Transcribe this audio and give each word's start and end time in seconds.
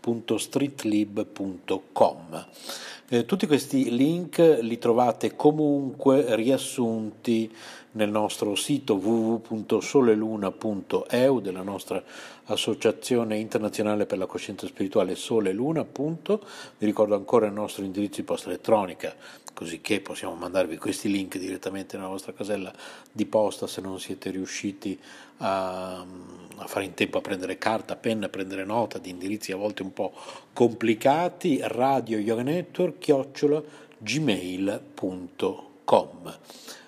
snails-paceedition.stores.streetlib.com. 0.00 2.46
Eh, 3.12 3.24
tutti 3.24 3.48
questi 3.48 3.92
link 3.94 4.58
li 4.60 4.78
trovate 4.78 5.34
comunque 5.34 6.36
riassunti 6.36 7.52
nel 7.92 8.08
nostro 8.08 8.54
sito 8.54 8.94
www.soleluna.eu 8.94 11.40
della 11.40 11.62
nostra 11.62 12.00
associazione 12.44 13.36
internazionale 13.38 14.06
per 14.06 14.18
la 14.18 14.26
coscienza 14.26 14.68
spirituale 14.68 15.16
Sole 15.16 15.52
Luna. 15.52 15.84
Vi 15.92 16.18
ricordo 16.78 17.16
ancora 17.16 17.46
il 17.46 17.52
nostro 17.52 17.82
indirizzo 17.82 18.20
di 18.20 18.26
posta 18.26 18.48
elettronica, 18.48 19.12
così 19.60 19.82
che 19.82 20.00
possiamo 20.00 20.34
mandarvi 20.36 20.78
questi 20.78 21.10
link 21.10 21.36
direttamente 21.36 21.98
nella 21.98 22.08
vostra 22.08 22.32
casella 22.32 22.72
di 23.12 23.26
posta 23.26 23.66
se 23.66 23.82
non 23.82 24.00
siete 24.00 24.30
riusciti 24.30 24.98
a, 25.36 25.98
a 25.98 26.66
fare 26.66 26.86
in 26.86 26.94
tempo 26.94 27.18
a 27.18 27.20
prendere 27.20 27.58
carta, 27.58 27.94
penna, 27.94 28.24
a 28.24 28.30
prendere 28.30 28.64
nota 28.64 28.96
di 28.96 29.10
indirizzi 29.10 29.52
a 29.52 29.56
volte 29.56 29.82
un 29.82 29.92
po' 29.92 30.14
complicati. 30.54 31.60
Radio 31.62 32.16
Yoga 32.16 32.40
Network, 32.40 33.00
chiocciola 33.00 33.62
gmail.com 33.98 35.18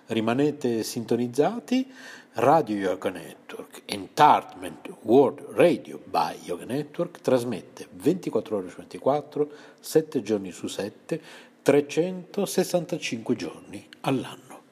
rimanete 0.07 0.83
sintonizzati. 0.83 1.93
Radio 2.37 2.77
Yoga 2.77 3.11
Network, 3.11 3.83
Entertainment 3.85 4.89
World 5.03 5.45
Radio 5.51 6.01
by 6.03 6.39
Yoga 6.45 6.65
Network, 6.65 7.21
trasmette 7.21 7.87
24 7.91 8.57
ore 8.57 8.71
su 8.71 8.77
24, 8.77 9.51
7 9.79 10.23
giorni 10.23 10.51
su 10.51 10.67
7, 10.67 11.21
365 11.63 13.37
giorni 13.37 13.89
all'anno. 14.01 14.63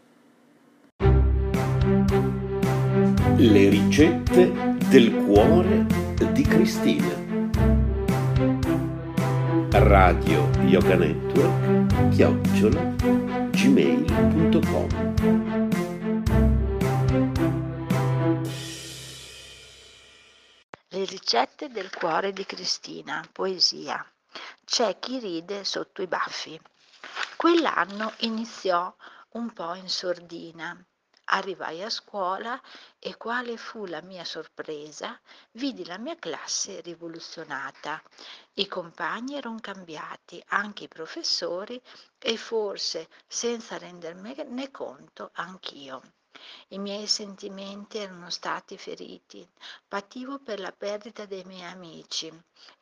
Le 3.36 3.68
ricette 3.68 4.52
del 4.88 5.14
cuore 5.24 5.86
di 6.32 6.42
Cristina. 6.42 7.28
Radio 9.70 10.50
Yoga 10.64 10.96
Network, 10.96 12.08
chiocciola, 12.08 12.82
gmail.com 13.52 14.88
Le 20.88 21.04
ricette 21.04 21.68
del 21.68 21.88
cuore 21.94 22.32
di 22.32 22.44
Cristina, 22.44 23.24
poesia. 23.30 24.04
c'è 24.64 24.98
chi 24.98 25.20
ride 25.20 25.62
sotto 25.62 26.02
i 26.02 26.08
baffi. 26.08 26.60
Quell'anno 27.40 28.12
iniziò 28.18 28.94
un 29.30 29.50
po' 29.54 29.72
in 29.72 29.88
sordina. 29.88 30.76
Arrivai 31.30 31.82
a 31.82 31.88
scuola 31.88 32.60
e 32.98 33.16
quale 33.16 33.56
fu 33.56 33.86
la 33.86 34.02
mia 34.02 34.26
sorpresa? 34.26 35.18
Vidi 35.52 35.86
la 35.86 35.96
mia 35.96 36.16
classe 36.16 36.82
rivoluzionata. 36.82 38.02
I 38.56 38.68
compagni 38.68 39.36
erano 39.36 39.58
cambiati, 39.58 40.44
anche 40.48 40.84
i 40.84 40.88
professori 40.88 41.80
e 42.18 42.36
forse, 42.36 43.08
senza 43.26 43.78
rendermene 43.78 44.70
conto, 44.70 45.30
anch'io. 45.32 46.02
I 46.68 46.78
miei 46.78 47.06
sentimenti 47.06 47.98
erano 47.98 48.30
stati 48.30 48.76
feriti, 48.78 49.46
pativo 49.86 50.38
per 50.38 50.60
la 50.60 50.72
perdita 50.72 51.26
dei 51.26 51.44
miei 51.44 51.70
amici 51.70 52.32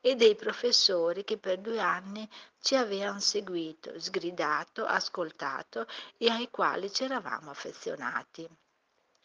e 0.00 0.14
dei 0.14 0.34
professori 0.34 1.24
che 1.24 1.38
per 1.38 1.58
due 1.58 1.80
anni 1.80 2.28
ci 2.60 2.74
avevano 2.74 3.20
seguito, 3.20 3.98
sgridato, 3.98 4.84
ascoltato 4.84 5.86
e 6.16 6.30
ai 6.30 6.50
quali 6.50 6.92
ci 6.92 7.04
eravamo 7.04 7.50
affezionati. 7.50 8.48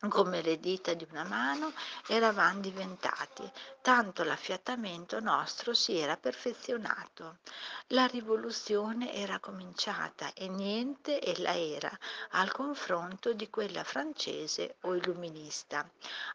Come 0.10 0.42
le 0.42 0.60
dita 0.60 0.94
di 0.94 1.08
una 1.12 1.24
mano 1.24 1.72
eravamo 2.08 2.60
diventati, 2.60 3.50
tanto 3.84 4.24
l'affiatamento 4.24 5.20
nostro 5.20 5.74
si 5.74 5.98
era 5.98 6.16
perfezionato. 6.16 7.40
La 7.88 8.06
rivoluzione 8.06 9.14
era 9.14 9.40
cominciata 9.40 10.32
e 10.34 10.48
niente 10.48 11.22
ella 11.22 11.54
era 11.54 11.92
al 12.30 12.50
confronto 12.54 13.34
di 13.34 13.50
quella 13.50 13.84
francese 13.84 14.78
o 14.84 14.96
illuminista. 14.96 15.86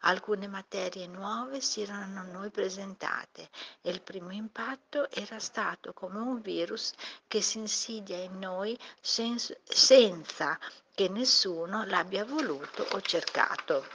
Alcune 0.00 0.46
materie 0.46 1.06
nuove 1.06 1.62
si 1.62 1.80
erano 1.80 2.20
a 2.20 2.24
noi 2.24 2.50
presentate 2.50 3.48
e 3.80 3.92
il 3.92 4.02
primo 4.02 4.30
impatto 4.30 5.10
era 5.10 5.38
stato 5.38 5.94
come 5.94 6.18
un 6.18 6.42
virus 6.42 6.92
che 7.26 7.40
si 7.40 7.56
insidia 7.56 8.18
in 8.18 8.38
noi 8.38 8.78
sen- 9.00 9.38
senza 9.64 10.58
che 10.94 11.08
nessuno 11.08 11.84
l'abbia 11.86 12.26
voluto 12.26 12.86
o 12.90 13.00
cercato. 13.00 13.86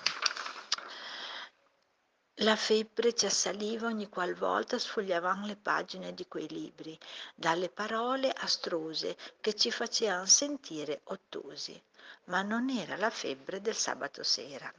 La 2.37 2.55
febbre 2.55 3.13
ci 3.13 3.27
assaliva 3.27 3.85
ogni 3.85 4.09
qualvolta 4.09 4.79
sfogliavamo 4.79 5.45
le 5.45 5.55
pagine 5.55 6.15
di 6.15 6.27
quei 6.27 6.47
libri, 6.47 6.97
dalle 7.35 7.69
parole 7.69 8.31
astruse 8.31 9.15
che 9.39 9.53
ci 9.53 9.69
facevano 9.69 10.25
sentire 10.25 11.01
ottusi, 11.05 11.79
ma 12.25 12.41
non 12.41 12.71
era 12.71 12.97
la 12.97 13.11
febbre 13.11 13.61
del 13.61 13.75
sabato 13.75 14.23
sera. 14.23 14.73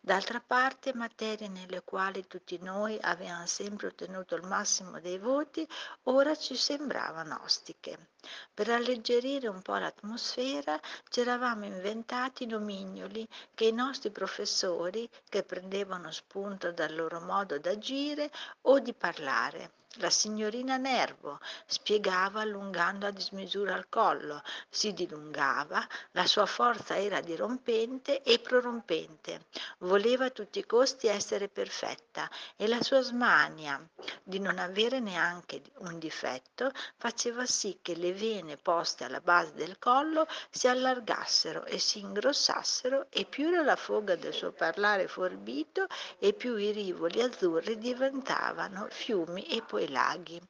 D'altra 0.00 0.40
parte, 0.40 0.94
materie 0.94 1.48
nelle 1.48 1.82
quali 1.82 2.26
tutti 2.26 2.58
noi 2.62 2.96
avevamo 2.98 3.44
sempre 3.44 3.88
ottenuto 3.88 4.34
il 4.34 4.46
massimo 4.46 4.98
dei 4.98 5.18
voti, 5.18 5.68
ora 6.04 6.34
ci 6.36 6.56
sembravano 6.56 7.38
ostiche. 7.42 8.12
Per 8.52 8.68
alleggerire 8.68 9.48
un 9.48 9.62
po' 9.62 9.76
l'atmosfera 9.76 10.80
ci 11.08 11.20
eravamo 11.20 11.64
inventati 11.64 12.46
nomignoli 12.46 13.26
che 13.54 13.66
i 13.66 13.72
nostri 13.72 14.10
professori, 14.10 15.08
che 15.28 15.42
prendevano 15.42 16.10
spunto 16.10 16.72
dal 16.72 16.94
loro 16.94 17.20
modo 17.20 17.58
d'agire 17.58 18.30
o 18.62 18.78
di 18.78 18.92
parlare, 18.92 19.72
la 20.00 20.10
signorina 20.10 20.76
Nervo 20.76 21.40
spiegava 21.66 22.42
allungando 22.42 23.06
a 23.06 23.10
dismisura 23.10 23.74
il 23.74 23.88
collo, 23.88 24.42
si 24.68 24.92
dilungava, 24.92 25.84
la 26.12 26.26
sua 26.26 26.46
forza 26.46 26.96
era 26.96 27.20
dirompente 27.20 28.22
e 28.22 28.38
prorompente, 28.38 29.46
voleva 29.78 30.26
a 30.26 30.30
tutti 30.30 30.58
i 30.58 30.66
costi 30.66 31.08
essere 31.08 31.48
perfetta 31.48 32.30
e 32.54 32.68
la 32.68 32.82
sua 32.82 33.00
smania 33.00 33.82
di 34.22 34.38
non 34.38 34.58
avere 34.58 35.00
neanche 35.00 35.62
un 35.78 35.98
difetto 35.98 36.70
faceva 36.96 37.44
sì 37.46 37.78
che 37.80 37.96
le 37.96 38.12
vene 38.18 38.56
poste 38.56 39.04
alla 39.04 39.20
base 39.20 39.52
del 39.54 39.78
collo 39.78 40.26
si 40.50 40.66
allargassero 40.68 41.64
e 41.64 41.78
si 41.78 42.00
ingrossassero 42.00 43.06
e 43.10 43.24
più 43.24 43.46
era 43.48 43.62
la 43.62 43.76
foga 43.76 44.16
del 44.16 44.34
suo 44.34 44.50
parlare 44.52 45.06
forbito 45.06 45.86
e 46.18 46.32
più 46.32 46.56
i 46.56 46.72
rivoli 46.72 47.22
azzurri 47.22 47.78
diventavano 47.78 48.88
fiumi 48.90 49.44
e 49.44 49.62
poi 49.62 49.88
laghi. 49.88 50.40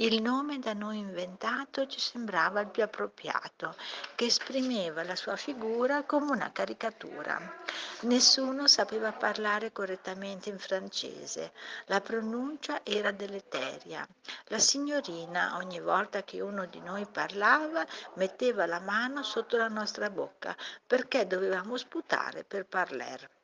Il 0.00 0.22
nome 0.22 0.58
da 0.58 0.72
noi 0.72 0.96
inventato 0.96 1.86
ci 1.86 2.00
sembrava 2.00 2.60
il 2.60 2.68
più 2.68 2.82
appropriato, 2.82 3.76
che 4.14 4.24
esprimeva 4.24 5.04
la 5.04 5.14
sua 5.14 5.36
figura 5.36 6.04
come 6.04 6.30
una 6.30 6.50
caricatura. 6.52 7.38
Nessuno 8.04 8.66
sapeva 8.66 9.12
parlare 9.12 9.72
correttamente 9.72 10.48
in 10.48 10.58
francese, 10.58 11.52
la 11.84 12.00
pronuncia 12.00 12.80
era 12.82 13.10
deleteria. 13.10 14.08
La 14.44 14.58
signorina, 14.58 15.56
ogni 15.58 15.80
volta 15.80 16.22
che 16.22 16.40
uno 16.40 16.64
di 16.64 16.80
noi 16.80 17.04
parlava, 17.04 17.86
metteva 18.14 18.64
la 18.64 18.80
mano 18.80 19.22
sotto 19.22 19.58
la 19.58 19.68
nostra 19.68 20.08
bocca 20.08 20.56
perché 20.86 21.26
dovevamo 21.26 21.76
sputare 21.76 22.42
per 22.42 22.64
parlare 22.64 23.39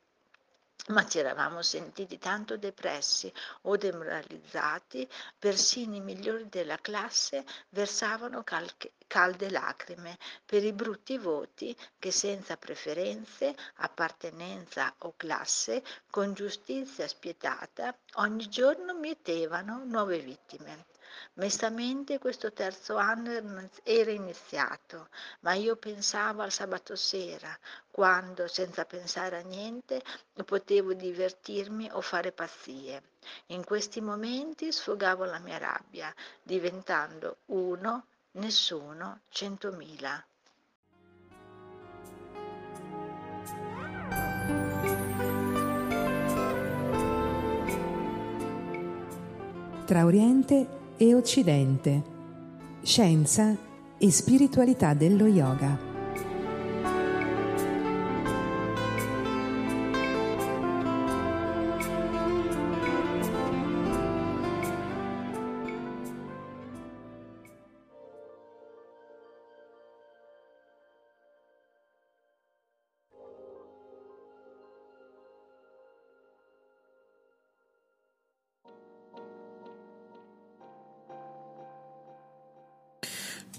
ma 0.87 1.05
ci 1.05 1.19
eravamo 1.19 1.61
sentiti 1.61 2.17
tanto 2.17 2.57
depressi 2.57 3.31
o 3.63 3.75
demoralizzati, 3.75 5.07
persino 5.37 5.95
i 5.95 6.01
migliori 6.01 6.47
della 6.49 6.77
classe 6.77 7.45
versavano 7.69 8.43
calche, 8.43 8.93
calde 9.07 9.49
lacrime 9.49 10.17
per 10.45 10.63
i 10.63 10.73
brutti 10.73 11.17
voti 11.17 11.75
che 11.99 12.11
senza 12.11 12.57
preferenze, 12.57 13.55
appartenenza 13.75 14.93
o 14.99 15.13
classe, 15.17 15.83
con 16.09 16.33
giustizia 16.33 17.07
spietata, 17.07 17.95
ogni 18.15 18.47
giorno 18.47 18.93
mietevano 18.93 19.83
nuove 19.83 20.19
vittime. 20.19 20.85
Mestamente 21.33 22.19
questo 22.19 22.51
terzo 22.51 22.95
anno 22.95 23.31
era 23.83 24.11
iniziato, 24.11 25.09
ma 25.41 25.53
io 25.53 25.75
pensavo 25.75 26.41
al 26.41 26.51
sabato 26.51 26.95
sera, 26.95 27.57
quando, 27.91 28.47
senza 28.47 28.85
pensare 28.85 29.37
a 29.37 29.41
niente, 29.41 30.01
potevo 30.45 30.93
divertirmi 30.93 31.89
o 31.91 32.01
fare 32.01 32.31
pazzie. 32.31 33.01
In 33.47 33.63
questi 33.63 34.01
momenti 34.01 34.71
sfogavo 34.71 35.25
la 35.25 35.39
mia 35.39 35.57
rabbia, 35.57 36.13
diventando 36.41 37.37
uno, 37.47 38.05
nessuno, 38.31 39.21
centomila. 39.29 40.23
Tra 49.85 50.03
Oriente 50.03 50.67
e 50.97 51.13
Occidente. 51.13 52.03
Scienza 52.81 53.55
e 53.97 54.11
spiritualità 54.11 54.93
dello 54.93 55.27
yoga. 55.27 55.86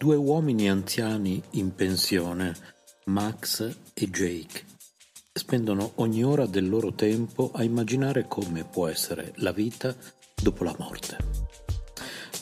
Due 0.09 0.17
uomini 0.17 0.71
anziani 0.71 1.43
in 1.51 1.75
pensione, 1.75 2.57
Max 3.09 3.77
e 3.93 4.09
Jake, 4.09 4.65
spendono 5.35 5.93
ogni 5.97 6.25
ora 6.25 6.47
del 6.47 6.67
loro 6.67 6.95
tempo 6.95 7.51
a 7.53 7.63
immaginare 7.63 8.27
come 8.27 8.65
può 8.65 8.89
essere 8.89 9.35
la 9.37 9.53
vita 9.53 9.95
dopo 10.43 10.65
la 10.65 10.75
morte. 10.79 11.19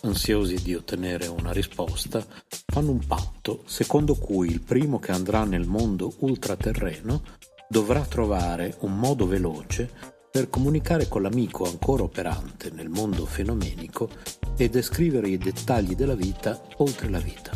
Ansiosi 0.03 0.63
di 0.63 0.77
ottenere 0.77 1.27
una 1.27 1.51
risposta, 1.51 2.25
fanno 2.67 2.93
un 2.93 3.05
patto 3.05 3.65
secondo 3.67 4.15
cui 4.15 4.49
il 4.49 4.61
primo 4.61 5.01
che 5.01 5.11
andrà 5.11 5.43
nel 5.43 5.67
mondo 5.67 6.15
ultraterreno 6.19 7.21
dovrà 7.69 8.03
trovare 8.03 8.77
un 8.83 8.97
modo 8.97 9.27
veloce 9.27 10.15
per 10.37 10.51
comunicare 10.51 11.09
con 11.09 11.23
l'amico 11.23 11.65
ancora 11.65 12.03
operante 12.03 12.71
nel 12.71 12.91
mondo 12.91 13.25
fenomenico 13.25 14.11
e 14.55 14.69
descrivere 14.69 15.31
i 15.31 15.39
dettagli 15.39 15.95
della 15.95 16.15
vita 16.15 16.61
oltre 16.77 17.09
la 17.09 17.19
vita. 17.19 17.53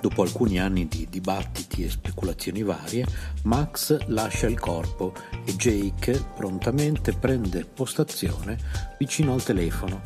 Dopo 0.00 0.22
alcuni 0.22 0.58
anni 0.58 0.88
di 0.88 1.06
dibattiti 1.10 1.84
e 1.84 1.90
speculazioni 1.90 2.62
varie, 2.62 3.04
Max 3.42 4.06
lascia 4.06 4.46
il 4.46 4.58
corpo 4.58 5.12
e 5.44 5.54
Jake 5.54 6.18
prontamente 6.34 7.12
prende 7.12 7.66
postazione 7.66 8.56
vicino 8.98 9.34
al 9.34 9.42
telefono, 9.42 10.00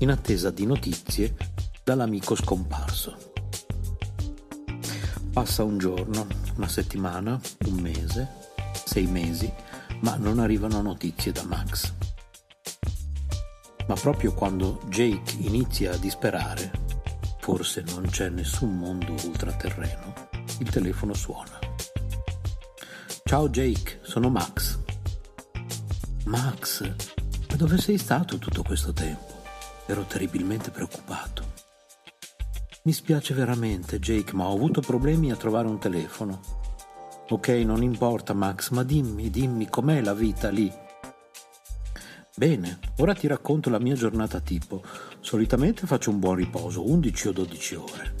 in 0.00 0.10
attesa 0.10 0.50
di 0.50 0.66
notizie 0.66 1.34
dall'amico 1.82 2.34
scomparso. 2.34 3.16
Passa 5.32 5.64
un 5.64 5.78
giorno, 5.78 6.26
una 6.56 6.68
settimana, 6.68 7.40
un 7.66 7.74
mese, 7.80 8.44
sei 8.96 9.06
mesi, 9.08 9.52
ma 10.00 10.16
non 10.16 10.38
arrivano 10.38 10.80
notizie 10.80 11.30
da 11.30 11.44
Max. 11.44 11.92
Ma 13.86 13.94
proprio 13.94 14.32
quando 14.32 14.80
Jake 14.88 15.36
inizia 15.40 15.92
a 15.92 15.98
disperare, 15.98 16.70
forse 17.40 17.84
non 17.88 18.06
c'è 18.08 18.30
nessun 18.30 18.74
mondo 18.74 19.12
ultraterreno, 19.12 20.14
il 20.60 20.70
telefono 20.70 21.12
suona. 21.12 21.58
Ciao 23.22 23.50
Jake, 23.50 24.00
sono 24.00 24.30
Max. 24.30 24.78
Max, 26.24 26.90
ma 27.50 27.56
dove 27.56 27.76
sei 27.76 27.98
stato 27.98 28.38
tutto 28.38 28.62
questo 28.62 28.94
tempo? 28.94 29.42
Ero 29.84 30.04
terribilmente 30.04 30.70
preoccupato. 30.70 31.44
Mi 32.84 32.94
spiace 32.94 33.34
veramente, 33.34 33.98
Jake, 33.98 34.32
ma 34.32 34.46
ho 34.46 34.54
avuto 34.54 34.80
problemi 34.80 35.30
a 35.30 35.36
trovare 35.36 35.68
un 35.68 35.78
telefono. 35.78 36.55
Ok, 37.28 37.48
non 37.48 37.82
importa, 37.82 38.34
Max, 38.34 38.70
ma 38.70 38.84
dimmi, 38.84 39.30
dimmi 39.30 39.68
com'è 39.68 40.00
la 40.00 40.14
vita 40.14 40.48
lì. 40.48 40.72
Bene, 42.36 42.78
ora 42.98 43.14
ti 43.14 43.26
racconto 43.26 43.68
la 43.68 43.80
mia 43.80 43.96
giornata 43.96 44.38
tipo. 44.38 44.80
Solitamente 45.18 45.88
faccio 45.88 46.10
un 46.10 46.20
buon 46.20 46.36
riposo, 46.36 46.88
11 46.88 47.28
o 47.28 47.32
12 47.32 47.74
ore. 47.74 48.14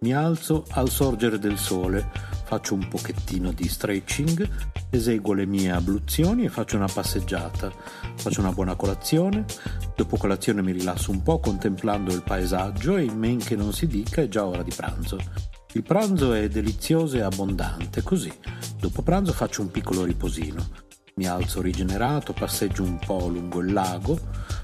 Mi 0.00 0.12
alzo 0.12 0.66
al 0.72 0.90
sorgere 0.90 1.38
del 1.38 1.56
sole, 1.56 2.10
faccio 2.44 2.74
un 2.74 2.86
pochettino 2.86 3.50
di 3.50 3.66
stretching, 3.66 4.46
eseguo 4.90 5.32
le 5.32 5.46
mie 5.46 5.70
abluzioni 5.70 6.44
e 6.44 6.50
faccio 6.50 6.76
una 6.76 6.88
passeggiata. 6.92 7.72
Faccio 8.14 8.40
una 8.40 8.52
buona 8.52 8.74
colazione, 8.74 9.46
dopo 9.96 10.18
colazione 10.18 10.60
mi 10.60 10.72
rilasso 10.72 11.10
un 11.10 11.22
po' 11.22 11.38
contemplando 11.38 12.12
il 12.12 12.22
paesaggio 12.22 12.98
e 12.98 13.04
in 13.04 13.16
men 13.16 13.38
che 13.38 13.56
non 13.56 13.72
si 13.72 13.86
dica 13.86 14.20
è 14.20 14.28
già 14.28 14.44
ora 14.44 14.62
di 14.62 14.72
pranzo. 14.76 15.18
Il 15.74 15.82
pranzo 15.82 16.32
è 16.34 16.48
delizioso 16.48 17.16
e 17.16 17.22
abbondante, 17.22 18.00
così. 18.02 18.32
Dopo 18.78 19.02
pranzo 19.02 19.32
faccio 19.32 19.60
un 19.60 19.72
piccolo 19.72 20.04
riposino. 20.04 20.64
Mi 21.16 21.26
alzo 21.26 21.60
rigenerato, 21.60 22.32
passeggio 22.32 22.84
un 22.84 22.96
po' 23.04 23.26
lungo 23.26 23.58
il 23.58 23.72
lago, 23.72 24.16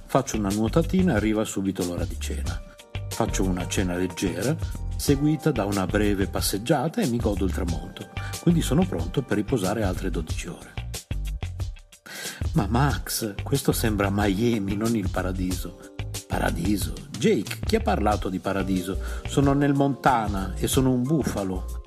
faccio 0.06 0.36
una 0.36 0.50
nuotatina 0.50 1.12
e 1.12 1.16
arriva 1.16 1.42
subito 1.42 1.84
l'ora 1.84 2.04
di 2.04 2.14
cena. 2.20 2.62
Faccio 3.08 3.42
una 3.42 3.66
cena 3.66 3.96
leggera, 3.96 4.56
seguita 4.96 5.50
da 5.50 5.64
una 5.64 5.84
breve 5.84 6.28
passeggiata 6.28 7.00
e 7.00 7.08
mi 7.08 7.16
godo 7.18 7.44
il 7.44 7.52
tramonto, 7.52 8.10
quindi 8.42 8.62
sono 8.62 8.86
pronto 8.86 9.22
per 9.22 9.36
riposare 9.36 9.82
altre 9.82 10.10
12 10.10 10.46
ore. 10.46 10.72
Ma 12.52 12.68
Max, 12.68 13.34
questo 13.42 13.72
sembra 13.72 14.10
Miami, 14.12 14.76
non 14.76 14.94
il 14.94 15.10
paradiso. 15.10 15.89
Paradiso? 16.26 16.92
Jake, 17.18 17.58
chi 17.64 17.76
ha 17.76 17.80
parlato 17.80 18.28
di 18.28 18.38
paradiso? 18.38 18.98
Sono 19.26 19.52
nel 19.52 19.74
Montana 19.74 20.54
e 20.56 20.66
sono 20.66 20.90
un 20.90 21.02
bufalo. 21.02 21.82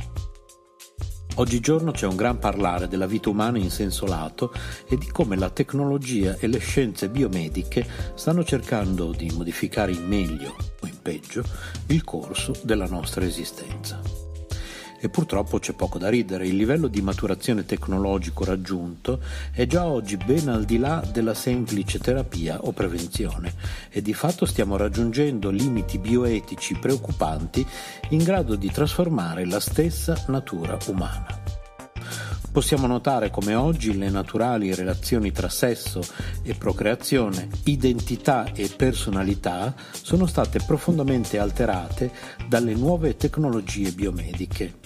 Oggigiorno 1.36 1.92
c'è 1.92 2.06
un 2.06 2.16
gran 2.16 2.38
parlare 2.38 2.88
della 2.88 3.08
vita 3.08 3.30
umana 3.30 3.58
in 3.58 3.72
senso 3.72 4.06
lato 4.06 4.54
e 4.88 4.98
di 4.98 5.08
come 5.08 5.36
la 5.36 5.50
tecnologia 5.50 6.38
e 6.38 6.46
le 6.46 6.60
scienze 6.60 7.10
biomediche 7.10 7.88
stanno 8.14 8.44
cercando 8.44 9.12
di 9.12 9.32
modificare 9.32 9.92
in 9.92 10.06
meglio 10.06 10.56
o 10.80 10.86
in 10.86 11.02
peggio 11.02 11.44
il 11.88 12.04
corso 12.04 12.54
della 12.64 12.86
nostra 12.86 13.26
esistenza. 13.26 14.23
E 15.04 15.10
purtroppo 15.10 15.60
c'è 15.60 15.74
poco 15.74 15.98
da 15.98 16.08
ridere, 16.08 16.48
il 16.48 16.56
livello 16.56 16.88
di 16.88 17.02
maturazione 17.02 17.66
tecnologico 17.66 18.46
raggiunto 18.46 19.20
è 19.52 19.68
già 19.68 19.86
oggi 19.86 20.16
ben 20.16 20.48
al 20.48 20.64
di 20.64 20.78
là 20.78 21.06
della 21.12 21.34
semplice 21.34 22.00
terapia 22.00 22.62
o 22.62 22.72
prevenzione. 22.72 23.54
E 23.90 24.02
di 24.02 24.14
fatto 24.14 24.46
stiamo 24.46 24.78
raggiungendo 24.78 25.50
limiti 25.50 25.98
bioetici 25.98 26.76
preoccupanti 26.76 27.68
in 28.12 28.24
grado 28.24 28.56
di 28.56 28.72
trasformare 28.72 29.46
la 29.46 29.60
stessa 29.60 30.24
natura 30.28 30.78
umana. 30.88 31.28
Possiamo 32.50 32.88
notare 32.88 33.30
come 33.30 33.56
oggi 33.56 33.98
le 33.98 34.10
naturali 34.10 34.74
relazioni 34.74 35.34
tra 35.34 35.50
sesso 35.50 36.00
e 36.44 36.54
procreazione, 36.54 37.50
identità 37.66 38.54
e 38.54 38.70
personalità 38.74 39.76
sono 39.92 40.28
state 40.28 40.62
profondamente 40.66 41.40
alterate 41.40 42.10
dalle 42.48 42.74
nuove 42.74 43.18
tecnologie 43.18 43.92
biomediche 43.92 44.83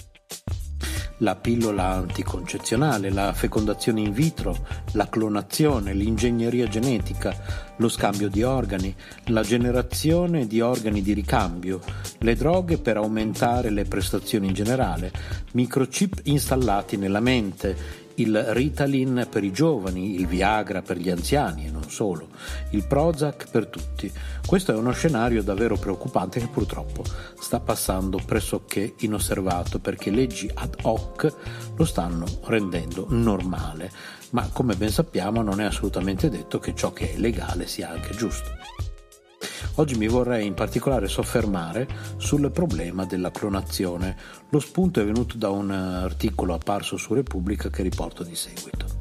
la 1.18 1.34
pillola 1.36 1.94
anticoncezionale, 1.94 3.10
la 3.10 3.32
fecondazione 3.32 4.00
in 4.00 4.12
vitro, 4.12 4.66
la 4.92 5.08
clonazione, 5.08 5.94
l'ingegneria 5.94 6.68
genetica, 6.68 7.34
lo 7.76 7.88
scambio 7.88 8.28
di 8.28 8.42
organi, 8.42 8.94
la 9.26 9.42
generazione 9.42 10.46
di 10.46 10.60
organi 10.60 11.02
di 11.02 11.12
ricambio, 11.12 11.80
le 12.18 12.34
droghe 12.34 12.78
per 12.78 12.96
aumentare 12.96 13.70
le 13.70 13.84
prestazioni 13.84 14.48
in 14.48 14.54
generale, 14.54 15.12
microchip 15.52 16.20
installati 16.24 16.96
nella 16.96 17.20
mente, 17.20 18.06
il 18.18 18.42
Ritalin 18.52 19.26
per 19.30 19.44
i 19.44 19.52
giovani, 19.52 20.14
il 20.14 20.26
Viagra 20.26 20.82
per 20.82 20.98
gli 20.98 21.10
anziani 21.10 21.66
e 21.66 21.70
non 21.70 21.88
solo, 21.90 22.28
il 22.70 22.84
Prozac 22.84 23.50
per 23.50 23.66
tutti. 23.66 24.10
Questo 24.44 24.72
è 24.72 24.76
uno 24.76 24.92
scenario 24.92 25.42
davvero 25.42 25.76
preoccupante 25.76 26.40
che 26.40 26.48
purtroppo 26.48 27.04
sta 27.38 27.60
passando 27.60 28.20
pressoché 28.24 28.94
inosservato 28.98 29.78
perché 29.78 30.10
leggi 30.10 30.50
ad 30.52 30.76
hoc 30.82 31.32
lo 31.76 31.84
stanno 31.84 32.26
rendendo 32.44 33.06
normale, 33.10 33.90
ma 34.30 34.48
come 34.52 34.74
ben 34.74 34.90
sappiamo 34.90 35.42
non 35.42 35.60
è 35.60 35.64
assolutamente 35.64 36.28
detto 36.28 36.58
che 36.58 36.74
ciò 36.74 36.92
che 36.92 37.14
è 37.14 37.18
legale 37.18 37.66
sia 37.66 37.90
anche 37.90 38.14
giusto. 38.14 38.57
Oggi 39.76 39.96
mi 39.96 40.08
vorrei 40.08 40.46
in 40.46 40.54
particolare 40.54 41.08
soffermare 41.08 41.86
sul 42.16 42.50
problema 42.50 43.04
della 43.04 43.30
clonazione. 43.30 44.16
Lo 44.50 44.58
spunto 44.58 45.00
è 45.00 45.04
venuto 45.04 45.36
da 45.36 45.50
un 45.50 45.70
articolo 45.70 46.54
apparso 46.54 46.96
su 46.96 47.14
Repubblica 47.14 47.70
che 47.70 47.82
riporto 47.82 48.22
di 48.22 48.34
seguito. 48.34 48.97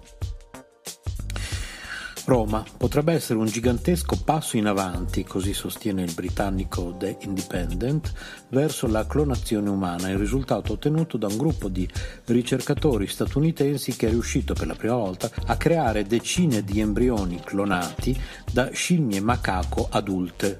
Roma 2.27 2.61
potrebbe 2.75 3.13
essere 3.13 3.39
un 3.39 3.45
gigantesco 3.45 4.19
passo 4.21 4.57
in 4.57 4.65
avanti, 4.65 5.23
così 5.23 5.53
sostiene 5.53 6.03
il 6.03 6.13
britannico 6.13 6.93
The 6.99 7.19
Independent, 7.21 8.11
verso 8.49 8.85
la 8.87 9.07
clonazione 9.07 9.69
umana, 9.69 10.09
il 10.09 10.17
risultato 10.17 10.73
ottenuto 10.73 11.15
da 11.15 11.27
un 11.27 11.37
gruppo 11.37 11.69
di 11.69 11.87
ricercatori 12.25 13.07
statunitensi 13.07 13.95
che 13.95 14.07
è 14.07 14.09
riuscito 14.09 14.53
per 14.53 14.67
la 14.67 14.75
prima 14.75 14.95
volta 14.95 15.31
a 15.45 15.55
creare 15.55 16.03
decine 16.03 16.65
di 16.65 16.81
embrioni 16.81 17.39
clonati 17.39 18.19
da 18.51 18.71
scimmie 18.73 19.21
macaco 19.21 19.87
adulte, 19.89 20.59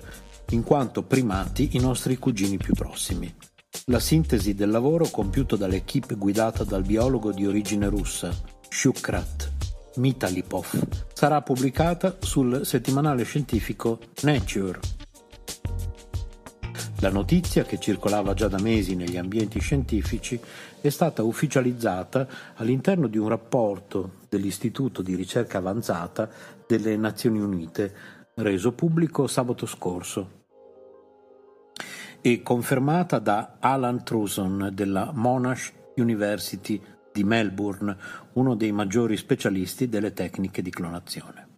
in 0.52 0.64
quanto 0.64 1.04
primati 1.04 1.72
i 1.74 1.80
nostri 1.80 2.18
cugini 2.18 2.56
più 2.56 2.76
prossimi. 2.76 3.36
La 3.88 4.00
sintesi 4.00 4.56
del 4.56 4.70
lavoro 4.70 5.10
compiuto 5.10 5.58
dall'equipe 5.58 6.16
guidata 6.16 6.64
dal 6.64 6.84
biologo 6.84 7.34
di 7.34 7.46
origine 7.46 7.90
russa, 7.90 8.34
Shukrat 8.70 9.56
Mitalipov 9.98 10.68
sarà 11.14 11.42
pubblicata 11.42 12.18
sul 12.20 12.66
settimanale 12.66 13.24
scientifico 13.24 14.00
Nature. 14.22 14.80
La 17.00 17.12
notizia, 17.12 17.64
che 17.64 17.80
circolava 17.80 18.34
già 18.34 18.48
da 18.48 18.60
mesi 18.60 18.96
negli 18.96 19.18
ambienti 19.18 19.60
scientifici, 19.60 20.40
è 20.82 20.90
stata 20.90 21.22
ufficializzata 21.22 22.28
all'interno 22.56 23.08
di 23.08 23.20
un 23.20 23.28
rapporto 23.28 24.14
dell'Istituto 24.30 25.04
di 25.04 25.14
ricerca 25.14 25.60
avanzata 25.60 26.28
delle 26.66 26.98
Nazioni 26.98 27.40
Unite, 27.40 27.94
reso 28.36 28.72
pubblico 28.72 29.28
sabato 29.28 29.66
scorso 29.66 30.38
e 32.22 32.42
confermata 32.42 33.20
da 33.20 33.58
Alan 33.60 34.04
Truson 34.04 34.72
della 34.74 35.12
Monash 35.14 35.72
University 35.96 36.82
di 37.18 37.24
Melbourne, 37.24 37.98
uno 38.34 38.54
dei 38.54 38.72
maggiori 38.72 39.18
specialisti 39.18 39.90
delle 39.90 40.14
tecniche 40.14 40.62
di 40.62 40.70
clonazione. 40.70 41.56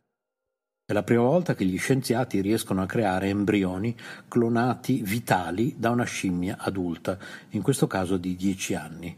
È 0.85 0.93
la 0.93 1.03
prima 1.03 1.23
volta 1.23 1.53
che 1.53 1.65
gli 1.65 1.77
scienziati 1.77 2.39
riescono 2.39 2.81
a 2.81 2.85
creare 2.85 3.27
embrioni 3.27 3.93
clonati 4.29 5.01
vitali 5.03 5.75
da 5.77 5.89
una 5.89 6.05
scimmia 6.05 6.55
adulta, 6.59 7.17
in 7.49 7.61
questo 7.61 7.87
caso 7.87 8.15
di 8.15 8.37
10 8.37 8.75
anni. 8.75 9.17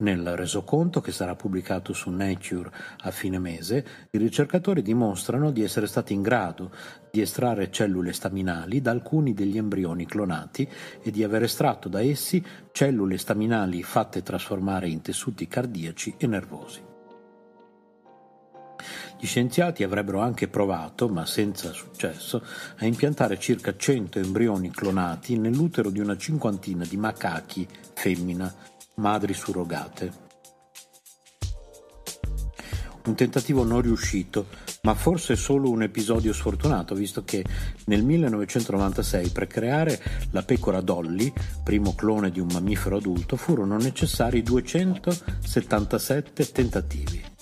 Nel 0.00 0.36
resoconto, 0.36 1.00
che 1.00 1.10
sarà 1.10 1.34
pubblicato 1.34 1.92
su 1.92 2.08
Nature 2.10 2.70
a 2.98 3.10
fine 3.10 3.40
mese, 3.40 3.84
i 4.12 4.18
ricercatori 4.18 4.80
dimostrano 4.80 5.50
di 5.50 5.64
essere 5.64 5.88
stati 5.88 6.12
in 6.12 6.22
grado 6.22 6.70
di 7.10 7.20
estrarre 7.20 7.68
cellule 7.72 8.12
staminali 8.12 8.80
da 8.80 8.92
alcuni 8.92 9.34
degli 9.34 9.58
embrioni 9.58 10.06
clonati 10.06 10.68
e 11.02 11.10
di 11.10 11.24
aver 11.24 11.42
estratto 11.42 11.88
da 11.88 12.00
essi 12.00 12.40
cellule 12.70 13.18
staminali 13.18 13.82
fatte 13.82 14.22
trasformare 14.22 14.88
in 14.88 15.02
tessuti 15.02 15.48
cardiaci 15.48 16.14
e 16.16 16.28
nervosi. 16.28 16.80
Gli 19.18 19.26
scienziati 19.26 19.82
avrebbero 19.82 20.20
anche 20.20 20.46
provato, 20.46 21.08
ma 21.08 21.26
senza 21.26 21.72
successo, 21.72 22.40
a 22.76 22.86
impiantare 22.86 23.36
circa 23.40 23.76
100 23.76 24.20
embrioni 24.20 24.70
clonati 24.70 25.36
nell'utero 25.36 25.90
di 25.90 25.98
una 25.98 26.16
cinquantina 26.16 26.84
di 26.84 26.96
macachi 26.96 27.66
femmina 27.94 28.76
madri 28.98 29.34
surrogate. 29.34 30.26
Un 33.06 33.14
tentativo 33.14 33.64
non 33.64 33.80
riuscito, 33.80 34.48
ma 34.82 34.94
forse 34.94 35.34
solo 35.34 35.70
un 35.70 35.82
episodio 35.82 36.34
sfortunato, 36.34 36.94
visto 36.94 37.24
che 37.24 37.42
nel 37.86 38.04
1996 38.04 39.30
per 39.30 39.46
creare 39.46 39.98
la 40.32 40.42
pecora 40.42 40.82
Dolly, 40.82 41.32
primo 41.64 41.94
clone 41.94 42.30
di 42.30 42.40
un 42.40 42.48
mammifero 42.52 42.98
adulto, 42.98 43.36
furono 43.36 43.78
necessari 43.78 44.42
277 44.42 46.52
tentativi. 46.52 47.36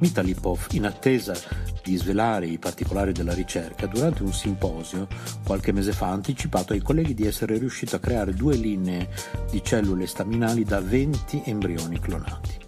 Mitalipov, 0.00 0.66
in 0.72 0.86
attesa 0.86 1.34
di 1.82 1.96
svelare 1.96 2.46
i 2.46 2.58
particolari 2.58 3.12
della 3.12 3.34
ricerca, 3.34 3.86
durante 3.86 4.22
un 4.22 4.32
simposio 4.32 5.06
qualche 5.44 5.72
mese 5.72 5.92
fa 5.92 6.06
ha 6.06 6.12
anticipato 6.12 6.72
ai 6.72 6.80
colleghi 6.80 7.14
di 7.14 7.26
essere 7.26 7.58
riuscito 7.58 7.96
a 7.96 8.00
creare 8.00 8.34
due 8.34 8.56
linee 8.56 9.08
di 9.50 9.62
cellule 9.62 10.06
staminali 10.06 10.64
da 10.64 10.80
20 10.80 11.42
embrioni 11.44 12.00
clonati. 12.00 12.58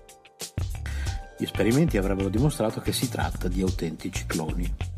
Gli 1.39 1.45
esperimenti 1.45 1.97
avrebbero 1.97 2.29
dimostrato 2.29 2.81
che 2.81 2.93
si 2.93 3.09
tratta 3.09 3.49
di 3.49 3.63
autentici 3.63 4.27
cloni. 4.27 4.92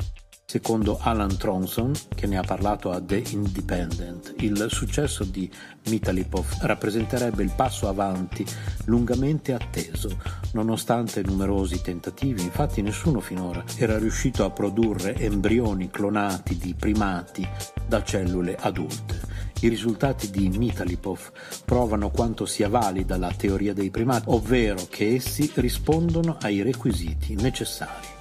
Secondo 0.54 0.98
Alan 1.00 1.36
Tronson, 1.36 1.90
che 2.14 2.28
ne 2.28 2.38
ha 2.38 2.44
parlato 2.44 2.92
a 2.92 3.00
The 3.00 3.20
Independent, 3.30 4.34
il 4.38 4.66
successo 4.68 5.24
di 5.24 5.50
Mitalipov 5.88 6.58
rappresenterebbe 6.60 7.42
il 7.42 7.52
passo 7.56 7.88
avanti 7.88 8.46
lungamente 8.84 9.52
atteso, 9.52 10.16
nonostante 10.52 11.22
numerosi 11.22 11.82
tentativi. 11.82 12.42
Infatti 12.42 12.82
nessuno 12.82 13.18
finora 13.18 13.64
era 13.78 13.98
riuscito 13.98 14.44
a 14.44 14.50
produrre 14.50 15.16
embrioni 15.16 15.90
clonati 15.90 16.56
di 16.56 16.72
primati 16.78 17.44
da 17.84 18.04
cellule 18.04 18.54
adulte. 18.54 19.22
I 19.62 19.66
risultati 19.66 20.30
di 20.30 20.50
Mitalipov 20.50 21.32
provano 21.64 22.10
quanto 22.10 22.46
sia 22.46 22.68
valida 22.68 23.16
la 23.16 23.32
teoria 23.36 23.74
dei 23.74 23.90
primati, 23.90 24.26
ovvero 24.28 24.86
che 24.88 25.16
essi 25.16 25.50
rispondono 25.54 26.36
ai 26.40 26.62
requisiti 26.62 27.34
necessari. 27.34 28.13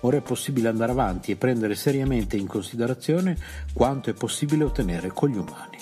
Ora 0.00 0.18
è 0.18 0.20
possibile 0.20 0.68
andare 0.68 0.92
avanti 0.92 1.32
e 1.32 1.36
prendere 1.36 1.74
seriamente 1.74 2.36
in 2.36 2.46
considerazione 2.46 3.36
quanto 3.72 4.10
è 4.10 4.14
possibile 4.14 4.64
ottenere 4.64 5.08
con 5.08 5.30
gli 5.30 5.36
umani. 5.36 5.78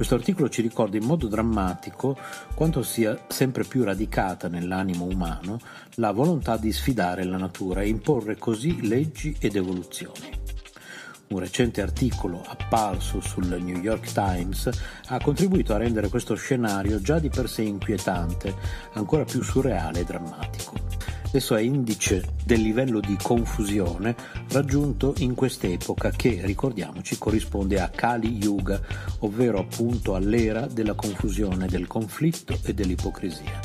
Questo 0.00 0.14
articolo 0.14 0.48
ci 0.48 0.62
ricorda 0.62 0.96
in 0.96 1.04
modo 1.04 1.26
drammatico 1.26 2.16
quanto 2.54 2.82
sia 2.82 3.26
sempre 3.28 3.64
più 3.64 3.84
radicata 3.84 4.48
nell'animo 4.48 5.04
umano 5.04 5.58
la 5.96 6.12
volontà 6.12 6.56
di 6.56 6.72
sfidare 6.72 7.24
la 7.24 7.36
natura 7.36 7.82
e 7.82 7.88
imporre 7.88 8.38
così 8.38 8.86
leggi 8.86 9.36
ed 9.38 9.56
evoluzioni. 9.56 10.38
Un 11.28 11.38
recente 11.38 11.82
articolo 11.82 12.42
apparso 12.44 13.20
sul 13.20 13.46
New 13.62 13.78
York 13.78 14.10
Times 14.12 14.70
ha 15.08 15.20
contribuito 15.20 15.74
a 15.74 15.78
rendere 15.78 16.08
questo 16.08 16.34
scenario 16.34 17.00
già 17.00 17.18
di 17.18 17.28
per 17.28 17.48
sé 17.48 17.62
inquietante, 17.62 18.54
ancora 18.94 19.24
più 19.24 19.42
surreale 19.42 20.00
e 20.00 20.04
drammatico. 20.04 20.89
Esso 21.32 21.54
è 21.54 21.60
indice 21.60 22.24
del 22.44 22.60
livello 22.60 22.98
di 22.98 23.16
confusione 23.22 24.16
raggiunto 24.48 25.14
in 25.18 25.34
quest'epoca 25.34 26.10
che, 26.10 26.40
ricordiamoci, 26.42 27.18
corrisponde 27.18 27.78
a 27.80 27.88
Kali 27.88 28.36
Yuga, 28.36 28.80
ovvero 29.20 29.60
appunto 29.60 30.16
all'era 30.16 30.66
della 30.66 30.94
confusione, 30.94 31.68
del 31.68 31.86
conflitto 31.86 32.58
e 32.64 32.74
dell'ipocrisia. 32.74 33.60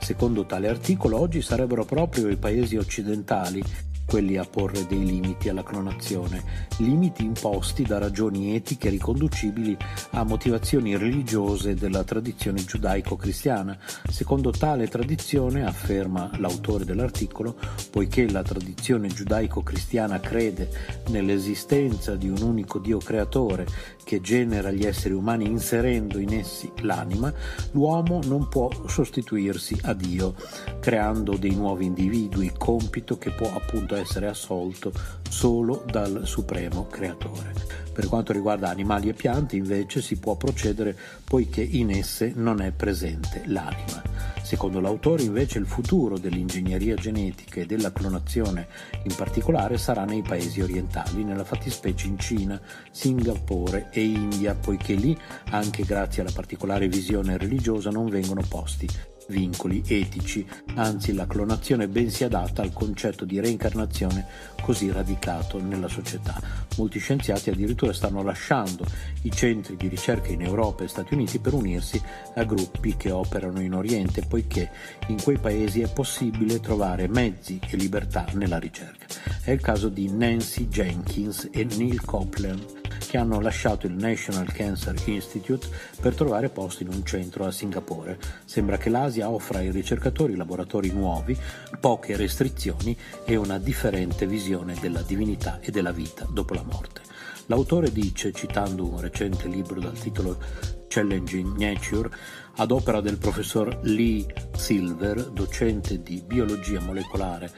Secondo 0.00 0.46
tale 0.46 0.68
articolo, 0.68 1.18
oggi 1.18 1.42
sarebbero 1.42 1.84
proprio 1.84 2.28
i 2.28 2.36
paesi 2.36 2.78
occidentali 2.78 3.62
quelli 4.10 4.36
a 4.38 4.44
porre 4.44 4.86
dei 4.88 5.06
limiti 5.06 5.48
alla 5.48 5.62
clonazione, 5.62 6.42
limiti 6.78 7.24
imposti 7.24 7.84
da 7.84 7.98
ragioni 7.98 8.56
etiche 8.56 8.88
riconducibili 8.88 9.76
a 10.10 10.24
motivazioni 10.24 10.96
religiose 10.96 11.74
della 11.74 12.02
tradizione 12.02 12.64
giudaico-cristiana. 12.64 13.78
Secondo 14.10 14.50
tale 14.50 14.88
tradizione, 14.88 15.64
afferma 15.64 16.28
l'autore 16.38 16.84
dell'articolo, 16.84 17.54
poiché 17.92 18.28
la 18.28 18.42
tradizione 18.42 19.06
giudaico-cristiana 19.06 20.18
crede 20.18 20.68
nell'esistenza 21.10 22.16
di 22.16 22.28
un 22.28 22.42
unico 22.42 22.80
Dio 22.80 22.98
creatore 22.98 23.64
che 24.02 24.20
genera 24.20 24.72
gli 24.72 24.84
esseri 24.84 25.14
umani 25.14 25.46
inserendo 25.46 26.18
in 26.18 26.34
essi 26.34 26.68
l'anima, 26.80 27.32
l'uomo 27.70 28.20
non 28.24 28.48
può 28.48 28.68
sostituirsi 28.88 29.78
a 29.82 29.94
Dio, 29.94 30.34
creando 30.80 31.36
dei 31.36 31.54
nuovi 31.54 31.84
individui, 31.84 32.50
compito 32.58 33.16
che 33.18 33.30
può 33.30 33.54
appunto 33.54 33.94
essere 33.94 33.99
assolto 34.28 34.92
solo 35.28 35.84
dal 35.86 36.22
Supremo 36.24 36.86
Creatore. 36.86 37.52
Per 37.92 38.06
quanto 38.06 38.32
riguarda 38.32 38.68
animali 38.68 39.08
e 39.08 39.12
piante 39.12 39.56
invece 39.56 40.00
si 40.00 40.18
può 40.18 40.36
procedere 40.36 40.96
poiché 41.24 41.60
in 41.62 41.90
esse 41.90 42.32
non 42.34 42.60
è 42.60 42.70
presente 42.70 43.42
l'anima. 43.46 44.02
Secondo 44.42 44.80
l'autore 44.80 45.22
invece 45.22 45.58
il 45.58 45.66
futuro 45.66 46.18
dell'ingegneria 46.18 46.94
genetica 46.96 47.60
e 47.60 47.66
della 47.66 47.92
clonazione 47.92 48.66
in 49.04 49.14
particolare 49.14 49.78
sarà 49.78 50.04
nei 50.04 50.22
paesi 50.22 50.60
orientali, 50.60 51.22
nella 51.22 51.44
fattispecie 51.44 52.08
in 52.08 52.18
Cina, 52.18 52.60
Singapore 52.90 53.90
e 53.92 54.02
India, 54.02 54.54
poiché 54.54 54.94
lì, 54.94 55.16
anche 55.50 55.84
grazie 55.84 56.22
alla 56.22 56.32
particolare 56.32 56.88
visione 56.88 57.38
religiosa, 57.38 57.90
non 57.90 58.08
vengono 58.08 58.42
posti 58.48 58.88
vincoli 59.30 59.82
etici, 59.86 60.46
anzi 60.74 61.14
la 61.14 61.26
clonazione 61.26 61.88
ben 61.88 62.10
si 62.10 62.24
adatta 62.24 62.60
al 62.60 62.72
concetto 62.72 63.24
di 63.24 63.40
reincarnazione 63.40 64.26
così 64.60 64.90
radicato 64.90 65.58
nella 65.62 65.88
società. 65.88 66.38
Molti 66.76 66.98
scienziati 66.98 67.48
addirittura 67.50 67.92
stanno 67.92 68.22
lasciando 68.22 68.84
i 69.22 69.30
centri 69.30 69.76
di 69.76 69.88
ricerca 69.88 70.28
in 70.28 70.42
Europa 70.42 70.84
e 70.84 70.88
Stati 70.88 71.14
Uniti 71.14 71.38
per 71.38 71.54
unirsi 71.54 72.00
a 72.34 72.44
gruppi 72.44 72.96
che 72.96 73.10
operano 73.10 73.60
in 73.60 73.74
Oriente, 73.74 74.24
poiché 74.28 74.70
in 75.06 75.22
quei 75.22 75.38
paesi 75.38 75.80
è 75.80 75.90
possibile 75.90 76.60
trovare 76.60 77.08
mezzi 77.08 77.58
e 77.66 77.76
libertà 77.76 78.26
nella 78.32 78.58
ricerca. 78.58 79.06
È 79.42 79.50
il 79.50 79.60
caso 79.60 79.88
di 79.88 80.10
Nancy 80.10 80.66
Jenkins 80.68 81.48
e 81.52 81.64
Neil 81.64 82.04
Copeland 82.04 82.79
che 83.06 83.18
hanno 83.18 83.40
lasciato 83.40 83.86
il 83.86 83.94
National 83.94 84.52
Cancer 84.52 84.94
Institute 85.06 85.68
per 86.00 86.14
trovare 86.14 86.48
posto 86.48 86.82
in 86.82 86.88
un 86.88 87.04
centro 87.04 87.44
a 87.44 87.50
Singapore. 87.50 88.18
Sembra 88.44 88.76
che 88.76 88.90
l'Asia 88.90 89.30
offra 89.30 89.58
ai 89.58 89.70
ricercatori 89.70 90.36
laboratori 90.36 90.90
nuovi, 90.90 91.36
poche 91.78 92.16
restrizioni 92.16 92.96
e 93.24 93.36
una 93.36 93.58
differente 93.58 94.26
visione 94.26 94.76
della 94.80 95.02
divinità 95.02 95.58
e 95.60 95.70
della 95.70 95.92
vita 95.92 96.26
dopo 96.30 96.54
la 96.54 96.64
morte. 96.64 97.00
L'autore 97.46 97.90
dice, 97.90 98.32
citando 98.32 98.86
un 98.86 99.00
recente 99.00 99.48
libro 99.48 99.80
dal 99.80 99.98
titolo 99.98 100.38
Challenging 100.86 101.56
Nature, 101.56 102.08
ad 102.56 102.70
opera 102.70 103.00
del 103.00 103.18
professor 103.18 103.80
Lee 103.82 104.26
Silver, 104.56 105.30
docente 105.30 106.02
di 106.02 106.22
biologia 106.24 106.80
molecolare 106.80 107.50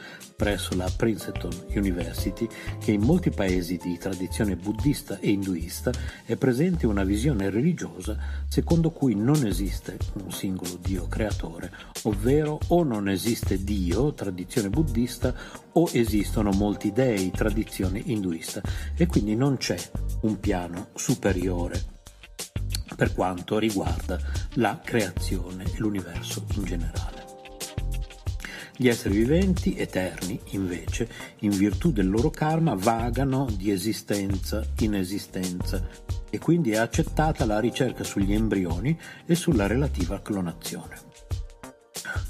presso 0.43 0.75
la 0.75 0.91
Princeton 0.97 1.53
University, 1.69 2.49
che 2.81 2.91
in 2.91 3.03
molti 3.03 3.31
paesi 3.31 3.77
di 3.77 3.97
tradizione 3.97 4.57
buddista 4.57 5.21
e 5.21 5.31
induista 5.31 5.93
è 6.25 6.35
presente 6.35 6.85
una 6.85 7.05
visione 7.05 7.49
religiosa 7.49 8.19
secondo 8.49 8.91
cui 8.91 9.15
non 9.15 9.47
esiste 9.47 9.97
un 10.15 10.33
singolo 10.33 10.81
Dio 10.83 11.07
creatore, 11.07 11.71
ovvero 12.03 12.59
o 12.67 12.83
non 12.83 13.09
esiste 13.09 13.63
Dio, 13.63 14.15
tradizione 14.15 14.69
buddista, 14.69 15.33
o 15.75 15.89
esistono 15.93 16.51
molti 16.51 16.91
dei, 16.91 17.31
tradizione 17.31 18.03
induista, 18.05 18.61
e 18.97 19.07
quindi 19.07 19.37
non 19.37 19.59
c'è 19.59 19.79
un 20.23 20.41
piano 20.41 20.89
superiore 20.97 21.81
per 22.97 23.15
quanto 23.15 23.59
riguarda 23.59 24.19
la 24.55 24.81
creazione 24.83 25.63
e 25.63 25.75
l'universo 25.77 26.45
in 26.57 26.65
generale. 26.65 27.22
Gli 28.77 28.89
esseri 28.89 29.17
viventi, 29.17 29.77
eterni, 29.77 30.41
invece, 30.51 31.09
in 31.41 31.51
virtù 31.51 31.93
del 31.93 32.09
loro 32.09 32.31
karma, 32.31 32.75
vagano 32.75 33.47
di 33.55 33.71
esistenza 33.71 34.65
in 34.81 34.95
esistenza 34.95 35.87
e 36.31 36.39
quindi 36.39 36.73
è 36.73 36.79
accettata 36.79 37.45
la 37.45 37.61
ricerca 37.61 38.03
sugli 38.03 38.33
embrioni 38.33 38.99
e 39.27 39.35
sulla 39.35 39.67
relativa 39.67 40.21
clonazione. 40.21 40.97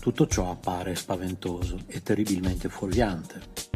Tutto 0.01 0.27
ciò 0.27 0.51
appare 0.51 0.97
spaventoso 0.97 1.79
e 1.87 2.03
terribilmente 2.03 2.69
fuorviante. 2.69 3.72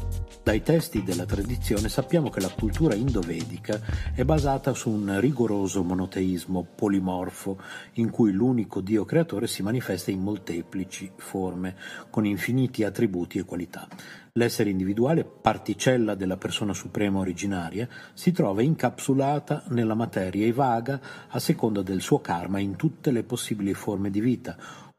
Dai 0.47 0.63
testi 0.63 1.03
della 1.03 1.25
tradizione 1.25 1.89
sappiamo 1.89 2.31
che 2.31 2.39
la 2.39 2.53
cultura 2.57 2.95
indovedica 2.95 3.81
è 4.15 4.23
basata 4.23 4.75
su 4.75 4.91
un 4.91 5.19
rigoroso 5.19 5.83
monoteismo 5.83 6.65
polimorfo 6.73 7.61
in 7.95 8.11
cui 8.11 8.31
l'unico 8.31 8.81
Dio 8.81 9.05
creatore 9.05 9.49
si 9.49 9.65
manifesta 9.65 10.13
in 10.13 10.21
molteplici 10.21 11.11
forme, 11.17 11.75
con 12.11 12.25
infiniti 12.25 12.85
attributi 12.85 13.39
e 13.39 13.45
qualità. 13.45 13.89
L'essere 14.35 14.71
individuale, 14.71 15.25
particella 15.25 16.15
della 16.15 16.37
persona 16.37 16.75
suprema 16.75 17.19
originaria, 17.19 17.89
si 18.15 18.31
trova 18.31 18.63
incapsulata 18.63 19.65
nella 19.71 19.95
materia 19.95 20.47
e 20.47 20.53
vaga 20.53 21.01
a 21.27 21.41
seconda 21.41 21.83
del 21.83 22.01
suo 22.01 22.21
karma 22.21 22.61
in 22.61 22.77
tutte 22.77 23.11
le 23.11 23.25
possibili 23.25 23.75
forme 23.75 24.11
di 24.11 24.21
vita, 24.21 24.57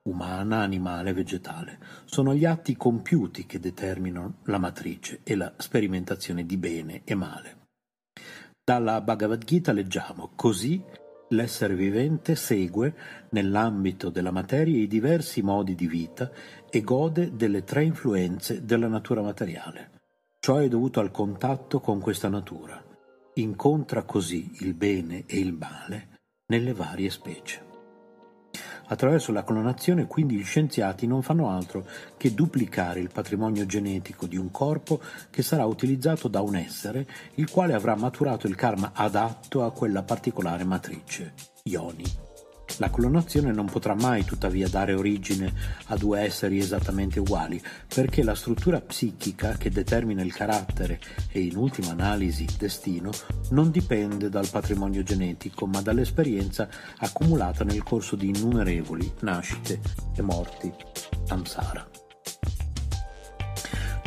umana, 0.08 0.62
animale, 0.62 1.14
vegetale. 1.14 1.80
Sono 2.06 2.34
gli 2.34 2.46
atti 2.46 2.76
compiuti 2.76 3.46
che 3.46 3.60
determinano 3.60 4.40
la 4.46 4.58
matrice 4.58 5.20
e 5.24 5.36
la 5.36 5.54
sperimentazione 5.58 6.46
di 6.46 6.58
bene 6.58 7.02
e 7.04 7.16
male. 7.16 7.66
Dalla 8.64 9.00
Bhagavad 9.02 9.44
Gita 9.44 9.72
leggiamo 9.72 10.32
così 10.36 10.84
l'essere 11.30 11.76
vivente 11.76 12.36
segue 12.36 12.96
nell'ambito 13.30 14.10
della 14.10 14.32
materia 14.32 14.78
i 14.78 14.88
diversi 14.88 15.42
modi 15.42 15.76
di 15.76 15.88
vita 15.88 16.32
e 16.70 16.82
gode 16.82 17.36
delle 17.36 17.64
tre 17.64 17.84
influenze 17.84 18.66
della 18.66 18.88
natura 18.88 19.22
materiale. 19.22 19.92
Ciò 20.40 20.58
è 20.58 20.68
dovuto 20.68 21.00
al 21.00 21.12
contatto 21.12 21.80
con 21.80 22.00
questa 22.00 22.30
natura. 22.30 22.82
Incontra 23.36 24.04
così 24.04 24.50
il 24.62 24.74
bene 24.74 25.26
e 25.26 25.40
il 25.40 25.54
male 25.54 26.16
nelle 26.48 26.74
varie 26.74 27.10
specie. 27.10 27.67
Attraverso 28.88 29.32
la 29.32 29.44
clonazione 29.44 30.08
quindi 30.08 30.36
gli 30.36 30.44
scienziati 30.44 31.08
non 31.08 31.22
fanno 31.22 31.50
altro 31.50 31.86
che 32.18 32.34
duplicare 32.34 33.00
il 33.00 33.10
patrimonio 33.12 33.66
genetico 33.66 34.26
di 34.28 34.38
un 34.38 34.50
corpo 34.52 35.02
che 35.30 35.44
sarà 35.44 35.66
utilizzato 35.66 36.28
da 36.28 36.42
un 36.42 36.56
essere 36.56 37.06
il 37.36 37.50
quale 37.50 37.74
avrà 37.74 37.96
maturato 37.96 38.48
il 38.48 38.56
karma 38.56 38.92
adatto 38.94 39.64
a 39.64 39.72
quella 39.72 40.04
particolare 40.04 40.64
matrice, 40.64 41.34
Ioni. 41.64 42.27
La 42.78 42.92
clonazione 42.92 43.52
non 43.52 43.66
potrà 43.66 43.96
mai 43.96 44.24
tuttavia 44.24 44.68
dare 44.68 44.94
origine 44.94 45.52
a 45.88 45.98
due 45.98 46.22
esseri 46.22 46.60
esattamente 46.60 47.20
uguali, 47.20 47.62
perché 47.94 48.24
la 48.24 48.36
struttura 48.36 48.80
psichica 48.80 49.54
che 49.54 49.72
determina 49.72 50.22
il 50.22 50.34
carattere 50.34 51.00
e 51.32 51.42
in 51.42 51.56
ultima 51.58 51.92
analisi 51.92 52.46
destino 52.58 53.10
non 53.50 53.72
dipende 53.72 54.30
dal 54.30 54.48
patrimonio 54.50 55.02
genetico, 55.04 55.66
ma 55.66 55.82
dall'esperienza 55.82 56.70
accumulata 57.00 57.64
nel 57.64 57.84
corso 57.84 58.16
di 58.16 58.30
innumerevoli 58.30 59.12
nascite 59.22 59.80
e 60.16 60.22
morti. 60.22 60.72
Samsara. 61.26 62.07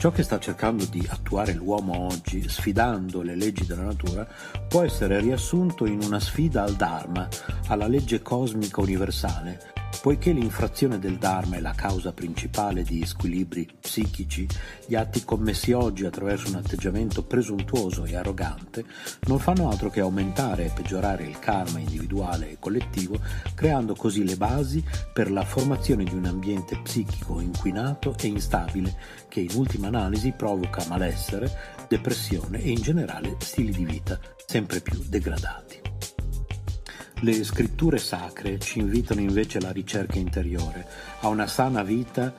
Ciò 0.00 0.10
che 0.10 0.22
sta 0.22 0.38
cercando 0.38 0.86
di 0.86 1.06
attuare 1.10 1.52
l'uomo 1.52 2.06
oggi, 2.06 2.48
sfidando 2.48 3.20
le 3.20 3.36
leggi 3.36 3.66
della 3.66 3.82
natura, 3.82 4.26
può 4.66 4.80
essere 4.80 5.20
riassunto 5.20 5.84
in 5.84 6.00
una 6.02 6.18
sfida 6.18 6.62
al 6.62 6.72
Dharma, 6.72 7.28
alla 7.66 7.86
legge 7.86 8.22
cosmica 8.22 8.80
universale, 8.80 9.60
Poiché 10.00 10.32
l'infrazione 10.32 10.98
del 10.98 11.18
Dharma 11.18 11.56
è 11.56 11.60
la 11.60 11.74
causa 11.74 12.14
principale 12.14 12.82
di 12.82 13.04
squilibri 13.04 13.68
psichici, 13.78 14.48
gli 14.86 14.94
atti 14.94 15.22
commessi 15.24 15.72
oggi 15.72 16.06
attraverso 16.06 16.48
un 16.48 16.54
atteggiamento 16.54 17.22
presuntuoso 17.22 18.06
e 18.06 18.16
arrogante 18.16 18.82
non 19.26 19.38
fanno 19.38 19.68
altro 19.68 19.90
che 19.90 20.00
aumentare 20.00 20.64
e 20.64 20.70
peggiorare 20.70 21.24
il 21.24 21.38
karma 21.38 21.80
individuale 21.80 22.52
e 22.52 22.56
collettivo, 22.58 23.20
creando 23.54 23.94
così 23.94 24.24
le 24.24 24.36
basi 24.36 24.82
per 25.12 25.30
la 25.30 25.44
formazione 25.44 26.04
di 26.04 26.14
un 26.14 26.24
ambiente 26.24 26.78
psichico 26.78 27.38
inquinato 27.38 28.16
e 28.18 28.26
instabile 28.26 28.96
che 29.28 29.40
in 29.40 29.50
ultima 29.54 29.88
analisi 29.88 30.32
provoca 30.32 30.82
malessere, 30.88 31.84
depressione 31.88 32.62
e 32.62 32.70
in 32.70 32.80
generale 32.80 33.36
stili 33.38 33.72
di 33.72 33.84
vita 33.84 34.18
sempre 34.46 34.80
più 34.80 35.04
degradati. 35.06 35.69
Le 37.22 37.44
scritture 37.44 37.98
sacre 37.98 38.58
ci 38.58 38.78
invitano 38.78 39.20
invece 39.20 39.58
alla 39.58 39.72
ricerca 39.72 40.18
interiore, 40.18 40.86
a 41.20 41.28
una 41.28 41.46
sana 41.46 41.82
vita 41.82 42.34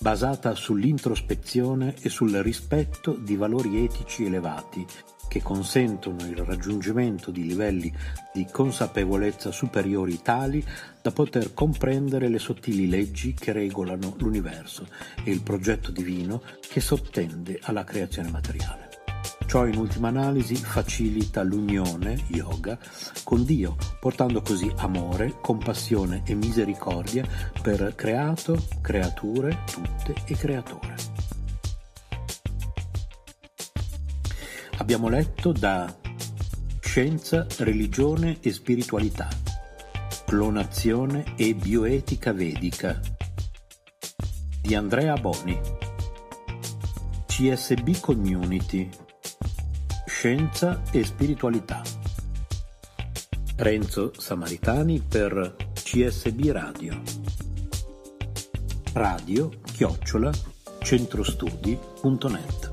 basata 0.00 0.56
sull'introspezione 0.56 1.94
e 2.00 2.08
sul 2.08 2.32
rispetto 2.38 3.12
di 3.12 3.36
valori 3.36 3.84
etici 3.84 4.24
elevati 4.24 4.84
che 5.28 5.40
consentono 5.40 6.26
il 6.26 6.36
raggiungimento 6.38 7.30
di 7.30 7.46
livelli 7.46 7.92
di 8.32 8.44
consapevolezza 8.50 9.52
superiori 9.52 10.20
tali 10.20 10.64
da 11.00 11.12
poter 11.12 11.54
comprendere 11.54 12.28
le 12.28 12.40
sottili 12.40 12.88
leggi 12.88 13.34
che 13.34 13.52
regolano 13.52 14.14
l'universo 14.18 14.88
e 15.22 15.30
il 15.30 15.42
progetto 15.42 15.92
divino 15.92 16.42
che 16.60 16.80
sottende 16.80 17.60
alla 17.62 17.84
creazione 17.84 18.30
materiale. 18.30 18.83
Ciò 19.46 19.66
in 19.66 19.76
ultima 19.76 20.08
analisi 20.08 20.56
facilita 20.56 21.42
l'unione, 21.42 22.24
yoga, 22.28 22.78
con 23.22 23.44
Dio, 23.44 23.76
portando 24.00 24.42
così 24.42 24.72
amore, 24.78 25.36
compassione 25.40 26.22
e 26.26 26.34
misericordia 26.34 27.24
per 27.62 27.94
creato, 27.94 28.66
creature, 28.80 29.56
tutte 29.70 30.14
e 30.26 30.36
creatore. 30.36 30.94
Abbiamo 34.78 35.08
letto 35.08 35.52
da 35.52 36.02
Scienza, 36.80 37.46
religione 37.58 38.38
e 38.40 38.52
spiritualità, 38.52 39.28
clonazione 40.26 41.34
e 41.36 41.52
bioetica 41.54 42.32
vedica 42.32 43.00
di 44.60 44.74
Andrea 44.74 45.14
Boni, 45.16 45.60
CSB 47.26 47.98
Community 47.98 48.88
Scienza 50.24 50.80
e 50.90 51.04
spiritualità. 51.04 51.82
Renzo 53.56 54.10
Samaritani 54.16 55.04
per 55.06 55.54
CSB 55.74 56.46
Radio. 56.46 56.98
Radio 58.94 59.50
chiocciola 59.70 60.32
centrostudi.net 60.78 62.72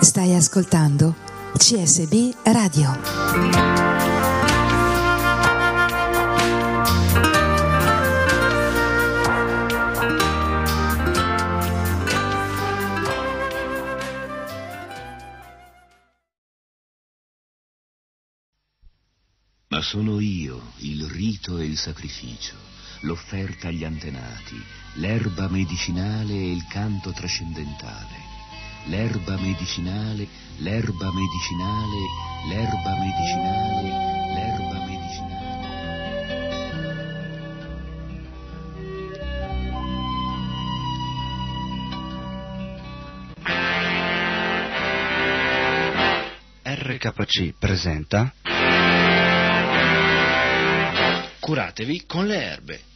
Stai 0.00 0.34
ascoltando 0.34 1.30
CSB 1.64 2.34
Radio. 2.42 2.90
Ma 19.68 19.80
sono 19.82 20.18
io 20.18 20.72
il 20.78 21.04
rito 21.04 21.58
e 21.58 21.64
il 21.64 21.78
sacrificio, 21.78 22.56
l'offerta 23.02 23.68
agli 23.68 23.84
antenati, 23.84 24.60
l'erba 24.94 25.48
medicinale 25.48 26.32
e 26.32 26.50
il 26.50 26.66
canto 26.68 27.12
trascendentale 27.12 28.21
l'erba 28.86 29.36
medicinale, 29.36 30.26
l'erba 30.58 31.10
medicinale, 31.12 31.98
l'erba 32.48 32.98
medicinale, 32.98 33.88
l'erba 34.34 34.84
medicinale. 34.86 35.50
RKC 46.64 47.54
presenta 47.58 48.32
Curatevi 51.40 52.04
con 52.06 52.26
le 52.26 52.42
erbe 52.42 52.91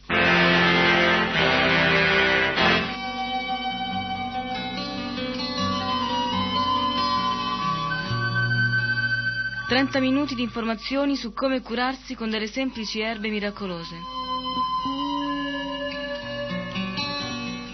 30 9.67 9.99
minuti 9.99 10.33
di 10.33 10.43
informazioni 10.43 11.17
su 11.17 11.33
come 11.33 11.61
curarsi 11.61 12.15
con 12.15 12.29
delle 12.29 12.47
semplici 12.47 13.01
erbe 13.01 13.27
miracolose. 13.27 13.95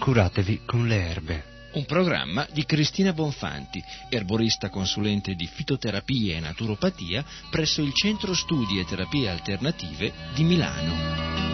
Curatevi 0.00 0.62
con 0.66 0.88
le 0.88 0.96
erbe. 0.96 1.44
Un 1.74 1.84
programma 1.86 2.48
di 2.50 2.64
Cristina 2.64 3.12
Bonfanti, 3.12 3.82
erborista 4.08 4.70
consulente 4.70 5.34
di 5.34 5.46
fitoterapia 5.46 6.36
e 6.36 6.40
naturopatia 6.40 7.24
presso 7.48 7.80
il 7.80 7.92
Centro 7.94 8.34
Studi 8.34 8.80
e 8.80 8.84
Terapie 8.84 9.28
Alternative 9.28 10.12
di 10.34 10.42
Milano. 10.42 11.53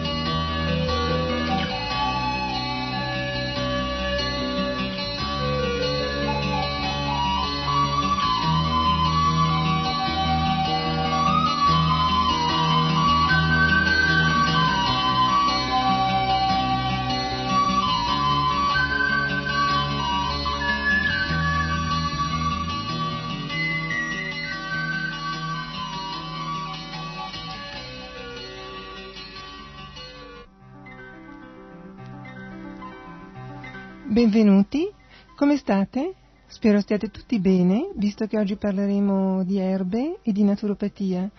State? 35.71 36.15
Spero 36.47 36.81
stiate 36.81 37.09
tutti 37.09 37.39
bene, 37.39 37.91
visto 37.95 38.27
che 38.27 38.37
oggi 38.37 38.57
parleremo 38.57 39.45
di 39.45 39.57
erbe 39.57 40.19
e 40.21 40.33
di 40.33 40.43
naturopatia. 40.43 41.29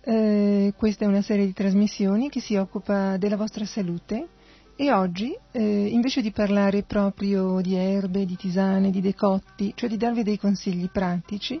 Eh, 0.00 0.72
questa 0.74 1.04
è 1.04 1.06
una 1.06 1.20
serie 1.20 1.44
di 1.44 1.52
trasmissioni 1.52 2.30
che 2.30 2.40
si 2.40 2.56
occupa 2.56 3.18
della 3.18 3.36
vostra 3.36 3.66
salute 3.66 4.28
e 4.74 4.90
oggi, 4.90 5.36
eh, 5.52 5.86
invece 5.88 6.22
di 6.22 6.30
parlare 6.30 6.82
proprio 6.82 7.60
di 7.60 7.74
erbe, 7.74 8.24
di 8.24 8.36
tisane, 8.36 8.90
di 8.90 9.02
decotti, 9.02 9.72
cioè 9.74 9.90
di 9.90 9.98
darvi 9.98 10.22
dei 10.22 10.38
consigli 10.38 10.88
pratici, 10.88 11.60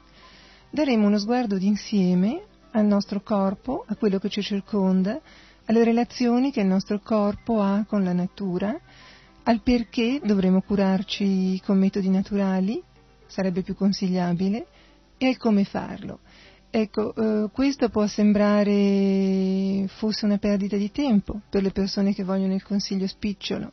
daremo 0.70 1.06
uno 1.06 1.18
sguardo 1.18 1.58
d'insieme 1.58 2.40
al 2.70 2.86
nostro 2.86 3.20
corpo, 3.20 3.84
a 3.86 3.96
quello 3.96 4.18
che 4.18 4.30
ci 4.30 4.40
circonda, 4.40 5.20
alle 5.66 5.84
relazioni 5.84 6.52
che 6.52 6.60
il 6.60 6.68
nostro 6.68 7.00
corpo 7.00 7.60
ha 7.60 7.84
con 7.86 8.02
la 8.02 8.14
natura, 8.14 8.80
al 9.48 9.62
perché 9.62 10.20
dovremmo 10.22 10.60
curarci 10.60 11.58
con 11.64 11.78
metodi 11.78 12.10
naturali, 12.10 12.82
sarebbe 13.26 13.62
più 13.62 13.74
consigliabile, 13.74 14.66
e 15.16 15.26
al 15.26 15.38
come 15.38 15.64
farlo. 15.64 16.20
Ecco, 16.68 17.14
eh, 17.14 17.48
questo 17.50 17.88
può 17.88 18.06
sembrare 18.06 19.86
fosse 19.88 20.26
una 20.26 20.36
perdita 20.36 20.76
di 20.76 20.92
tempo 20.92 21.40
per 21.48 21.62
le 21.62 21.70
persone 21.70 22.12
che 22.12 22.24
vogliono 22.24 22.52
il 22.52 22.62
consiglio 22.62 23.06
spicciolo, 23.06 23.72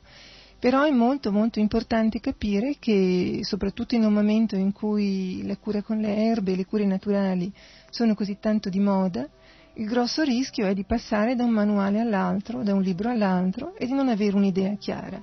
però 0.59 0.83
è 0.83 0.91
molto 0.91 1.33
molto 1.33 1.59
importante 1.59 2.21
capire 2.21 2.77
che 2.79 3.39
soprattutto 3.41 3.95
in 3.95 4.05
un 4.05 4.13
momento 4.13 4.55
in 4.55 4.71
cui 4.71 5.45
la 5.45 5.57
cura 5.57 5.81
con 5.81 5.97
le 5.97 6.15
erbe 6.15 6.53
e 6.53 6.55
le 6.55 6.65
cure 6.65 6.85
naturali 6.85 7.51
sono 7.89 8.15
così 8.15 8.37
tanto 8.39 8.69
di 8.69 8.79
moda, 8.79 9.27
il 9.73 9.87
grosso 9.87 10.23
rischio 10.23 10.67
è 10.67 10.73
di 10.73 10.85
passare 10.85 11.35
da 11.35 11.43
un 11.43 11.51
manuale 11.51 11.99
all'altro, 11.99 12.63
da 12.63 12.73
un 12.73 12.81
libro 12.81 13.09
all'altro 13.09 13.75
e 13.75 13.85
di 13.85 13.91
non 13.91 14.07
avere 14.07 14.37
un'idea 14.37 14.73
chiara, 14.75 15.21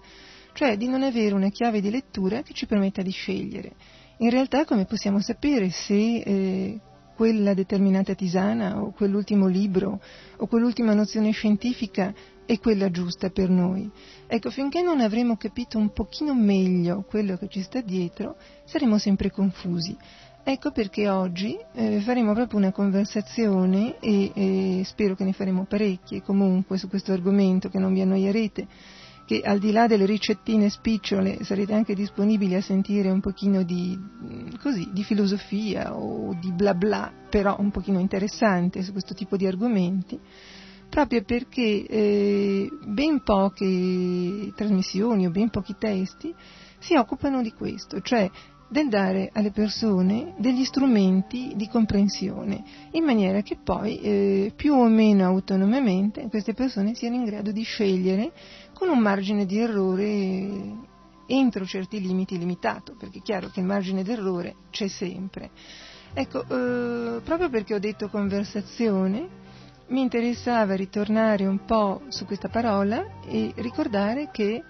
cioè 0.53 0.77
di 0.77 0.88
non 0.88 1.03
avere 1.03 1.35
una 1.35 1.49
chiave 1.49 1.81
di 1.81 1.91
lettura 1.91 2.43
che 2.43 2.53
ci 2.53 2.67
permetta 2.67 3.03
di 3.03 3.11
scegliere. 3.11 3.73
In 4.19 4.31
realtà 4.31 4.65
come 4.65 4.85
possiamo 4.85 5.21
sapere 5.21 5.71
se 5.71 5.95
eh, 5.95 6.81
quella 7.15 7.55
determinata 7.55 8.15
tisana 8.15 8.81
o 8.81 8.93
quell'ultimo 8.93 9.47
libro 9.47 10.01
o 10.37 10.47
quell'ultima 10.47 10.95
nozione 10.95 11.31
scientifica 11.31 12.12
è 12.45 12.59
quella 12.59 12.91
giusta 12.91 13.31
per 13.31 13.49
noi. 13.49 13.91
Ecco, 14.27 14.51
finché 14.51 14.83
non 14.83 15.01
avremo 15.01 15.37
capito 15.37 15.79
un 15.79 15.93
pochino 15.93 16.35
meglio 16.35 17.05
quello 17.09 17.37
che 17.37 17.49
ci 17.49 17.62
sta 17.62 17.81
dietro, 17.81 18.37
saremo 18.65 18.99
sempre 18.99 19.31
confusi. 19.31 19.97
Ecco 20.45 20.73
perché 20.73 21.09
oggi 21.09 21.57
eh, 21.75 22.01
faremo 22.01 22.35
proprio 22.35 22.59
una 22.59 22.73
conversazione 22.73 24.01
e, 24.01 24.33
e 24.35 24.83
spero 24.85 25.15
che 25.15 25.23
ne 25.23 25.33
faremo 25.33 25.65
parecchie 25.65 26.23
comunque 26.23 26.79
su 26.79 26.88
questo 26.88 27.12
argomento, 27.12 27.69
che 27.69 27.79
non 27.79 27.93
vi 27.93 28.01
annoierete 28.01 28.67
che 29.24 29.40
al 29.42 29.58
di 29.58 29.72
là 29.72 29.87
delle 29.87 30.06
ricettine 30.06 30.68
spicciole 30.68 31.44
sarete 31.44 31.72
anche 31.72 31.94
disponibili 31.94 32.54
a 32.54 32.61
sentire 32.61 33.11
un 33.11 33.20
pochino 33.20 33.62
di, 33.62 33.98
così, 34.61 34.90
di 34.92 35.04
filosofia 35.04 35.96
o 35.96 36.35
di 36.40 36.52
bla 36.52 36.74
bla, 36.74 37.12
però 37.30 37.56
un 37.58 37.70
pochino 37.70 37.98
interessante 37.98 38.82
su 38.82 38.92
questo 38.92 39.14
tipo 39.14 39.37
di 39.37 39.46
argomenti, 39.46 40.18
proprio 40.88 41.22
perché 41.22 41.87
eh, 41.87 42.68
ben 42.87 43.22
poche 43.22 44.52
trasmissioni 44.54 45.26
o 45.26 45.30
ben 45.30 45.50
pochi 45.50 45.76
testi 45.78 46.35
si 46.78 46.96
occupano 46.96 47.42
di 47.42 47.52
questo, 47.52 48.00
cioè 48.00 48.28
del 48.72 48.88
dare 48.88 49.28
alle 49.35 49.50
persone 49.50 50.32
degli 50.38 50.64
strumenti 50.64 51.52
di 51.54 51.68
comprensione, 51.68 52.64
in 52.92 53.04
maniera 53.04 53.42
che 53.42 53.58
poi 53.62 54.00
eh, 54.00 54.52
più 54.56 54.72
o 54.72 54.88
meno 54.88 55.26
autonomamente 55.26 56.26
queste 56.28 56.54
persone 56.54 56.94
siano 56.94 57.16
in 57.16 57.24
grado 57.24 57.52
di 57.52 57.62
scegliere 57.62 58.32
con 58.72 58.88
un 58.88 58.98
margine 58.98 59.44
di 59.44 59.58
errore 59.58 60.90
entro 61.26 61.66
certi 61.66 62.00
limiti 62.00 62.38
limitato, 62.38 62.94
perché 62.98 63.18
è 63.18 63.22
chiaro 63.22 63.50
che 63.50 63.61
il 63.61 63.66
margine 63.66 64.02
d'errore 64.02 64.54
c'è 64.70 64.88
sempre. 64.88 65.50
Ecco, 66.14 66.40
eh, 66.40 67.20
proprio 67.20 67.50
perché 67.50 67.74
ho 67.74 67.78
detto 67.78 68.08
conversazione, 68.08 69.40
mi 69.88 70.00
interessava 70.00 70.74
ritornare 70.74 71.44
un 71.44 71.64
po' 71.66 72.02
su 72.08 72.24
questa 72.24 72.48
parola 72.48 73.20
e 73.26 73.52
ricordare 73.56 74.30
che 74.32 74.62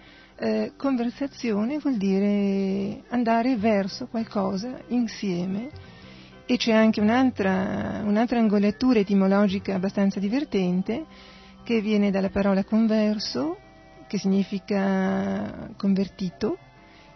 eh, 0.42 0.72
conversazione 0.76 1.78
vuol 1.78 1.96
dire 1.96 3.04
andare 3.10 3.56
verso 3.56 4.08
qualcosa 4.08 4.76
insieme 4.88 5.70
e 6.44 6.56
c'è 6.56 6.72
anche 6.72 7.00
un'altra, 7.00 8.02
un'altra 8.04 8.40
angolatura 8.40 8.98
etimologica 8.98 9.76
abbastanza 9.76 10.18
divertente 10.18 11.04
che 11.62 11.80
viene 11.80 12.10
dalla 12.10 12.28
parola 12.28 12.64
converso, 12.64 13.56
che 14.08 14.18
significa 14.18 15.70
convertito, 15.76 16.58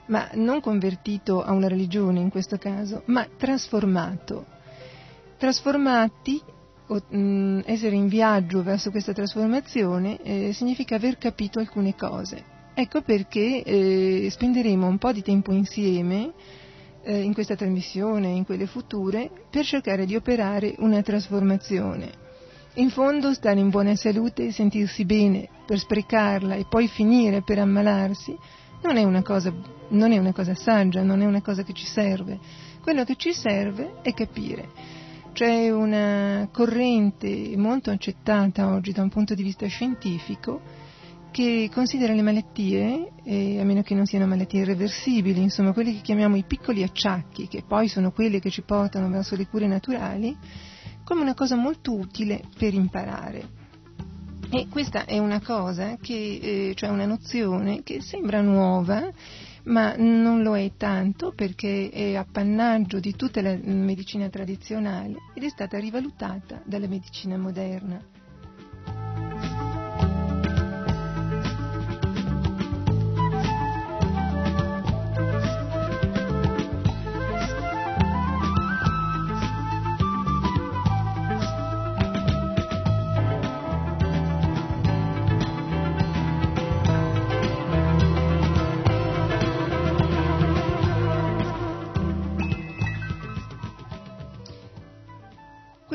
ma 0.07 0.31
non 0.35 0.61
convertito 0.61 1.43
a 1.43 1.51
una 1.51 1.67
religione 1.67 2.21
in 2.21 2.31
questo 2.31 2.59
caso, 2.59 3.03
ma 3.07 3.27
trasformato. 3.37 4.47
Trasformati, 5.37 6.41
o, 6.87 7.03
mh, 7.09 7.19
mm, 7.19 7.61
essere 7.65 7.97
in 7.97 8.07
viaggio 8.07 8.63
verso 8.63 8.93
questa 8.93 9.13
trasformazione, 9.13 10.23
eh, 10.23 10.53
significa 10.53 10.95
aver 10.95 11.19
capito 11.19 11.59
alcune 11.59 11.97
cose. 11.97 12.55
Ecco 12.79 13.01
perché 13.01 13.63
eh, 13.63 14.29
spenderemo 14.31 14.87
un 14.87 14.99
po' 14.99 15.11
di 15.11 15.23
tempo 15.23 15.51
insieme 15.51 16.35
eh, 17.05 17.23
in 17.23 17.33
questa 17.33 17.57
trasmissione, 17.57 18.29
in 18.29 18.45
quelle 18.45 18.67
future, 18.67 19.31
per 19.51 19.65
cercare 19.65 20.05
di 20.05 20.15
operare 20.15 20.75
una 20.81 21.01
trasformazione. 21.01 22.13
In 22.75 22.91
fondo 22.91 23.33
stare 23.33 23.61
in 23.61 23.71
buona 23.71 23.97
salute 23.97 24.49
e 24.49 24.53
sentirsi 24.53 25.07
bene 25.07 25.49
per 25.65 25.79
sprecarla 25.79 26.57
e 26.57 26.67
poi 26.69 26.87
finire 26.87 27.41
per 27.41 27.61
ammalarsi 27.61 28.37
non 28.83 28.99
è 28.99 29.23
cosa, 29.23 29.55
non 29.89 30.13
è 30.13 30.19
una 30.19 30.35
cosa 30.35 30.55
saggia, 30.55 31.03
non 31.03 31.23
è 31.23 31.25
una 31.25 31.41
cosa 31.41 31.63
che 31.63 31.73
ci 31.73 31.87
serve. 31.87 32.39
Quello 32.83 33.05
che 33.05 33.17
ci 33.17 33.33
serve 33.33 33.95
è 34.03 34.13
capire. 34.13 34.69
C'è 35.33 35.71
una 35.71 36.47
corrente 36.53 37.57
molto 37.57 37.91
accettata 37.91 38.69
oggi 38.75 38.93
da 38.93 39.01
un 39.01 39.09
punto 39.09 39.35
di 39.35 39.43
vista 39.43 39.67
scientifico 39.67 40.76
che 41.37 41.69
considera 41.71 42.15
le 42.15 42.23
malattie, 42.23 43.13
eh, 43.23 43.61
a 43.61 43.65
meno 43.65 43.83
che 43.83 43.95
non 43.95 44.07
siano 44.07 44.27
malattie 44.27 44.63
irreversibili, 44.63 45.43
insomma 45.43 45.75
quelli 45.75 45.93
che 45.93 46.01
chiamiamo 46.01 46.35
i 46.35 46.45
piccoli 46.45 46.83
acciacchi, 46.83 47.47
che 47.47 47.63
poi 47.63 47.89
sono 47.89 48.11
quelli 48.11 48.41
che 48.41 48.49
ci 48.49 48.63
portano 48.63 49.11
verso 49.11 49.37
le 49.37 49.47
cure 49.47 49.67
naturali, 49.67 50.35
come 51.05 51.21
una 51.21 51.35
cosa 51.35 51.55
molto 51.55 51.95
utile 51.95 52.41
per 52.57 52.73
imparare. 52.73 53.49
E 54.49 54.67
questa 54.71 55.05
è 55.05 55.19
una 55.19 55.43
cosa, 55.43 55.99
che, 56.01 56.39
eh, 56.41 56.73
cioè 56.75 56.89
una 56.89 57.05
nozione 57.05 57.83
che 57.83 58.01
sembra 58.01 58.41
nuova, 58.41 59.07
ma 59.65 59.95
non 59.95 60.43
lo 60.43 60.57
è 60.57 60.73
tanto 60.79 61.35
perché 61.37 61.91
è 61.91 62.15
appannaggio 62.15 62.99
di 62.99 63.15
tutta 63.15 63.43
la 63.43 63.55
medicina 63.63 64.31
tradizionale 64.31 65.17
ed 65.35 65.45
è 65.45 65.51
stata 65.51 65.79
rivalutata 65.79 66.63
dalla 66.65 66.89
medicina 66.89 67.37
moderna. 67.37 68.03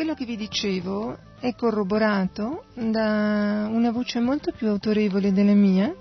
Quello 0.01 0.15
che 0.15 0.25
vi 0.25 0.35
dicevo 0.35 1.15
è 1.39 1.53
corroborato 1.53 2.63
da 2.73 3.69
una 3.69 3.91
voce 3.91 4.19
molto 4.19 4.51
più 4.51 4.67
autorevole 4.67 5.31
della 5.31 5.53
mia, 5.53 5.93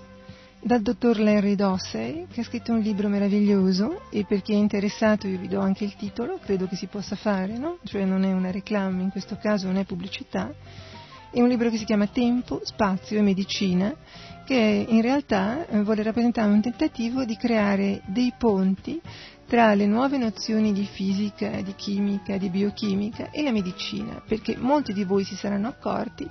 dal 0.59 0.81
dottor 0.81 1.19
Larry 1.19 1.53
Dossey, 1.53 2.25
che 2.31 2.41
ha 2.41 2.43
scritto 2.43 2.71
un 2.71 2.79
libro 2.79 3.09
meraviglioso 3.09 4.09
e 4.09 4.25
per 4.25 4.41
chi 4.41 4.53
è 4.53 4.55
interessato 4.55 5.27
io 5.27 5.37
vi 5.37 5.47
do 5.47 5.59
anche 5.59 5.83
il 5.83 5.95
titolo, 5.95 6.39
credo 6.43 6.65
che 6.65 6.75
si 6.75 6.87
possa 6.87 7.15
fare, 7.15 7.59
no? 7.59 7.77
Cioè 7.83 8.03
non 8.03 8.23
è 8.23 8.31
una 8.31 8.49
reclama, 8.49 9.03
in 9.03 9.11
questo 9.11 9.37
caso 9.39 9.67
non 9.67 9.77
è 9.77 9.83
pubblicità. 9.85 10.51
È 11.29 11.39
un 11.39 11.47
libro 11.47 11.69
che 11.69 11.77
si 11.77 11.85
chiama 11.85 12.07
Tempo, 12.07 12.61
Spazio 12.63 13.19
e 13.19 13.21
Medicina, 13.21 13.95
che 14.45 14.83
in 14.89 15.01
realtà 15.03 15.67
vuole 15.83 16.01
rappresentare 16.01 16.51
un 16.51 16.59
tentativo 16.59 17.23
di 17.23 17.37
creare 17.37 18.01
dei 18.07 18.33
ponti 18.35 18.99
tra 19.51 19.73
le 19.73 19.85
nuove 19.85 20.17
nozioni 20.17 20.71
di 20.71 20.85
fisica, 20.85 21.61
di 21.61 21.75
chimica, 21.75 22.37
di 22.37 22.47
biochimica 22.47 23.31
e 23.31 23.43
la 23.43 23.51
medicina, 23.51 24.23
perché 24.25 24.55
molti 24.55 24.93
di 24.93 25.03
voi 25.03 25.25
si 25.25 25.35
saranno 25.35 25.67
accorti 25.67 26.25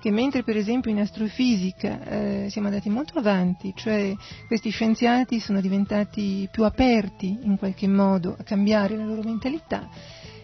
che 0.00 0.10
mentre 0.10 0.42
per 0.42 0.56
esempio 0.56 0.90
in 0.90 0.98
astrofisica 0.98 2.04
eh, 2.04 2.46
siamo 2.50 2.66
andati 2.66 2.90
molto 2.90 3.16
avanti, 3.20 3.72
cioè 3.76 4.12
questi 4.48 4.70
scienziati 4.70 5.38
sono 5.38 5.60
diventati 5.60 6.48
più 6.50 6.64
aperti 6.64 7.38
in 7.42 7.56
qualche 7.58 7.86
modo 7.86 8.34
a 8.36 8.42
cambiare 8.42 8.96
la 8.96 9.04
loro 9.04 9.22
mentalità, 9.22 9.88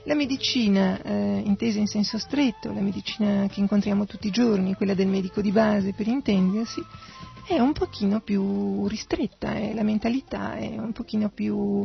la 0.05 0.15
medicina, 0.15 1.03
eh, 1.03 1.43
intesa 1.45 1.81
in 1.81 1.89
senso 1.89 2.17
stretto, 2.17 2.73
la 2.73 2.81
medicina 2.81 3.49
che 3.49 3.59
incontriamo 3.59 4.07
tutti 4.07 4.29
i 4.29 4.31
giorni, 4.31 4.75
quella 4.75 4.95
del 4.95 5.09
medico 5.09 5.41
di 5.41 5.51
base 5.51 5.95
per 5.95 6.07
intendersi, 6.07 6.81
è 7.51 7.59
un 7.59 7.73
pochino 7.73 8.21
più 8.21 8.87
ristretta, 8.87 9.55
eh, 9.55 9.75
la 9.75 9.83
mentalità 9.83 10.55
è 10.55 10.79
un 10.79 10.93
pochino 10.93 11.31
più, 11.31 11.85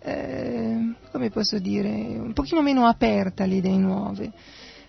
eh, 0.00 0.94
come 1.12 1.30
posso 1.30 1.58
dire, 1.60 1.88
un 1.88 2.32
pochino 2.32 2.60
meno 2.60 2.86
aperta 2.86 3.44
alle 3.44 3.56
idee 3.56 3.76
nuove. 3.76 4.32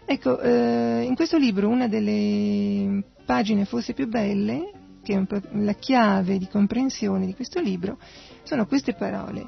Ecco, 0.06 0.40
eh, 0.40 1.04
in 1.04 1.14
questo 1.16 1.38
libro 1.38 1.70
una 1.70 1.88
delle 1.88 3.04
pagine 3.26 3.66
forse 3.66 3.94
più 3.94 4.08
belle, 4.08 4.72
che 5.04 5.14
è 5.14 5.42
la 5.60 5.74
chiave 5.74 6.40
di 6.40 6.48
comprensione 6.48 7.28
di 7.28 7.36
questo 7.36 7.60
libro, 7.60 8.00
sono 8.42 8.66
queste 8.66 8.94
parole. 8.94 9.46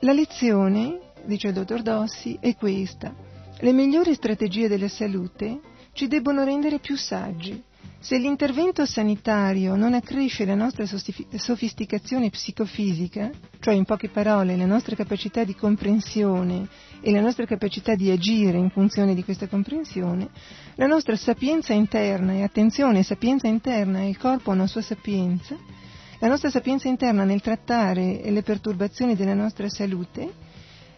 La 0.00 0.12
lezione, 0.12 1.00
dice 1.24 1.48
il 1.48 1.54
dottor 1.54 1.82
Dossi, 1.82 2.38
è 2.40 2.54
questa. 2.54 3.12
Le 3.58 3.72
migliori 3.72 4.14
strategie 4.14 4.68
della 4.68 4.88
salute 4.88 5.60
ci 5.92 6.06
debbono 6.06 6.44
rendere 6.44 6.78
più 6.78 6.96
saggi, 6.96 7.60
Se 8.00 8.16
l'intervento 8.16 8.86
sanitario 8.86 9.74
non 9.74 9.92
accresce 9.92 10.44
la 10.44 10.54
nostra 10.54 10.86
sofisticazione 10.86 12.30
psicofisica, 12.30 13.28
cioè 13.58 13.74
in 13.74 13.84
poche 13.84 14.08
parole 14.08 14.56
la 14.56 14.66
nostra 14.66 14.94
capacità 14.94 15.42
di 15.42 15.56
comprensione 15.56 16.68
e 17.00 17.10
la 17.10 17.20
nostra 17.20 17.44
capacità 17.44 17.96
di 17.96 18.08
agire 18.10 18.56
in 18.56 18.70
funzione 18.70 19.16
di 19.16 19.24
questa 19.24 19.48
comprensione, 19.48 20.28
la 20.76 20.86
nostra 20.86 21.16
sapienza 21.16 21.72
interna, 21.72 22.34
e 22.34 22.44
attenzione, 22.44 23.02
sapienza 23.02 23.48
interna, 23.48 24.04
il 24.04 24.16
corpo 24.16 24.52
ha 24.52 24.54
una 24.54 24.68
sua 24.68 24.82
sapienza, 24.82 25.56
la 26.20 26.28
nostra 26.28 26.50
sapienza 26.50 26.86
interna 26.86 27.24
nel 27.24 27.40
trattare 27.40 28.22
le 28.30 28.42
perturbazioni 28.42 29.16
della 29.16 29.34
nostra 29.34 29.68
salute 29.68 30.32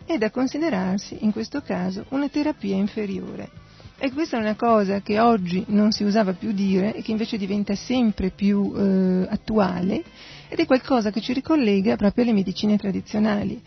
è 0.04 0.18
da 0.18 0.30
considerarsi, 0.30 1.16
in 1.20 1.32
questo 1.32 1.62
caso, 1.62 2.04
una 2.10 2.28
terapia 2.28 2.76
inferiore. 2.76 3.68
E 4.02 4.12
questa 4.12 4.38
è 4.38 4.40
una 4.40 4.56
cosa 4.56 5.02
che 5.02 5.20
oggi 5.20 5.62
non 5.68 5.92
si 5.92 6.04
usava 6.04 6.32
più 6.32 6.52
dire 6.52 6.94
e 6.94 7.02
che 7.02 7.10
invece 7.10 7.36
diventa 7.36 7.74
sempre 7.74 8.30
più 8.30 8.72
eh, 8.74 9.26
attuale 9.28 10.02
ed 10.48 10.58
è 10.58 10.64
qualcosa 10.64 11.10
che 11.10 11.20
ci 11.20 11.34
ricollega 11.34 11.96
proprio 11.96 12.24
alle 12.24 12.32
medicine 12.32 12.78
tradizionali. 12.78 13.60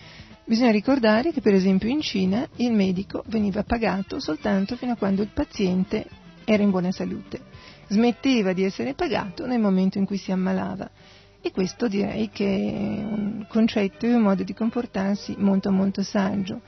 Bisogna 0.43 0.71
ricordare 0.71 1.31
che 1.31 1.39
per 1.39 1.53
esempio 1.53 1.87
in 1.87 2.01
Cina 2.01 2.47
il 2.55 2.73
medico 2.73 3.23
veniva 3.27 3.61
pagato 3.61 4.19
soltanto 4.19 4.75
fino 4.75 4.93
a 4.93 4.95
quando 4.95 5.21
il 5.21 5.29
paziente 5.31 6.07
era 6.45 6.63
in 6.63 6.71
buona 6.71 6.91
salute, 6.91 7.39
smetteva 7.89 8.53
di 8.53 8.63
essere 8.63 8.95
pagato 8.95 9.45
nel 9.45 9.59
momento 9.59 9.99
in 9.99 10.05
cui 10.07 10.17
si 10.17 10.31
ammalava. 10.31 10.89
E 11.41 11.51
questo 11.51 11.87
direi 11.87 12.29
che 12.29 12.43
è 12.43 13.03
un 13.03 13.45
concetto 13.47 14.07
e 14.07 14.15
un 14.15 14.23
modo 14.23 14.41
di 14.41 14.55
comportarsi 14.55 15.35
molto 15.37 15.71
molto 15.71 16.01
saggio. 16.01 16.61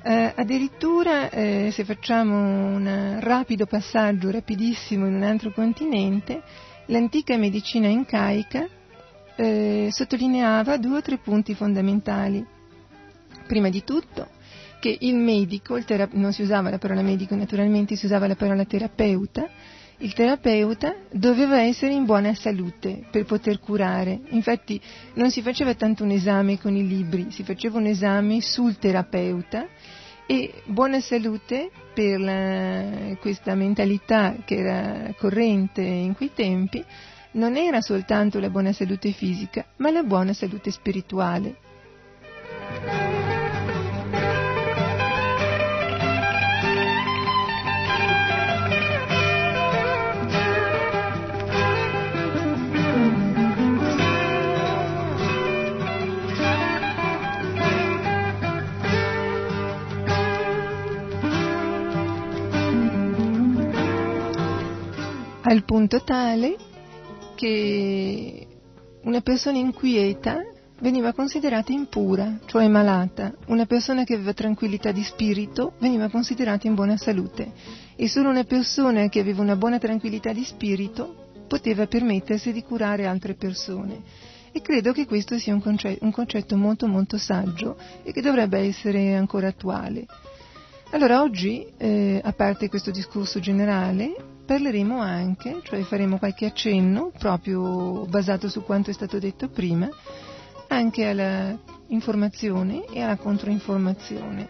Eh, 0.00 0.32
addirittura 0.36 1.28
eh, 1.28 1.70
se 1.72 1.84
facciamo 1.84 2.36
un 2.36 3.18
rapido 3.20 3.66
passaggio, 3.66 4.30
rapidissimo, 4.30 5.06
in 5.06 5.14
un 5.14 5.22
altro 5.22 5.52
continente, 5.52 6.42
l'antica 6.86 7.36
medicina 7.36 7.88
incaica 7.88 8.68
eh, 9.34 9.88
sottolineava 9.90 10.76
due 10.76 10.98
o 10.98 11.02
tre 11.02 11.18
punti 11.18 11.54
fondamentali. 11.54 12.44
Prima 13.46 13.68
di 13.70 13.82
tutto 13.84 14.28
che 14.80 14.96
il 15.00 15.14
medico, 15.16 15.76
il 15.76 15.84
tera- 15.84 16.08
non 16.12 16.32
si 16.32 16.42
usava 16.42 16.70
la 16.70 16.78
parola 16.78 17.02
medico 17.02 17.34
naturalmente, 17.34 17.96
si 17.96 18.06
usava 18.06 18.26
la 18.26 18.36
parola 18.36 18.64
terapeuta, 18.64 19.48
il 19.98 20.12
terapeuta 20.12 20.94
doveva 21.10 21.60
essere 21.60 21.92
in 21.92 22.04
buona 22.04 22.34
salute 22.34 23.04
per 23.10 23.24
poter 23.24 23.58
curare. 23.58 24.20
Infatti 24.28 24.80
non 25.14 25.30
si 25.30 25.42
faceva 25.42 25.74
tanto 25.74 26.04
un 26.04 26.10
esame 26.10 26.58
con 26.58 26.76
i 26.76 26.86
libri, 26.86 27.30
si 27.30 27.42
faceva 27.42 27.78
un 27.78 27.86
esame 27.86 28.40
sul 28.40 28.78
terapeuta 28.78 29.66
e 30.30 30.62
buona 30.66 31.00
salute 31.00 31.70
per 31.94 32.20
la, 32.20 33.16
questa 33.18 33.54
mentalità 33.54 34.36
che 34.44 34.56
era 34.56 35.14
corrente 35.16 35.80
in 35.80 36.14
quei 36.14 36.32
tempi 36.34 36.84
non 37.32 37.56
era 37.56 37.80
soltanto 37.80 38.38
la 38.38 38.50
buona 38.50 38.72
salute 38.72 39.12
fisica, 39.12 39.64
ma 39.76 39.90
la 39.90 40.02
buona 40.02 40.34
salute 40.34 40.70
spirituale. 40.70 41.56
Al 65.42 65.64
punto 65.64 66.02
tale 66.02 66.56
che 67.34 68.46
una 69.02 69.20
persona 69.20 69.58
inquieta 69.58 70.42
veniva 70.80 71.12
considerata 71.12 71.72
impura, 71.72 72.38
cioè 72.46 72.68
malata, 72.68 73.34
una 73.46 73.66
persona 73.66 74.04
che 74.04 74.14
aveva 74.14 74.32
tranquillità 74.32 74.92
di 74.92 75.02
spirito 75.02 75.74
veniva 75.78 76.08
considerata 76.08 76.66
in 76.66 76.74
buona 76.74 76.96
salute 76.96 77.52
e 77.96 78.08
solo 78.08 78.28
una 78.28 78.44
persona 78.44 79.08
che 79.08 79.20
aveva 79.20 79.42
una 79.42 79.56
buona 79.56 79.78
tranquillità 79.78 80.32
di 80.32 80.44
spirito 80.44 81.26
poteva 81.48 81.86
permettersi 81.86 82.52
di 82.52 82.62
curare 82.62 83.06
altre 83.06 83.34
persone. 83.34 84.02
E 84.52 84.60
credo 84.60 84.92
che 84.92 85.06
questo 85.06 85.38
sia 85.38 85.54
un 85.54 85.60
concetto, 85.60 86.04
un 86.04 86.10
concetto 86.12 86.56
molto 86.56 86.86
molto 86.86 87.18
saggio 87.18 87.76
e 88.02 88.12
che 88.12 88.20
dovrebbe 88.20 88.58
essere 88.58 89.14
ancora 89.14 89.48
attuale. 89.48 90.06
Allora 90.90 91.20
oggi, 91.20 91.66
eh, 91.76 92.18
a 92.24 92.32
parte 92.32 92.70
questo 92.70 92.90
discorso 92.90 93.40
generale, 93.40 94.14
parleremo 94.46 94.98
anche, 94.98 95.60
cioè 95.62 95.82
faremo 95.82 96.16
qualche 96.16 96.46
accenno, 96.46 97.12
proprio 97.18 98.06
basato 98.06 98.48
su 98.48 98.62
quanto 98.62 98.88
è 98.88 98.94
stato 98.94 99.18
detto 99.18 99.50
prima, 99.50 99.86
anche 100.68 101.06
alla 101.06 101.58
informazione 101.88 102.86
e 102.86 103.02
alla 103.02 103.18
controinformazione. 103.18 104.48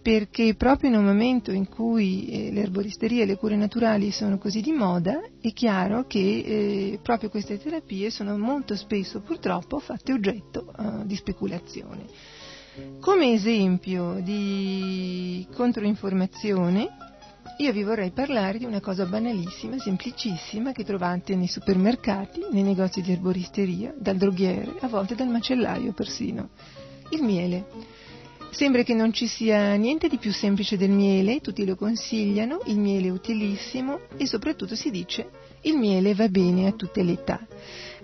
Perché 0.00 0.54
proprio 0.54 0.88
in 0.88 0.96
un 0.96 1.04
momento 1.04 1.52
in 1.52 1.68
cui 1.68 2.28
eh, 2.30 2.50
l'erboristeria 2.50 3.24
e 3.24 3.26
le 3.26 3.36
cure 3.36 3.56
naturali 3.56 4.10
sono 4.10 4.38
così 4.38 4.62
di 4.62 4.72
moda, 4.72 5.20
è 5.38 5.52
chiaro 5.52 6.06
che 6.06 6.18
eh, 6.18 6.98
proprio 7.02 7.28
queste 7.28 7.58
terapie 7.58 8.08
sono 8.08 8.38
molto 8.38 8.74
spesso 8.74 9.20
purtroppo 9.20 9.78
fatte 9.80 10.14
oggetto 10.14 10.72
eh, 10.78 11.04
di 11.06 11.14
speculazione. 11.14 12.06
Come 13.00 13.32
esempio 13.32 14.20
di 14.22 15.46
controinformazione, 15.54 16.88
io 17.58 17.72
vi 17.72 17.82
vorrei 17.82 18.10
parlare 18.10 18.58
di 18.58 18.64
una 18.64 18.80
cosa 18.80 19.04
banalissima, 19.06 19.78
semplicissima, 19.78 20.72
che 20.72 20.84
trovate 20.84 21.34
nei 21.34 21.48
supermercati, 21.48 22.46
nei 22.52 22.62
negozi 22.62 23.00
di 23.00 23.12
erboristeria, 23.12 23.92
dal 23.98 24.16
droghiere, 24.16 24.74
a 24.80 24.88
volte 24.88 25.14
dal 25.14 25.28
macellaio 25.28 25.92
persino. 25.92 26.50
Il 27.10 27.22
miele. 27.22 27.66
Sembra 28.50 28.82
che 28.82 28.94
non 28.94 29.12
ci 29.12 29.26
sia 29.26 29.74
niente 29.74 30.08
di 30.08 30.18
più 30.18 30.32
semplice 30.32 30.76
del 30.76 30.90
miele, 30.90 31.40
tutti 31.40 31.64
lo 31.66 31.74
consigliano, 31.74 32.60
il 32.66 32.78
miele 32.78 33.08
è 33.08 33.10
utilissimo 33.10 34.00
e 34.16 34.26
soprattutto 34.26 34.74
si 34.74 34.90
dice 34.90 35.28
il 35.62 35.76
miele 35.76 36.14
va 36.14 36.28
bene 36.28 36.66
a 36.66 36.72
tutte 36.72 37.02
le 37.02 37.12
età. 37.12 37.40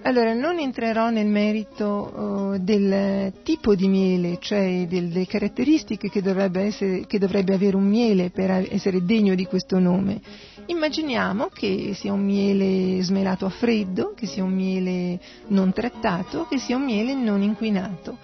Allora, 0.06 0.34
non 0.34 0.58
entrerò 0.58 1.08
nel 1.08 1.26
merito 1.26 1.86
uh, 1.86 2.58
del 2.58 3.32
tipo 3.42 3.74
di 3.74 3.88
miele, 3.88 4.36
cioè 4.38 4.86
delle 4.86 5.26
caratteristiche 5.26 6.10
che 6.10 6.20
dovrebbe, 6.20 6.60
essere, 6.60 7.06
che 7.06 7.18
dovrebbe 7.18 7.54
avere 7.54 7.74
un 7.74 7.86
miele 7.86 8.28
per 8.28 8.50
essere 8.70 9.02
degno 9.02 9.34
di 9.34 9.46
questo 9.46 9.78
nome. 9.78 10.20
Immaginiamo 10.66 11.46
che 11.46 11.92
sia 11.94 12.12
un 12.12 12.22
miele 12.22 13.02
smelato 13.02 13.46
a 13.46 13.48
freddo, 13.48 14.12
che 14.14 14.26
sia 14.26 14.44
un 14.44 14.52
miele 14.52 15.18
non 15.48 15.72
trattato, 15.72 16.46
che 16.50 16.58
sia 16.58 16.76
un 16.76 16.84
miele 16.84 17.14
non 17.14 17.40
inquinato. 17.40 18.18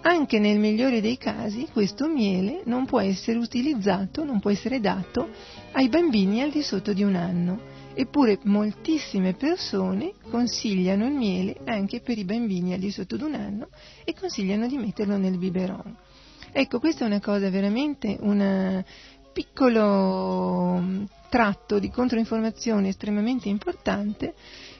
Anche 0.00 0.38
nel 0.38 0.58
migliore 0.58 1.02
dei 1.02 1.18
casi 1.18 1.66
questo 1.70 2.08
miele 2.08 2.62
non 2.64 2.86
può 2.86 3.00
essere 3.00 3.36
utilizzato, 3.36 4.24
non 4.24 4.40
può 4.40 4.48
essere 4.48 4.80
dato 4.80 5.28
ai 5.72 5.90
bambini 5.90 6.40
al 6.40 6.50
di 6.50 6.62
sotto 6.62 6.94
di 6.94 7.02
un 7.02 7.16
anno 7.16 7.76
Eppure 8.00 8.38
moltissime 8.44 9.32
persone 9.32 10.12
consigliano 10.30 11.06
il 11.06 11.14
miele 11.14 11.56
anche 11.64 12.00
per 12.00 12.16
i 12.16 12.22
bambini 12.22 12.72
al 12.72 12.78
di 12.78 12.92
sotto 12.92 13.16
di 13.16 13.24
un 13.24 13.34
anno 13.34 13.70
e 14.04 14.14
consigliano 14.14 14.68
di 14.68 14.76
metterlo 14.76 15.16
nel 15.16 15.36
biberon. 15.36 15.96
Ecco, 16.52 16.78
questa 16.78 17.02
è 17.02 17.08
una 17.08 17.18
cosa 17.18 17.50
veramente, 17.50 18.16
un 18.20 18.84
piccolo 19.32 20.78
mm, 20.78 21.04
tratto 21.28 21.80
di 21.80 21.90
controinformazione 21.90 22.86
estremamente 22.86 23.48
importante 23.48 24.32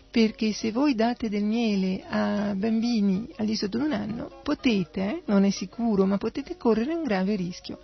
perché 0.09 0.53
se 0.53 0.71
voi 0.71 0.95
date 0.95 1.29
del 1.29 1.43
miele 1.43 2.05
a 2.09 2.55
bambini 2.55 3.29
al 3.39 3.47
di 3.47 3.57
sotto 3.57 3.79
di 3.79 3.85
un 3.85 3.93
anno 3.95 4.31
potete, 4.45 5.01
eh, 5.03 5.23
non 5.25 5.43
è 5.43 5.51
sicuro, 5.51 6.07
ma 6.07 6.19
potete 6.19 6.57
correre 6.57 6.95
un 6.95 7.03
grave 7.03 7.35
rischio 7.35 7.81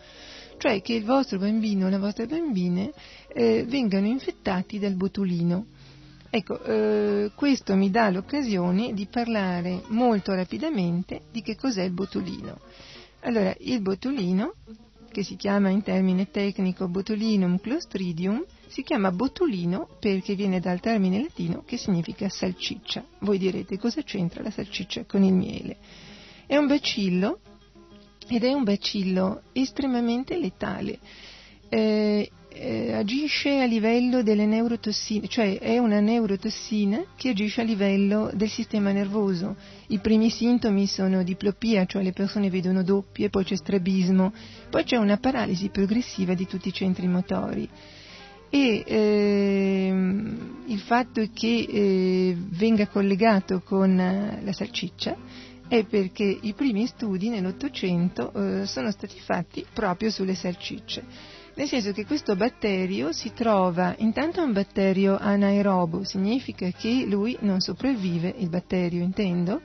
cioè 0.59 0.81
che 0.83 0.95
il 0.95 1.05
vostro 1.05 1.39
bambino 1.39 1.87
o 1.87 1.89
la 1.89 1.99
vostra 1.99 2.27
bambina 2.27 2.89
eh, 3.29 3.65
vengano 3.67 4.07
infettati 4.07 4.79
dal 4.79 4.95
botulino. 4.95 5.67
Ecco, 6.31 6.63
eh, 6.65 7.31
questo 7.35 7.77
mi 7.77 7.91
dà 7.91 8.11
l'occasione 8.11 8.93
di 8.93 9.07
parlare 9.07 9.83
molto 9.89 10.35
rapidamente 10.35 11.23
di 11.31 11.43
che 11.43 11.55
cos'è 11.55 11.83
il 11.83 11.93
botulino. 11.93 12.59
Allora, 13.21 13.55
il 13.61 13.81
botulino, 13.81 14.55
che 15.13 15.23
si 15.23 15.37
chiama 15.37 15.69
in 15.69 15.83
termine 15.83 16.31
tecnico 16.31 16.89
botulinum 16.89 17.59
clostridium, 17.61 18.45
si 18.67 18.83
chiama 18.83 19.13
botulino 19.13 19.89
perché 20.01 20.35
viene 20.35 20.59
dal 20.59 20.81
termine 20.81 21.23
latino 21.23 21.63
che 21.65 21.77
significa 21.77 22.29
salciccia. 22.29 23.05
Voi 23.21 23.39
direte 23.39 23.79
cosa 23.79 24.03
c'entra 24.03 24.43
la 24.43 24.51
salciccia 24.51 25.05
con 25.05 25.23
il 25.23 25.33
miele? 25.33 25.77
È 26.47 26.57
un 26.57 26.67
bacillo 26.67 27.39
ed 28.29 28.45
è 28.45 28.53
un 28.53 28.65
bacillo 28.65 29.43
estremamente 29.53 30.39
letale. 30.39 30.99
Eh, 31.69 32.31
eh, 32.57 32.93
agisce 32.93 33.61
a 33.61 33.65
livello 33.65 34.23
delle 34.23 34.47
neurotossine, 34.47 35.27
cioè 35.27 35.59
è 35.59 35.79
una 35.79 35.99
neurotossina 35.99 37.05
che 37.17 37.31
agisce 37.31 37.63
a 37.63 37.65
livello 37.65 38.31
del 38.33 38.49
sistema 38.49 38.93
nervoso. 38.93 39.57
I 39.89 39.99
primi 39.99 40.31
sintomi 40.31 40.87
sono 40.87 41.25
diplopia, 41.25 41.85
cioè 41.85 42.03
le 42.03 42.13
persone 42.13 42.51
vedono 42.51 42.85
doppie, 42.85 43.29
poi 43.29 43.45
c'è 43.45 43.57
strabismo, 43.57 44.33
poi 44.71 44.85
c'è 44.85 44.97
una 44.97 45.17
paralisi 45.17 45.69
progressiva 45.71 46.35
di 46.35 46.47
tutti 46.47 46.69
i 46.69 46.73
centri 46.73 47.09
motori. 47.09 47.69
E 48.51 48.85
ehm, 48.87 50.65
il 50.67 50.79
fatto 50.79 51.29
che 51.33 51.67
eh, 51.69 52.37
venga 52.51 52.87
collegato 52.87 53.63
con 53.63 53.97
la 53.97 54.53
salciccia 54.53 55.17
è 55.69 55.85
perché 55.85 56.25
i 56.25 56.53
primi 56.55 56.87
studi 56.87 57.29
nell'Ottocento 57.29 58.33
eh, 58.33 58.67
sono 58.67 58.91
stati 58.91 59.19
fatti 59.21 59.65
proprio 59.73 60.11
sulle 60.11 60.35
salcicce. 60.35 61.05
Nel 61.57 61.69
senso 61.69 61.93
che 61.93 62.05
questo 62.05 62.35
batterio 62.35 63.13
si 63.13 63.33
trova, 63.33 63.95
intanto 63.99 64.41
è 64.41 64.45
un 64.45 64.53
batterio 64.53 65.17
anaerobo, 65.17 66.03
significa 66.05 66.69
che 66.71 67.05
lui 67.07 67.37
non 67.41 67.61
sopravvive, 67.61 68.35
il 68.39 68.49
batterio 68.49 69.03
intendo, 69.03 69.61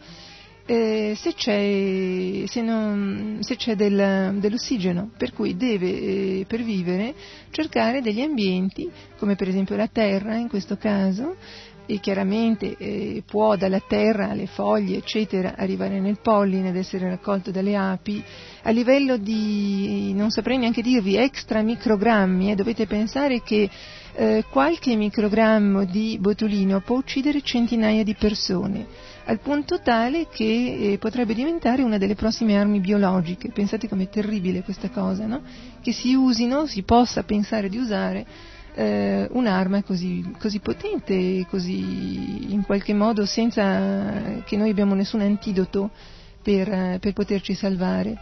eh, 0.67 1.13
se 1.15 1.33
c'è, 1.33 2.43
se 2.45 2.61
non, 2.61 3.39
se 3.41 3.55
c'è 3.55 3.75
del, 3.75 4.37
dell'ossigeno, 4.37 5.09
per 5.17 5.33
cui 5.33 5.57
deve 5.57 5.87
eh, 5.87 6.45
per 6.47 6.61
vivere 6.61 7.15
cercare 7.49 8.01
degli 8.01 8.21
ambienti, 8.21 8.87
come 9.17 9.35
per 9.35 9.47
esempio 9.47 9.75
la 9.75 9.87
terra 9.87 10.35
in 10.35 10.47
questo 10.47 10.77
caso, 10.77 11.37
e 11.89 11.99
chiaramente 11.99 12.75
eh, 12.77 13.23
può 13.25 13.55
dalla 13.55 13.79
terra 13.79 14.29
alle 14.29 14.45
foglie 14.45 14.97
eccetera 14.97 15.55
arrivare 15.57 15.99
nel 15.99 16.19
polline 16.21 16.69
ed 16.69 16.75
essere 16.75 17.09
raccolto 17.09 17.49
dalle 17.49 17.75
api 17.75 18.23
a 18.61 18.69
livello 18.69 19.17
di 19.17 20.13
non 20.13 20.29
saprei 20.29 20.59
neanche 20.59 20.83
dirvi 20.83 21.15
extra 21.15 21.63
microgrammi 21.63 22.51
eh, 22.51 22.55
dovete 22.55 22.85
pensare 22.85 23.41
che 23.41 23.67
eh, 24.13 24.43
qualche 24.51 24.95
microgrammo 24.95 25.85
di 25.85 26.19
botulino 26.19 26.81
può 26.81 26.97
uccidere 26.97 27.41
centinaia 27.41 28.03
di 28.03 28.13
persone 28.13 28.85
al 29.25 29.39
punto 29.39 29.81
tale 29.81 30.27
che 30.31 30.91
eh, 30.93 30.97
potrebbe 30.99 31.33
diventare 31.33 31.81
una 31.81 31.97
delle 31.97 32.15
prossime 32.15 32.55
armi 32.55 32.79
biologiche 32.79 33.49
pensate 33.49 33.87
com'è 33.87 34.09
terribile 34.09 34.61
questa 34.61 34.89
cosa 34.89 35.25
no? 35.25 35.41
che 35.81 35.91
si 35.91 36.13
usino 36.13 36.67
si 36.67 36.83
possa 36.83 37.23
pensare 37.23 37.67
di 37.67 37.77
usare 37.77 38.25
eh, 38.75 39.27
un'arma 39.31 39.83
così, 39.83 40.23
così 40.39 40.59
potente 40.59 41.45
così 41.49 42.53
in 42.53 42.63
qualche 42.65 42.93
modo 42.93 43.25
senza 43.25 44.41
che 44.45 44.57
noi 44.57 44.69
abbiamo 44.69 44.93
nessun 44.93 45.21
antidoto 45.21 45.89
per, 46.41 46.99
per 46.99 47.13
poterci 47.13 47.53
salvare. 47.53 48.17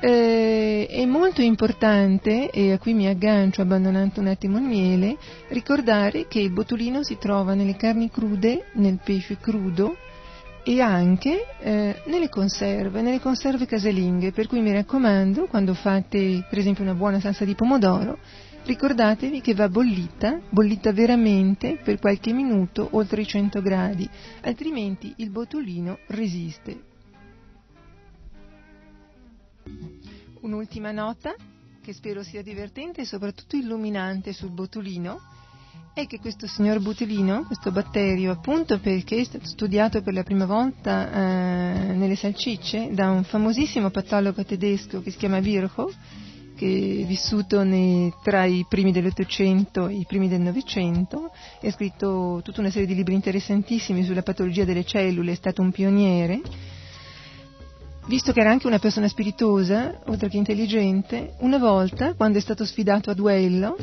Eh, 0.00 0.86
è 0.88 1.04
molto 1.06 1.42
importante, 1.42 2.50
e 2.50 2.72
a 2.72 2.78
qui 2.78 2.94
mi 2.94 3.08
aggancio 3.08 3.62
abbandonando 3.62 4.20
un 4.20 4.28
attimo 4.28 4.58
il 4.58 4.64
miele, 4.64 5.16
ricordare 5.48 6.28
che 6.28 6.38
il 6.38 6.52
botulino 6.52 7.02
si 7.02 7.18
trova 7.18 7.54
nelle 7.54 7.74
carni 7.74 8.08
crude, 8.08 8.66
nel 8.74 9.00
pesce 9.02 9.38
crudo 9.38 9.96
e 10.62 10.80
anche 10.80 11.46
eh, 11.60 12.02
nelle 12.06 12.28
conserve, 12.28 13.00
nelle 13.00 13.20
conserve 13.20 13.66
casalinghe, 13.66 14.30
per 14.30 14.46
cui 14.46 14.60
mi 14.60 14.70
raccomando, 14.70 15.46
quando 15.46 15.74
fate 15.74 16.44
per 16.48 16.58
esempio 16.58 16.84
una 16.84 16.94
buona 16.94 17.18
salsa 17.18 17.44
di 17.44 17.54
pomodoro, 17.54 18.18
Ricordatevi 18.68 19.40
che 19.40 19.54
va 19.54 19.70
bollita, 19.70 20.42
bollita 20.50 20.92
veramente 20.92 21.78
per 21.82 21.98
qualche 21.98 22.34
minuto 22.34 22.86
oltre 22.92 23.22
i 23.22 23.26
100 23.26 23.62
gradi, 23.62 24.06
altrimenti 24.42 25.14
il 25.16 25.30
botulino 25.30 26.00
resiste. 26.08 26.82
Un'ultima 30.42 30.92
nota, 30.92 31.34
che 31.80 31.94
spero 31.94 32.22
sia 32.22 32.42
divertente 32.42 33.00
e 33.00 33.04
soprattutto 33.06 33.56
illuminante 33.56 34.34
sul 34.34 34.50
botulino, 34.50 35.18
è 35.94 36.06
che 36.06 36.18
questo 36.20 36.46
signor 36.46 36.82
botulino, 36.82 37.44
questo 37.44 37.72
batterio, 37.72 38.32
appunto 38.32 38.78
perché 38.80 39.16
è 39.16 39.24
stato 39.24 39.46
studiato 39.46 40.02
per 40.02 40.12
la 40.12 40.24
prima 40.24 40.44
volta 40.44 41.10
eh, 41.10 41.94
nelle 41.94 42.16
salcicce 42.16 42.90
da 42.92 43.10
un 43.12 43.24
famosissimo 43.24 43.88
patologo 43.88 44.44
tedesco 44.44 45.00
che 45.00 45.10
si 45.10 45.16
chiama 45.16 45.40
Virchow, 45.40 45.90
che 46.58 47.02
è 47.02 47.06
vissuto 47.06 47.62
nei, 47.62 48.12
tra 48.20 48.44
i 48.44 48.66
primi 48.68 48.90
dell'Ottocento 48.90 49.86
e 49.86 49.94
i 49.94 50.04
primi 50.06 50.28
del 50.28 50.40
Novecento, 50.40 51.30
ha 51.62 51.70
scritto 51.70 52.40
tutta 52.42 52.60
una 52.60 52.70
serie 52.70 52.88
di 52.88 52.96
libri 52.96 53.14
interessantissimi 53.14 54.02
sulla 54.02 54.22
patologia 54.22 54.64
delle 54.64 54.84
cellule, 54.84 55.32
è 55.32 55.36
stato 55.36 55.62
un 55.62 55.70
pioniere. 55.70 56.40
Visto 58.06 58.32
che 58.32 58.40
era 58.40 58.50
anche 58.50 58.66
una 58.66 58.80
persona 58.80 59.06
spiritosa, 59.06 60.00
oltre 60.06 60.28
che 60.28 60.36
intelligente, 60.36 61.34
una 61.40 61.58
volta, 61.58 62.14
quando 62.14 62.38
è 62.38 62.40
stato 62.40 62.64
sfidato 62.64 63.10
a 63.10 63.14
duello, 63.14 63.76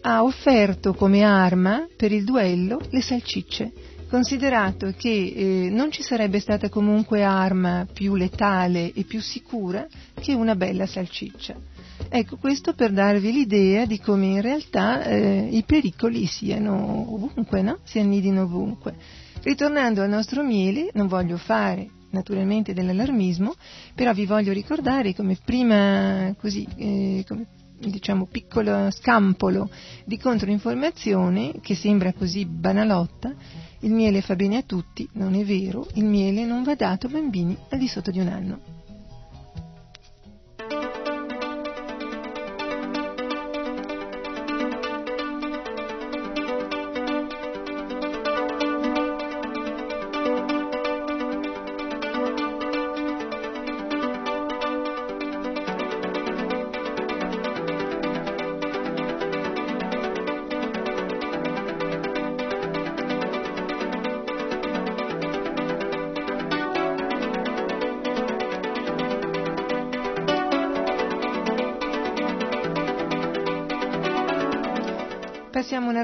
ha 0.00 0.24
offerto 0.24 0.94
come 0.94 1.22
arma 1.22 1.86
per 1.96 2.10
il 2.10 2.24
duello 2.24 2.80
le 2.90 3.00
salcicce, 3.02 3.70
considerato 4.08 4.92
che 4.96 5.08
eh, 5.08 5.68
non 5.70 5.92
ci 5.92 6.02
sarebbe 6.02 6.40
stata 6.40 6.68
comunque 6.68 7.22
arma 7.22 7.86
più 7.90 8.16
letale 8.16 8.92
e 8.92 9.04
più 9.04 9.20
sicura 9.20 9.86
che 10.20 10.32
una 10.32 10.56
bella 10.56 10.86
salciccia. 10.86 11.73
Ecco, 12.08 12.36
questo 12.36 12.74
per 12.74 12.92
darvi 12.92 13.32
l'idea 13.32 13.86
di 13.86 13.98
come 14.00 14.26
in 14.26 14.40
realtà 14.40 15.04
eh, 15.04 15.48
i 15.50 15.62
pericoli 15.64 16.26
siano 16.26 17.12
ovunque, 17.12 17.62
no? 17.62 17.78
si 17.84 17.98
annidino 17.98 18.42
ovunque. 18.42 18.94
Ritornando 19.42 20.02
al 20.02 20.08
nostro 20.08 20.42
miele, 20.42 20.90
non 20.94 21.06
voglio 21.06 21.36
fare 21.36 21.88
naturalmente 22.10 22.72
dell'allarmismo, 22.72 23.54
però 23.94 24.12
vi 24.12 24.24
voglio 24.24 24.52
ricordare 24.52 25.14
come 25.14 25.36
prima, 25.44 26.34
così, 26.38 26.66
eh, 26.76 27.24
come, 27.26 27.46
diciamo, 27.78 28.26
piccolo 28.26 28.90
scampolo 28.90 29.68
di 30.04 30.16
controinformazione, 30.16 31.54
che 31.60 31.74
sembra 31.74 32.12
così 32.12 32.46
banalotta, 32.46 33.34
il 33.80 33.90
miele 33.90 34.22
fa 34.22 34.36
bene 34.36 34.58
a 34.58 34.62
tutti, 34.62 35.06
non 35.14 35.34
è 35.34 35.44
vero, 35.44 35.86
il 35.94 36.04
miele 36.04 36.46
non 36.46 36.62
va 36.62 36.74
dato 36.74 37.08
a 37.08 37.10
bambini 37.10 37.56
al 37.68 37.78
di 37.78 37.88
sotto 37.88 38.10
di 38.10 38.20
un 38.20 38.28
anno. 38.28 38.83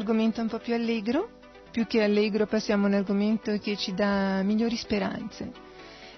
Argomento 0.01 0.40
un 0.40 0.48
po' 0.48 0.59
più 0.59 0.74
allegro, 0.74 1.28
più 1.70 1.86
che 1.86 2.03
allegro 2.03 2.46
passiamo 2.46 2.86
a 2.86 2.88
un 2.88 2.94
argomento 2.94 3.57
che 3.59 3.76
ci 3.76 3.94
dà 3.94 4.42
migliori 4.42 4.76
speranze. 4.76 5.53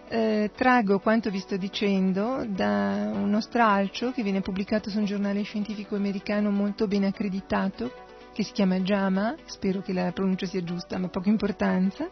Eh, 0.08 0.50
trago 0.54 0.98
quanto 1.00 1.30
vi 1.30 1.38
sto 1.38 1.56
dicendo 1.56 2.44
da 2.46 3.10
uno 3.12 3.40
stralcio 3.40 4.12
che 4.12 4.22
viene 4.22 4.40
pubblicato 4.40 4.90
su 4.90 4.98
un 4.98 5.04
giornale 5.04 5.42
scientifico 5.42 5.96
americano 5.96 6.50
molto 6.50 6.86
ben 6.86 7.04
accreditato 7.04 8.10
che 8.32 8.44
si 8.44 8.52
chiama 8.52 8.78
JAMA, 8.80 9.36
spero 9.44 9.82
che 9.82 9.92
la 9.92 10.10
pronuncia 10.12 10.46
sia 10.46 10.62
giusta, 10.64 10.98
ma 10.98 11.08
poca 11.08 11.28
importanza, 11.28 12.10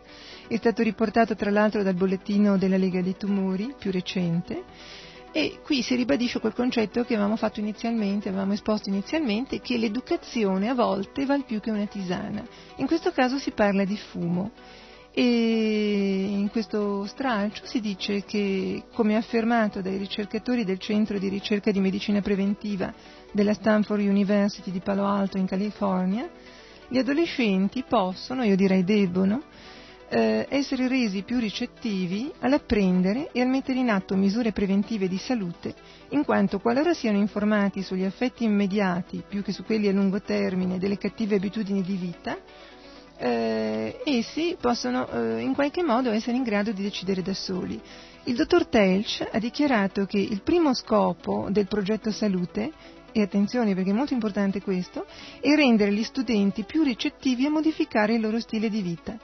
è 0.49 0.57
stato 0.57 0.83
riportato 0.83 1.35
tra 1.35 1.51
l'altro 1.51 1.83
dal 1.83 1.95
bollettino 1.95 2.59
della 2.59 2.77
Lega 2.77 3.01
dei 3.01 3.17
Tumori, 3.17 3.75
più 3.79 3.91
recente, 3.91 4.65
e 5.33 5.61
qui 5.63 5.83
si 5.83 5.95
ribadisce 5.95 6.41
quel 6.41 6.55
concetto 6.55 7.05
che 7.05 7.15
avevamo 7.15 7.37
fatto 7.37 7.61
inizialmente, 7.61 8.29
avevamo 8.29 8.53
esposto 8.53 8.89
inizialmente, 8.89 9.61
che 9.61 9.79
l'educazione 9.79 10.69
a 10.69 10.75
volte 10.75 11.25
vale 11.25 11.45
più 11.45 11.61
che 11.61 11.71
una 11.71 11.87
tisana. 11.87 12.45
In 12.77 12.87
questo 12.87 13.13
caso 13.13 13.39
si 13.39 13.53
parla 13.53 13.85
di 13.85 13.97
fumo. 13.97 14.51
E 15.13 16.29
in 16.31 16.51
questo 16.51 17.05
stralcio 17.05 17.67
si 17.67 17.81
dice 17.81 18.25
che, 18.25 18.85
come 18.93 19.17
affermato 19.17 19.81
dai 19.83 19.97
ricercatori 19.97 20.65
del 20.65 20.79
Centro 20.79 21.19
di 21.19 21.29
ricerca 21.29 21.73
di 21.73 21.81
medicina 21.81 22.21
preventiva 22.21 22.95
della 23.33 23.55
Stanford 23.55 24.03
University 24.03 24.71
di 24.71 24.79
Palo 24.79 25.05
Alto 25.07 25.37
in 25.37 25.47
California, 25.47 26.31
gli 26.89 26.99
adolescenti 26.99 27.85
possono, 27.89 28.45
io 28.45 28.57
direi 28.57 28.85
debbono, 28.85 29.43
eh, 30.11 30.47
essere 30.49 30.89
resi 30.89 31.23
più 31.23 31.39
ricettivi 31.39 32.33
all'apprendere 32.41 33.31
e 33.33 33.41
al 33.41 33.49
mettere 33.49 33.79
in 33.79 33.91
atto 33.91 34.17
misure 34.17 34.51
preventive 34.51 35.07
di 35.09 35.19
salute, 35.19 35.73
in 36.11 36.25
quanto 36.25 36.59
qualora 36.59 36.93
siano 36.93 37.17
informati 37.17 37.83
sugli 37.83 38.03
effetti 38.03 38.43
immediati, 38.43 39.23
più 39.27 39.43
che 39.43 39.53
su 39.53 39.65
quelli 39.65 39.87
a 39.87 39.93
lungo 39.93 40.21
termine, 40.21 40.79
delle 40.79 40.99
cattive 40.99 41.37
abitudini 41.37 41.83
di 41.83 41.95
vita, 41.95 42.37
eh, 43.19 44.01
essi 44.05 44.57
possono 44.61 45.09
eh, 45.09 45.41
in 45.41 45.55
qualche 45.55 45.85
modo 45.85 46.11
essere 46.11 46.37
in 46.37 46.43
grado 46.43 46.73
di 46.73 46.83
decidere 46.83 47.23
da 47.23 47.35
soli. 47.35 47.81
Il 48.25 48.35
dottor 48.35 48.67
Telch 48.67 49.27
ha 49.31 49.39
dichiarato 49.39 50.07
che 50.07 50.19
il 50.19 50.43
primo 50.43 50.75
scopo 50.75 51.47
del 51.51 51.69
progetto 51.69 52.11
salute 52.11 52.73
e 53.13 53.23
attenzione 53.23 53.75
perché 53.75 53.91
è 53.91 53.95
molto 53.95 54.13
importante 54.13 54.61
questo, 54.61 55.07
è 55.41 55.55
rendere 55.55 55.93
gli 55.93 56.03
studenti 56.03 56.65
più 56.65 56.83
ricettivi 56.83 57.47
a 57.47 57.51
modificare 57.51 58.15
il 58.15 58.21
loro 58.21 58.41
stile 58.41 58.69
di 58.69 58.83
vita. 58.83 59.17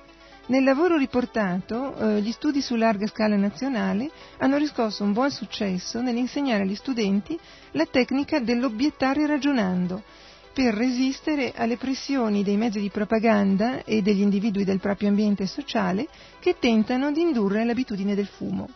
Nel 0.49 0.63
lavoro 0.63 0.97
riportato, 0.97 1.97
eh, 1.97 2.21
gli 2.23 2.31
studi 2.31 2.61
su 2.61 2.77
larga 2.77 3.09
scala 3.09 3.35
nazionale 3.35 4.09
hanno 4.39 4.57
riscosso 4.59 5.03
un 5.03 5.13
buon 5.13 5.33
successo 5.33 6.01
nell'insegnare 6.01 6.63
agli 6.63 6.77
studenti 6.77 7.37
la 7.73 7.85
tecnica 7.85 8.39
dell'obiettare 8.39 9.27
ragionando, 9.27 10.05
per 10.53 10.73
resistere 10.73 11.53
alle 11.57 11.77
pressioni 11.77 12.45
dei 12.45 12.57
mezzi 12.57 12.79
di 12.79 12.91
propaganda 12.91 13.83
e 13.83 14.03
degli 14.03 14.21
individui 14.21 14.63
del 14.63 14.79
proprio 14.79 15.09
ambiente 15.09 15.47
sociale 15.47 16.07
che 16.39 16.57
tentano 16.61 17.11
di 17.11 17.23
indurre 17.23 17.63
all'abitudine 17.63 18.15
del 18.15 18.29
fumo. 18.29 18.69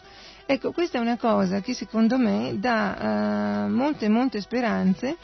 Ecco, 0.46 0.72
questa 0.72 0.98
è 0.98 1.00
una 1.00 1.16
cosa 1.16 1.60
che 1.60 1.74
secondo 1.74 2.18
me 2.18 2.56
dà 2.58 3.66
uh, 3.68 3.70
molte, 3.72 4.08
molte 4.08 4.40
speranze 4.40 5.16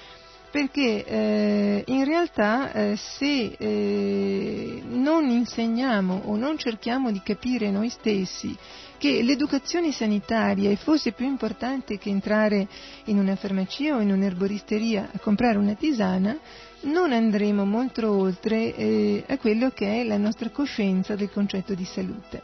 perché 0.57 1.05
eh, 1.05 1.85
in 1.85 2.05
realtà 2.07 2.73
eh, 2.73 2.97
se 2.97 3.57
eh, 3.59 4.83
non 4.87 5.29
insegniamo 5.29 6.23
o 6.25 6.37
non 6.37 6.57
cerchiamo 6.57 7.11
di 7.11 7.21
capire 7.23 7.71
noi 7.71 7.91
stessi 7.91 8.57
che 8.97 9.23
l'educazione 9.23 9.93
sanitaria 9.93 10.71
è 10.71 10.77
forse 10.77 11.13
più 11.13 11.27
importante 11.27 11.99
che 11.99 12.09
entrare 12.09 12.67
in 13.05 13.19
una 13.19 13.37
farmacia 13.37 13.97
o 13.97 14.01
in 14.01 14.11
un'erboristeria 14.11 15.11
a 15.13 15.19
comprare 15.19 15.59
una 15.59 15.75
tisana, 15.75 16.39
non 16.85 17.13
andremo 17.13 17.67
molto 17.67 18.11
oltre 18.11 18.75
eh, 18.75 19.25
a 19.29 19.37
quello 19.37 19.69
che 19.73 20.01
è 20.01 20.05
la 20.05 20.17
nostra 20.17 20.49
coscienza 20.49 21.15
del 21.17 21.31
concetto 21.31 21.75
di 21.75 21.85
salute. 21.85 22.43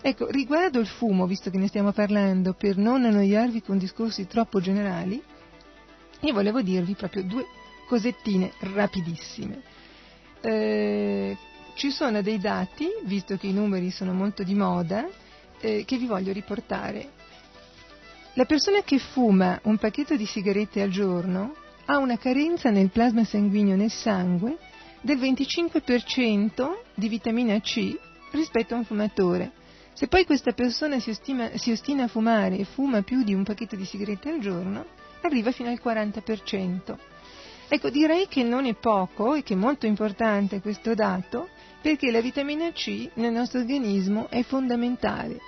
Ecco, 0.00 0.30
riguardo 0.30 0.80
il 0.80 0.86
fumo, 0.86 1.26
visto 1.26 1.50
che 1.50 1.58
ne 1.58 1.68
stiamo 1.68 1.92
parlando, 1.92 2.54
per 2.54 2.78
non 2.78 3.04
annoiarvi 3.04 3.60
con 3.60 3.76
discorsi 3.76 4.26
troppo 4.26 4.62
generali, 4.62 5.22
io 6.20 6.32
volevo 6.32 6.60
dirvi 6.62 6.94
proprio 6.94 7.22
due 7.22 7.46
cosettine 7.86 8.52
rapidissime. 8.60 9.62
Eh, 10.40 11.36
ci 11.74 11.90
sono 11.90 12.22
dei 12.22 12.38
dati, 12.38 12.86
visto 13.04 13.36
che 13.36 13.46
i 13.46 13.52
numeri 13.52 13.90
sono 13.90 14.12
molto 14.12 14.42
di 14.42 14.54
moda, 14.54 15.08
eh, 15.60 15.84
che 15.86 15.96
vi 15.96 16.06
voglio 16.06 16.32
riportare. 16.32 17.18
La 18.34 18.44
persona 18.44 18.82
che 18.82 18.98
fuma 18.98 19.58
un 19.64 19.76
pacchetto 19.78 20.16
di 20.16 20.26
sigarette 20.26 20.82
al 20.82 20.90
giorno 20.90 21.54
ha 21.86 21.98
una 21.98 22.16
carenza 22.16 22.70
nel 22.70 22.90
plasma 22.90 23.24
sanguigno 23.24 23.74
nel 23.74 23.90
sangue 23.90 24.56
del 25.00 25.18
25% 25.18 26.70
di 26.94 27.08
vitamina 27.08 27.58
C 27.60 27.98
rispetto 28.30 28.74
a 28.74 28.78
un 28.78 28.84
fumatore. 28.84 29.52
Se 29.94 30.06
poi 30.06 30.24
questa 30.24 30.52
persona 30.52 31.00
si, 31.00 31.10
ostima, 31.10 31.56
si 31.56 31.72
ostina 31.72 32.04
a 32.04 32.08
fumare 32.08 32.56
e 32.56 32.64
fuma 32.64 33.02
più 33.02 33.24
di 33.24 33.34
un 33.34 33.42
pacchetto 33.42 33.74
di 33.74 33.84
sigarette 33.84 34.30
al 34.30 34.38
giorno, 34.38 34.86
arriva 35.26 35.52
fino 35.52 35.68
al 35.68 35.80
40%. 35.82 36.96
Ecco, 37.68 37.90
direi 37.90 38.26
che 38.26 38.42
non 38.42 38.66
è 38.66 38.74
poco 38.74 39.34
e 39.34 39.42
che 39.42 39.54
è 39.54 39.56
molto 39.56 39.86
importante 39.86 40.60
questo 40.60 40.94
dato 40.94 41.48
perché 41.80 42.10
la 42.10 42.20
vitamina 42.20 42.72
C 42.72 43.10
nel 43.14 43.32
nostro 43.32 43.60
organismo 43.60 44.28
è 44.28 44.42
fondamentale. 44.42 45.38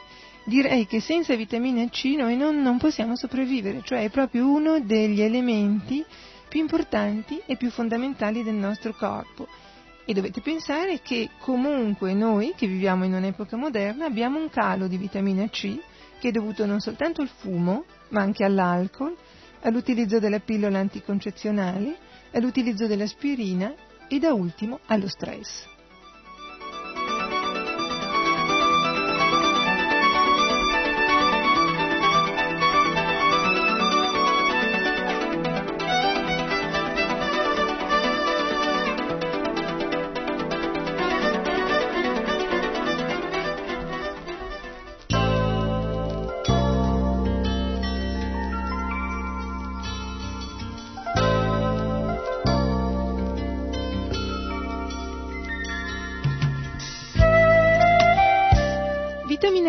Direi 0.44 0.86
che 0.86 1.00
senza 1.00 1.36
vitamina 1.36 1.86
C 1.88 2.14
noi 2.16 2.36
non, 2.36 2.62
non 2.62 2.78
possiamo 2.78 3.16
sopravvivere, 3.16 3.82
cioè 3.84 4.04
è 4.04 4.10
proprio 4.10 4.48
uno 4.48 4.80
degli 4.80 5.20
elementi 5.20 6.04
più 6.48 6.60
importanti 6.60 7.40
e 7.46 7.56
più 7.56 7.70
fondamentali 7.70 8.42
del 8.42 8.54
nostro 8.54 8.92
corpo. 8.92 9.46
E 10.04 10.12
dovete 10.14 10.40
pensare 10.40 11.00
che 11.00 11.30
comunque 11.38 12.12
noi, 12.12 12.54
che 12.56 12.66
viviamo 12.66 13.04
in 13.04 13.14
un'epoca 13.14 13.56
moderna, 13.56 14.04
abbiamo 14.04 14.38
un 14.38 14.50
calo 14.50 14.88
di 14.88 14.96
vitamina 14.96 15.48
C 15.48 15.78
che 16.18 16.28
è 16.28 16.30
dovuto 16.30 16.66
non 16.66 16.80
soltanto 16.80 17.20
al 17.20 17.28
fumo, 17.28 17.84
ma 18.10 18.20
anche 18.20 18.44
all'alcol, 18.44 19.16
all'utilizzo 19.62 20.18
della 20.18 20.40
pillola 20.40 20.78
anticoncezionale, 20.78 21.96
all'utilizzo 22.32 22.86
dell'aspirina 22.86 23.74
e 24.08 24.18
da 24.18 24.32
ultimo 24.32 24.80
allo 24.86 25.08
stress. 25.08 25.71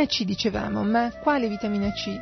Vitamina 0.04 0.06
C 0.06 0.24
dicevamo, 0.26 0.84
ma 0.84 1.12
quale 1.22 1.48
vitamina 1.48 1.92
C? 1.92 2.20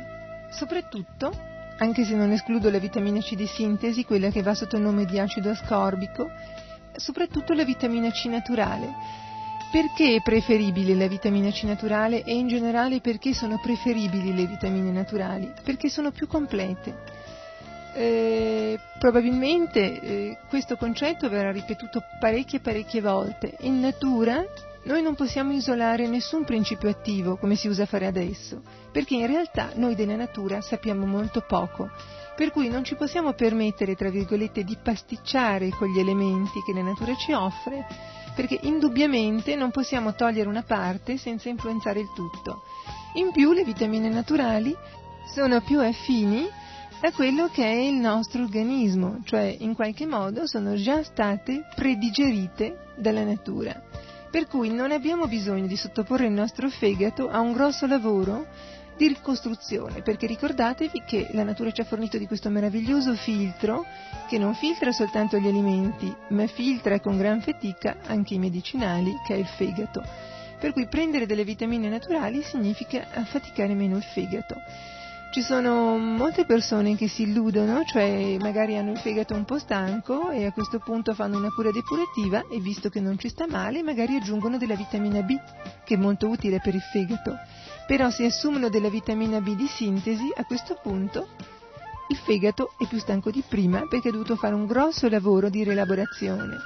Soprattutto, 0.50 1.32
anche 1.78 2.04
se 2.04 2.14
non 2.14 2.30
escludo 2.30 2.70
la 2.70 2.78
vitamina 2.78 3.20
C 3.20 3.34
di 3.34 3.46
sintesi, 3.46 4.04
quella 4.04 4.30
che 4.30 4.42
va 4.42 4.54
sotto 4.54 4.76
il 4.76 4.82
nome 4.82 5.04
di 5.04 5.18
acido 5.18 5.50
ascorbico, 5.50 6.30
soprattutto 6.94 7.54
la 7.54 7.64
vitamina 7.64 8.10
C 8.10 8.26
naturale. 8.26 8.88
Perché 9.72 10.16
è 10.16 10.22
preferibile 10.22 10.94
la 10.94 11.08
vitamina 11.08 11.50
C 11.50 11.62
naturale 11.64 12.22
e 12.22 12.34
in 12.34 12.46
generale 12.46 13.00
perché 13.00 13.32
sono 13.32 13.58
preferibili 13.58 14.34
le 14.34 14.46
vitamine 14.46 14.92
naturali? 14.92 15.50
Perché 15.64 15.88
sono 15.88 16.12
più 16.12 16.26
complete. 16.28 17.20
Eh, 17.94 18.78
probabilmente 18.98 20.00
eh, 20.00 20.38
questo 20.48 20.76
concetto 20.76 21.28
verrà 21.28 21.50
ripetuto 21.50 22.02
parecchie 22.20 22.60
parecchie 22.60 23.00
volte. 23.00 23.56
In 23.60 23.80
natura 23.80 24.44
noi 24.84 25.00
non 25.00 25.14
possiamo 25.14 25.52
isolare 25.52 26.08
nessun 26.08 26.44
principio 26.44 26.88
attivo 26.88 27.36
come 27.36 27.54
si 27.54 27.68
usa 27.68 27.86
fare 27.86 28.06
adesso, 28.06 28.62
perché 28.90 29.14
in 29.14 29.26
realtà 29.26 29.70
noi 29.76 29.94
della 29.94 30.16
natura 30.16 30.60
sappiamo 30.60 31.06
molto 31.06 31.44
poco, 31.46 31.88
per 32.34 32.50
cui 32.50 32.68
non 32.68 32.82
ci 32.82 32.96
possiamo 32.96 33.32
permettere, 33.34 33.94
tra 33.94 34.10
virgolette, 34.10 34.64
di 34.64 34.76
pasticciare 34.82 35.68
con 35.70 35.88
gli 35.88 36.00
elementi 36.00 36.60
che 36.66 36.72
la 36.72 36.82
natura 36.82 37.14
ci 37.14 37.32
offre, 37.32 37.86
perché 38.34 38.58
indubbiamente 38.62 39.54
non 39.54 39.70
possiamo 39.70 40.14
togliere 40.14 40.48
una 40.48 40.62
parte 40.62 41.16
senza 41.16 41.48
influenzare 41.48 42.00
il 42.00 42.10
tutto. 42.14 42.62
In 43.14 43.30
più 43.30 43.52
le 43.52 43.62
vitamine 43.62 44.08
naturali 44.08 44.74
sono 45.32 45.60
più 45.60 45.78
affini 45.78 46.48
a 47.02 47.12
quello 47.12 47.48
che 47.52 47.64
è 47.64 47.76
il 47.76 47.94
nostro 47.94 48.42
organismo, 48.42 49.20
cioè 49.24 49.54
in 49.60 49.74
qualche 49.74 50.06
modo 50.06 50.46
sono 50.46 50.74
già 50.74 51.04
state 51.04 51.66
predigerite 51.76 52.94
dalla 52.96 53.22
natura 53.22 53.80
per 54.32 54.46
cui 54.46 54.72
non 54.72 54.92
abbiamo 54.92 55.26
bisogno 55.26 55.66
di 55.66 55.76
sottoporre 55.76 56.24
il 56.24 56.32
nostro 56.32 56.70
fegato 56.70 57.28
a 57.28 57.40
un 57.40 57.52
grosso 57.52 57.86
lavoro 57.86 58.46
di 58.96 59.06
ricostruzione, 59.08 60.00
perché 60.00 60.26
ricordatevi 60.26 61.02
che 61.06 61.28
la 61.32 61.42
natura 61.42 61.70
ci 61.70 61.82
ha 61.82 61.84
fornito 61.84 62.16
di 62.16 62.26
questo 62.26 62.48
meraviglioso 62.48 63.12
filtro 63.12 63.84
che 64.30 64.38
non 64.38 64.54
filtra 64.54 64.90
soltanto 64.90 65.36
gli 65.36 65.46
alimenti, 65.48 66.10
ma 66.28 66.46
filtra 66.46 66.98
con 66.98 67.18
gran 67.18 67.42
fatica 67.42 67.96
anche 68.06 68.32
i 68.32 68.38
medicinali, 68.38 69.14
che 69.26 69.34
è 69.34 69.36
il 69.36 69.46
fegato. 69.46 70.02
Per 70.58 70.72
cui 70.72 70.86
prendere 70.86 71.26
delle 71.26 71.44
vitamine 71.44 71.90
naturali 71.90 72.42
significa 72.42 73.08
affaticare 73.12 73.74
meno 73.74 73.98
il 73.98 74.02
fegato. 74.02 74.54
Ci 75.32 75.40
sono 75.40 75.96
molte 75.96 76.44
persone 76.44 76.94
che 76.94 77.08
si 77.08 77.22
illudono, 77.22 77.84
cioè 77.86 78.36
magari 78.38 78.76
hanno 78.76 78.90
il 78.90 78.98
fegato 78.98 79.32
un 79.32 79.46
po' 79.46 79.58
stanco 79.58 80.28
e 80.28 80.44
a 80.44 80.52
questo 80.52 80.78
punto 80.78 81.14
fanno 81.14 81.38
una 81.38 81.48
cura 81.48 81.70
depurativa 81.70 82.44
e 82.50 82.60
visto 82.60 82.90
che 82.90 83.00
non 83.00 83.18
ci 83.18 83.30
sta 83.30 83.46
male 83.48 83.82
magari 83.82 84.14
aggiungono 84.14 84.58
della 84.58 84.74
vitamina 84.74 85.22
B, 85.22 85.34
che 85.86 85.94
è 85.94 85.96
molto 85.96 86.28
utile 86.28 86.60
per 86.62 86.74
il 86.74 86.82
fegato. 86.82 87.38
Però 87.86 88.10
se 88.10 88.26
assumono 88.26 88.68
della 88.68 88.90
vitamina 88.90 89.40
B 89.40 89.56
di 89.56 89.66
sintesi, 89.68 90.30
a 90.36 90.44
questo 90.44 90.78
punto 90.82 91.28
il 92.10 92.16
fegato 92.18 92.72
è 92.78 92.86
più 92.86 92.98
stanco 92.98 93.30
di 93.30 93.42
prima 93.48 93.86
perché 93.88 94.08
ha 94.08 94.12
dovuto 94.12 94.36
fare 94.36 94.54
un 94.54 94.66
grosso 94.66 95.08
lavoro 95.08 95.48
di 95.48 95.64
rielaborazione. 95.64 96.58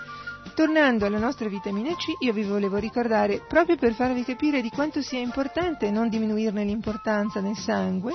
Tornando 0.57 1.07
alla 1.07 1.19
nostra 1.19 1.49
vitamina 1.49 1.95
C, 1.95 2.17
io 2.19 2.33
vi 2.33 2.43
volevo 2.43 2.79
ricordare, 2.79 3.45
proprio 3.47 3.77
per 3.77 3.93
farvi 3.93 4.25
capire 4.25 4.61
di 4.61 4.71
quanto 4.71 5.03
sia 5.03 5.21
importante 5.21 5.89
non 5.93 6.09
diminuirne 6.09 6.65
l'importanza 6.65 7.39
nel 7.41 7.57
sangue, 7.57 8.13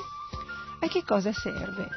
a 0.82 0.88
che 0.88 1.04
cosa 1.06 1.32
serve? 1.32 1.88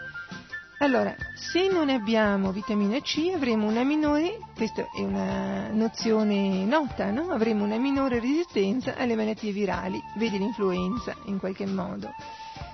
Allora, 0.78 1.14
se 1.34 1.68
non 1.68 1.88
abbiamo 1.88 2.52
vitamina 2.52 3.00
C 3.00 3.30
avremo 3.34 3.66
una 3.66 3.84
minore, 3.84 4.38
questa 4.54 4.86
è 4.94 5.00
una 5.00 5.70
nozione 5.70 6.64
nota, 6.64 7.10
no? 7.10 7.30
avremo 7.30 7.64
una 7.64 7.78
minore 7.78 8.20
resistenza 8.20 8.94
alle 8.96 9.14
malattie 9.14 9.52
virali, 9.52 9.98
vedi 10.16 10.36
l'influenza 10.36 11.14
in 11.24 11.38
qualche 11.38 11.64
modo. 11.64 12.10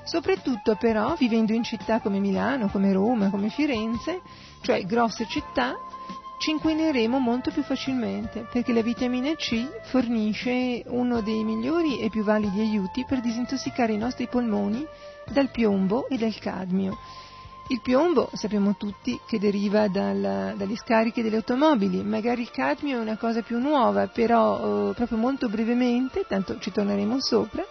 Soprattutto 0.02 0.74
però 0.74 1.14
vivendo 1.14 1.52
in 1.52 1.62
città 1.62 2.00
come 2.00 2.18
Milano, 2.18 2.68
come 2.68 2.92
Roma, 2.92 3.30
come 3.30 3.48
Firenze, 3.48 4.22
cioè 4.62 4.84
grosse 4.84 5.26
città, 5.28 5.76
ci 6.40 6.50
inquineremo 6.50 7.18
molto 7.18 7.50
più 7.50 7.62
facilmente 7.62 8.46
perché 8.50 8.72
la 8.72 8.80
vitamina 8.82 9.34
C 9.34 9.82
fornisce 9.82 10.82
uno 10.86 11.20
dei 11.20 11.44
migliori 11.44 12.00
e 12.00 12.08
più 12.08 12.24
validi 12.24 12.60
aiuti 12.60 13.04
per 13.06 13.20
disintossicare 13.20 13.92
i 13.92 13.98
nostri 13.98 14.26
polmoni 14.26 14.84
dal 15.26 15.50
piombo 15.50 16.08
e 16.08 16.16
dal 16.16 16.36
cadmio. 16.38 16.98
Il 17.68 17.80
piombo 17.82 18.28
sappiamo 18.32 18.74
tutti 18.76 19.20
che 19.28 19.38
deriva 19.38 19.86
dal, 19.86 20.54
dalle 20.56 20.76
scariche 20.76 21.22
delle 21.22 21.36
automobili, 21.36 22.02
magari 22.02 22.42
il 22.42 22.50
cadmio 22.50 22.98
è 22.98 23.00
una 23.00 23.16
cosa 23.16 23.42
più 23.42 23.58
nuova, 23.60 24.08
però 24.08 24.90
eh, 24.90 24.94
proprio 24.94 25.18
molto 25.18 25.48
brevemente, 25.48 26.24
tanto 26.26 26.58
ci 26.58 26.72
torneremo 26.72 27.20
sopra, 27.20 27.64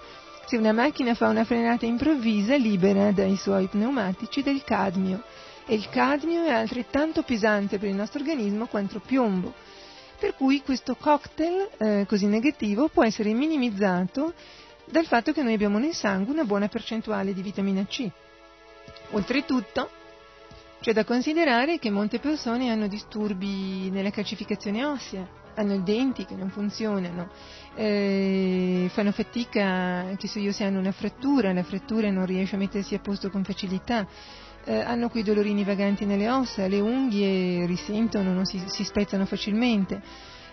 se 0.45 0.55
una 0.55 0.71
macchina 0.71 1.13
fa 1.15 1.27
una 1.27 1.43
frenata 1.43 1.85
improvvisa 1.85 2.55
libera 2.55 3.11
dai 3.11 3.35
suoi 3.35 3.67
pneumatici 3.67 4.41
del 4.41 4.63
cadmio 4.63 5.21
e 5.67 5.75
il 5.75 5.87
cadmio 5.89 6.43
è 6.45 6.51
altrettanto 6.51 7.21
pesante 7.21 7.77
per 7.77 7.89
il 7.89 7.95
nostro 7.95 8.21
organismo 8.21 8.65
quanto 8.65 8.99
piombo. 8.99 9.53
Per 10.17 10.33
cui 10.33 10.61
questo 10.63 10.95
cocktail 10.95 11.69
eh, 11.77 12.05
così 12.07 12.25
negativo 12.25 12.87
può 12.87 13.03
essere 13.03 13.31
minimizzato 13.33 14.33
dal 14.89 15.05
fatto 15.05 15.31
che 15.31 15.43
noi 15.43 15.53
abbiamo 15.53 15.77
nel 15.77 15.93
sangue 15.93 16.33
una 16.33 16.43
buona 16.43 16.67
percentuale 16.67 17.33
di 17.33 17.41
vitamina 17.41 17.85
C. 17.85 18.09
Oltretutto, 19.11 19.89
c'è 20.81 20.93
da 20.93 21.03
considerare 21.03 21.77
che 21.77 21.89
molte 21.89 22.19
persone 22.19 22.69
hanno 22.69 22.87
disturbi 22.87 23.89
nella 23.89 24.09
calcificazione 24.11 24.85
ossea, 24.85 25.27
hanno 25.55 25.73
i 25.73 25.83
denti 25.83 26.25
che 26.25 26.35
non 26.35 26.49
funzionano, 26.49 27.29
eh, 27.75 28.89
fanno 28.93 29.11
fatica, 29.11 30.15
che 30.17 30.27
so 30.27 30.39
io, 30.39 30.51
se 30.51 30.63
hanno 30.63 30.79
una 30.79 30.91
frattura, 30.91 31.51
la 31.53 31.63
frattura 31.63 32.09
non 32.09 32.25
riesce 32.25 32.55
a 32.55 32.59
mettersi 32.59 32.95
a 32.95 32.99
posto 32.99 33.29
con 33.29 33.43
facilità, 33.43 34.07
eh, 34.63 34.79
hanno 34.79 35.09
quei 35.09 35.23
dolorini 35.23 35.63
vaganti 35.63 36.05
nelle 36.05 36.29
ossa, 36.29 36.67
le 36.67 36.79
unghie 36.79 37.65
risentono, 37.65 38.45
si, 38.45 38.61
si 38.67 38.83
spezzano 38.83 39.25
facilmente. 39.25 40.01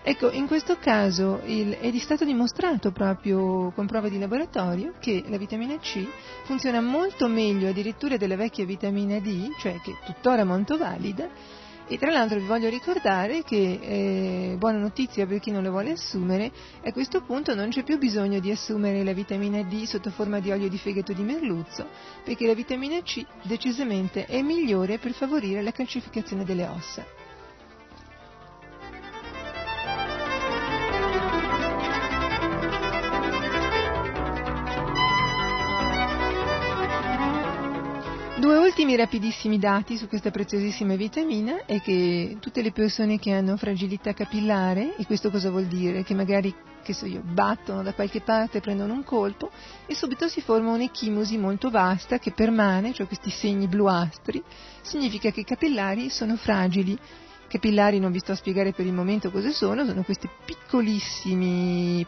Ecco, 0.09 0.31
in 0.31 0.47
questo 0.47 0.77
caso 0.77 1.41
il, 1.43 1.79
è 1.79 1.97
stato 1.97 2.23
dimostrato 2.23 2.93
proprio 2.93 3.71
con 3.71 3.87
prove 3.87 4.09
di 4.09 4.17
laboratorio 4.17 4.93
che 5.01 5.25
la 5.27 5.35
vitamina 5.37 5.77
C 5.79 6.07
funziona 6.43 6.79
molto 6.79 7.27
meglio 7.27 7.67
addirittura 7.67 8.15
della 8.15 8.37
vecchia 8.37 8.63
vitamina 8.63 9.19
D, 9.19 9.49
cioè 9.59 9.81
che 9.81 9.91
è 9.91 10.05
tuttora 10.05 10.45
molto 10.45 10.77
valida, 10.77 11.27
e 11.85 11.97
tra 11.97 12.09
l'altro 12.09 12.39
vi 12.39 12.45
voglio 12.45 12.69
ricordare 12.69 13.43
che, 13.43 13.79
eh, 13.81 14.55
buona 14.57 14.77
notizia 14.77 15.25
per 15.25 15.41
chi 15.41 15.51
non 15.51 15.61
lo 15.61 15.71
vuole 15.71 15.91
assumere, 15.91 16.53
a 16.85 16.93
questo 16.93 17.21
punto 17.23 17.53
non 17.53 17.67
c'è 17.67 17.83
più 17.83 17.97
bisogno 17.97 18.39
di 18.39 18.49
assumere 18.49 19.03
la 19.03 19.11
vitamina 19.11 19.61
D 19.61 19.83
sotto 19.83 20.09
forma 20.09 20.39
di 20.39 20.51
olio 20.51 20.69
di 20.69 20.77
fegato 20.77 21.11
di 21.11 21.23
merluzzo, 21.23 21.85
perché 22.23 22.47
la 22.47 22.53
vitamina 22.53 23.01
C 23.01 23.25
decisamente 23.41 24.25
è 24.25 24.41
migliore 24.41 24.99
per 24.99 25.11
favorire 25.11 25.61
la 25.61 25.73
calcificazione 25.73 26.45
delle 26.45 26.65
ossa. 26.65 27.16
Due 38.47 38.59
ultimi 38.59 38.95
rapidissimi 38.95 39.59
dati 39.59 39.97
su 39.97 40.07
questa 40.07 40.31
preziosissima 40.31 40.95
vitamina 40.95 41.65
è 41.65 41.81
che 41.81 42.37
tutte 42.39 42.61
le 42.61 42.71
persone 42.71 43.19
che 43.19 43.33
hanno 43.33 43.57
fragilità 43.57 44.13
capillare, 44.13 44.95
e 44.95 45.05
questo 45.05 45.29
cosa 45.29 45.49
vuol 45.49 45.65
dire? 45.65 46.01
Che 46.03 46.13
magari, 46.13 46.55
che 46.81 46.93
so 46.93 47.05
io, 47.05 47.21
battono 47.21 47.83
da 47.83 47.93
qualche 47.93 48.21
parte, 48.21 48.61
prendono 48.61 48.93
un 48.93 49.03
colpo 49.03 49.51
e 49.85 49.93
subito 49.93 50.29
si 50.29 50.39
forma 50.39 50.71
un'echimosi 50.71 51.37
molto 51.37 51.69
vasta 51.69 52.19
che 52.19 52.31
permane, 52.31 52.93
cioè 52.93 53.05
questi 53.05 53.31
segni 53.31 53.67
bluastri, 53.67 54.41
significa 54.79 55.29
che 55.29 55.41
i 55.41 55.43
capillari 55.43 56.09
sono 56.09 56.37
fragili. 56.37 56.97
Capillari 57.49 57.99
non 57.99 58.13
vi 58.13 58.19
sto 58.19 58.31
a 58.31 58.35
spiegare 58.35 58.71
per 58.71 58.85
il 58.85 58.93
momento 58.93 59.29
cosa 59.29 59.51
sono, 59.51 59.83
sono 59.83 60.03
queste 60.03 60.29
piccolissime 60.45 62.05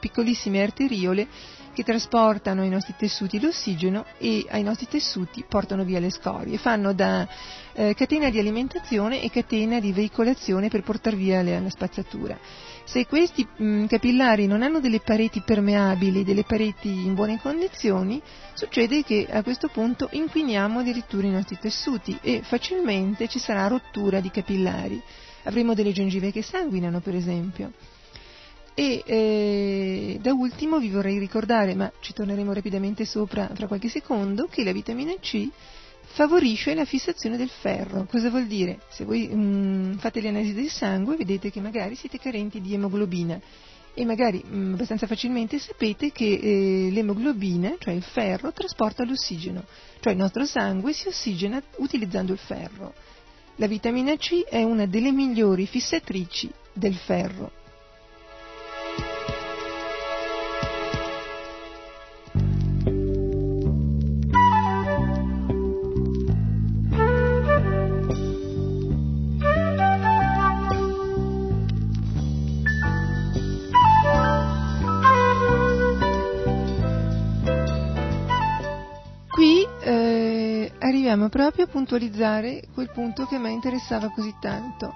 arteriole 0.61 1.27
che 1.74 1.84
trasportano 1.84 2.61
ai 2.61 2.70
nostri 2.70 2.93
tessuti 2.97 3.39
l'ossigeno 3.39 4.05
e 4.17 4.45
ai 4.49 4.63
nostri 4.63 4.88
tessuti 4.88 5.45
portano 5.47 5.84
via 5.84 5.99
le 5.99 6.09
scorie, 6.09 6.57
fanno 6.57 6.93
da 6.93 7.28
eh, 7.74 7.93
catena 7.93 8.30
di 8.30 8.39
alimentazione 8.39 9.22
e 9.22 9.30
catena 9.30 9.80
di 9.80 9.91
veicolazione 9.91 10.70
per 10.70 10.84
portare 10.84 11.15
via 11.15 11.41
le, 11.41 11.59
la 11.59 11.70
spazzatura. 11.70 12.38
Se 12.84 13.05
questi 13.05 13.45
mh, 13.45 13.63
mm, 13.63 13.86
capillari 13.86 14.47
non 14.47 14.63
hanno 14.63 14.80
delle 14.80 14.99
pareti 14.99 15.41
permeabili, 15.41 16.24
delle 16.24 16.43
pareti 16.43 16.89
in 16.89 17.13
buone 17.13 17.39
condizioni, 17.39 18.22
succede 18.53 19.03
che 19.03 19.28
a 19.30 19.43
questo 19.43 19.67
punto 19.67 20.09
inquiniamo 20.11 20.80
addirittura 20.80 21.28
i 21.28 21.32
nostri 21.32 21.57
tessuti 21.59 22.17
e 22.22 22.41
facilmente 22.43 23.28
ci 23.28 23.39
sarà 23.39 23.67
rottura 23.67 24.20
di 24.20 24.32
capillari. 24.32 25.01
Avremo 25.43 25.74
delle 25.74 25.91
gengive 25.91 26.32
che 26.32 26.41
sanguinano, 26.41 26.99
per 26.99 27.15
esempio. 27.15 27.72
E 28.80 29.03
eh, 29.05 30.19
da 30.21 30.32
ultimo 30.32 30.80
vi 30.80 30.88
vorrei 30.88 31.19
ricordare, 31.19 31.75
ma 31.75 31.91
ci 31.99 32.13
torneremo 32.13 32.53
rapidamente 32.53 33.03
sopra 33.03 33.49
fra 33.53 33.67
qualche 33.67 33.89
secondo, 33.89 34.47
che 34.49 34.63
la 34.63 34.71
vitamina 34.71 35.11
C 35.19 35.49
favorisce 36.01 36.73
la 36.73 36.86
fissazione 36.86 37.36
del 37.36 37.49
ferro. 37.49 38.05
Cosa 38.09 38.30
vuol 38.30 38.45
dire? 38.45 38.80
Se 38.88 39.03
voi 39.03 39.27
mh, 39.27 39.36
mm, 39.36 39.93
fate 39.97 40.21
le 40.21 40.30
analisi 40.30 40.53
del 40.53 40.69
sangue 40.69 41.17
vedete 41.17 41.51
che 41.51 41.59
magari 41.59 41.95
siete 41.95 42.19
carenti 42.19 42.61
di 42.61 42.73
emoglobina 42.73 43.38
e 43.93 44.05
magari 44.05 44.41
mh, 44.47 44.57
mm, 44.57 44.73
abbastanza 44.75 45.07
facilmente 45.07 45.59
sapete 45.59 46.13
che 46.13 46.39
eh, 46.41 46.89
l'emoglobina, 46.89 47.75
cioè 47.80 47.93
il 47.93 48.03
ferro, 48.03 48.53
trasporta 48.53 49.03
l'ossigeno, 49.03 49.65
cioè 49.99 50.13
il 50.13 50.19
nostro 50.19 50.45
sangue 50.45 50.93
si 50.93 51.09
ossigena 51.09 51.61
utilizzando 51.80 52.32
il 52.32 52.39
ferro. 52.39 52.93
La 53.57 53.67
vitamina 53.67 54.15
C 54.15 54.45
è 54.45 54.63
una 54.63 54.86
delle 54.86 55.11
migliori 55.11 55.65
fissatrici 55.65 56.49
del 56.71 56.95
ferro. 56.95 57.59
Arriviamo 81.10 81.30
proprio 81.30 81.66
a 81.66 81.68
puntualizzare 81.68 82.68
quel 82.72 82.91
punto 82.91 83.26
che 83.26 83.36
a 83.36 83.39
me 83.39 83.49
interessava 83.49 84.12
così 84.12 84.36
tanto. 84.39 84.93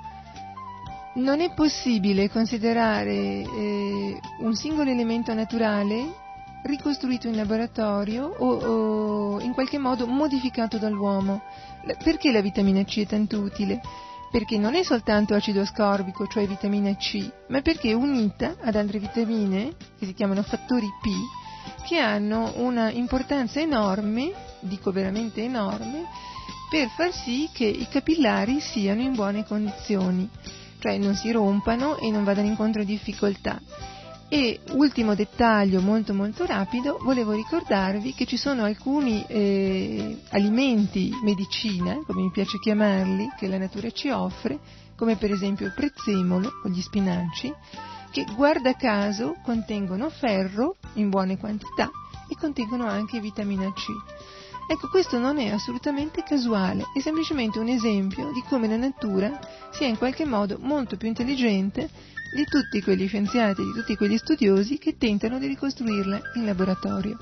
Non 1.16 1.42
è 1.42 1.54
possibile 1.54 2.30
considerare 2.30 3.12
eh, 3.12 4.20
un 4.40 4.54
singolo 4.54 4.92
elemento 4.92 5.34
naturale 5.34 6.22
ricostruito 6.66 7.28
in 7.28 7.36
laboratorio 7.36 8.26
o, 8.26 8.48
o, 8.48 9.40
in 9.42 9.54
qualche 9.54 9.80
modo 9.80 10.06
modificato 10.06 10.78
dall'uomo. 10.78 11.42
Perché 12.04 12.32
la 12.32 12.42
vitamina 12.42 12.84
C 12.84 13.00
è 13.00 13.08
tanto 13.08 13.40
utile? 13.40 13.82
Perché 14.30 14.60
non 14.60 14.76
è 14.76 14.84
soltanto 14.84 15.34
acido 15.34 15.62
ascorbico, 15.62 16.28
cioè 16.28 16.46
vitamina 16.46 16.96
C, 16.96 17.28
ma 17.48 17.62
perché 17.62 17.90
è 17.90 17.94
unita 17.94 18.56
ad 18.62 18.76
altre 18.76 19.00
vitamine, 19.00 19.74
che 19.98 20.06
si 20.06 20.14
chiamano 20.14 20.44
fattori 20.44 20.88
P, 21.02 21.88
che 21.88 21.98
hanno 21.98 22.54
una 22.58 22.92
importanza 22.92 23.60
enorme 23.60 24.52
dico 24.64 24.92
veramente 24.92 25.44
enorme, 25.44 26.06
per 26.70 26.90
far 26.90 27.14
sì 27.14 27.50
che 27.54 27.66
i 27.66 27.88
capillari 27.88 28.60
siano 28.60 29.02
in 29.02 29.14
buone 29.14 29.46
condizioni, 29.46 30.28
cioè 30.80 30.98
non 30.98 31.16
si 31.16 31.32
rompano 31.32 31.98
e 31.98 32.10
non 32.10 32.24
vadano 32.24 32.48
incontro 32.48 32.82
a 32.82 32.86
difficoltà. 32.86 33.62
E 34.28 34.62
ultimo 34.72 35.14
dettaglio 35.14 35.80
molto 35.80 36.16
molto 36.16 36.46
rapido, 36.46 36.98
volevo 37.04 37.34
ricordarvi 37.34 38.14
che 38.16 38.26
ci 38.26 38.38
sono 38.38 38.64
alcuni 38.64 39.24
eh, 39.28 40.22
alimenti 40.30 41.12
medicina, 41.22 42.02
come 42.08 42.24
mi 42.24 42.32
piace 42.32 42.58
chiamarli, 42.58 43.34
che 43.38 43.48
la 43.48 43.60
natura 43.60 43.92
ci 43.92 44.10
offre, 44.10 44.58
come 44.96 45.18
per 45.18 45.32
esempio 45.32 45.68
il 45.68 45.74
prezzemolo 45.74 46.52
o 46.64 46.70
gli 46.70 46.82
spinaci, 46.82 47.54
che 48.10 48.26
guarda 48.36 48.74
caso 48.74 49.36
contengono 49.44 50.10
ferro 50.10 50.78
in 50.94 51.10
buone 51.10 51.38
quantità 51.38 51.92
e 52.28 52.36
contengono 52.36 52.88
anche 52.88 53.20
vitamina 53.20 53.72
C. 53.74 53.86
Ecco, 54.66 54.88
questo 54.88 55.20
non 55.20 55.40
è 55.40 55.50
assolutamente 55.50 56.24
casuale, 56.24 56.86
è 56.94 57.00
semplicemente 57.00 57.60
un 57.60 57.68
esempio 57.68 58.32
di 58.32 58.42
come 58.48 58.68
la 58.68 58.78
natura 58.78 59.40
sia 59.72 59.88
in 59.88 59.98
qualche 59.98 60.26
modo 60.26 60.58
molto 60.60 60.96
più 60.96 61.08
intelligente 61.08 61.90
di 62.34 62.46
tutti 62.46 62.82
quegli 62.82 63.08
scienziati, 63.08 63.62
di 63.62 63.74
tutti 63.74 63.96
quegli 63.96 64.18
studiosi 64.18 64.78
che 64.78 64.98
tentano 64.98 65.38
di 65.38 65.48
ricostruirla 65.48 66.20
in 66.36 66.46
laboratorio. 66.46 67.18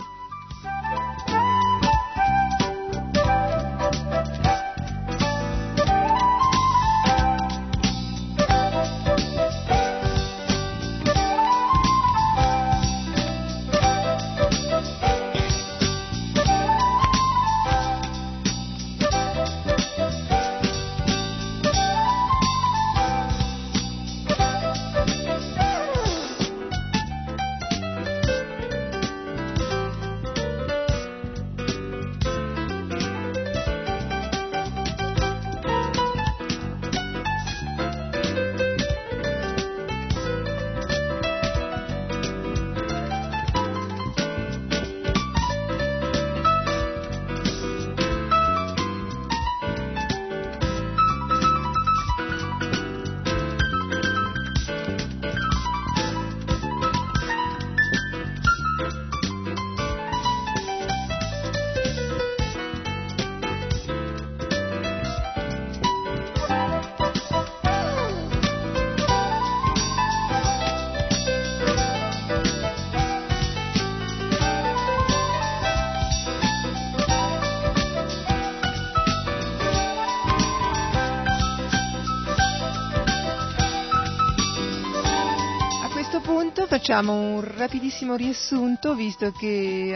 Facciamo 86.72 87.34
un 87.34 87.42
rapidissimo 87.58 88.16
riassunto, 88.16 88.96
visto 88.96 89.34
che 89.34 89.94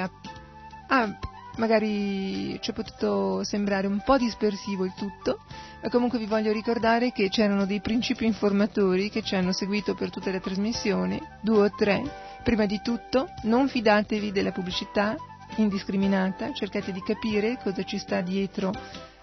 ah, 0.87 1.17
magari 1.55 2.59
ci 2.59 2.71
è 2.71 2.73
potuto 2.73 3.45
sembrare 3.45 3.87
un 3.87 4.01
po' 4.03 4.17
dispersivo 4.17 4.83
il 4.83 4.91
tutto, 4.93 5.39
ma 5.81 5.87
comunque 5.87 6.19
vi 6.19 6.25
voglio 6.25 6.51
ricordare 6.51 7.13
che 7.13 7.29
c'erano 7.29 7.65
dei 7.65 7.79
principi 7.79 8.25
informatori 8.25 9.09
che 9.09 9.21
ci 9.21 9.35
hanno 9.35 9.53
seguito 9.53 9.95
per 9.95 10.09
tutta 10.09 10.31
la 10.31 10.41
trasmissione, 10.41 11.37
due 11.41 11.67
o 11.67 11.71
tre. 11.73 12.03
Prima 12.43 12.65
di 12.65 12.81
tutto, 12.83 13.29
non 13.43 13.69
fidatevi 13.69 14.33
della 14.33 14.51
pubblicità 14.51 15.15
indiscriminata, 15.55 16.51
cercate 16.51 16.91
di 16.91 17.01
capire 17.01 17.57
cosa 17.63 17.83
ci 17.83 17.97
sta 17.97 18.19
dietro 18.19 18.73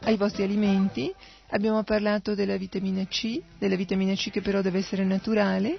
ai 0.04 0.16
vostri 0.16 0.42
alimenti. 0.42 1.12
Abbiamo 1.50 1.82
parlato 1.82 2.34
della 2.34 2.56
vitamina 2.56 3.04
C, 3.04 3.38
della 3.58 3.76
vitamina 3.76 4.14
C 4.14 4.30
che 4.30 4.40
però 4.40 4.62
deve 4.62 4.78
essere 4.78 5.04
naturale. 5.04 5.78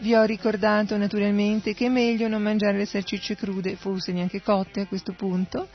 Vi 0.00 0.14
ho 0.14 0.22
ricordato 0.22 0.96
naturalmente 0.96 1.74
che 1.74 1.86
è 1.86 1.88
meglio 1.88 2.28
non 2.28 2.40
mangiare 2.40 2.78
le 2.78 2.84
salsicce 2.86 3.34
crude, 3.34 3.74
forse 3.74 4.12
neanche 4.12 4.40
cotte 4.40 4.82
a 4.82 4.86
questo 4.86 5.12
punto, 5.12 5.68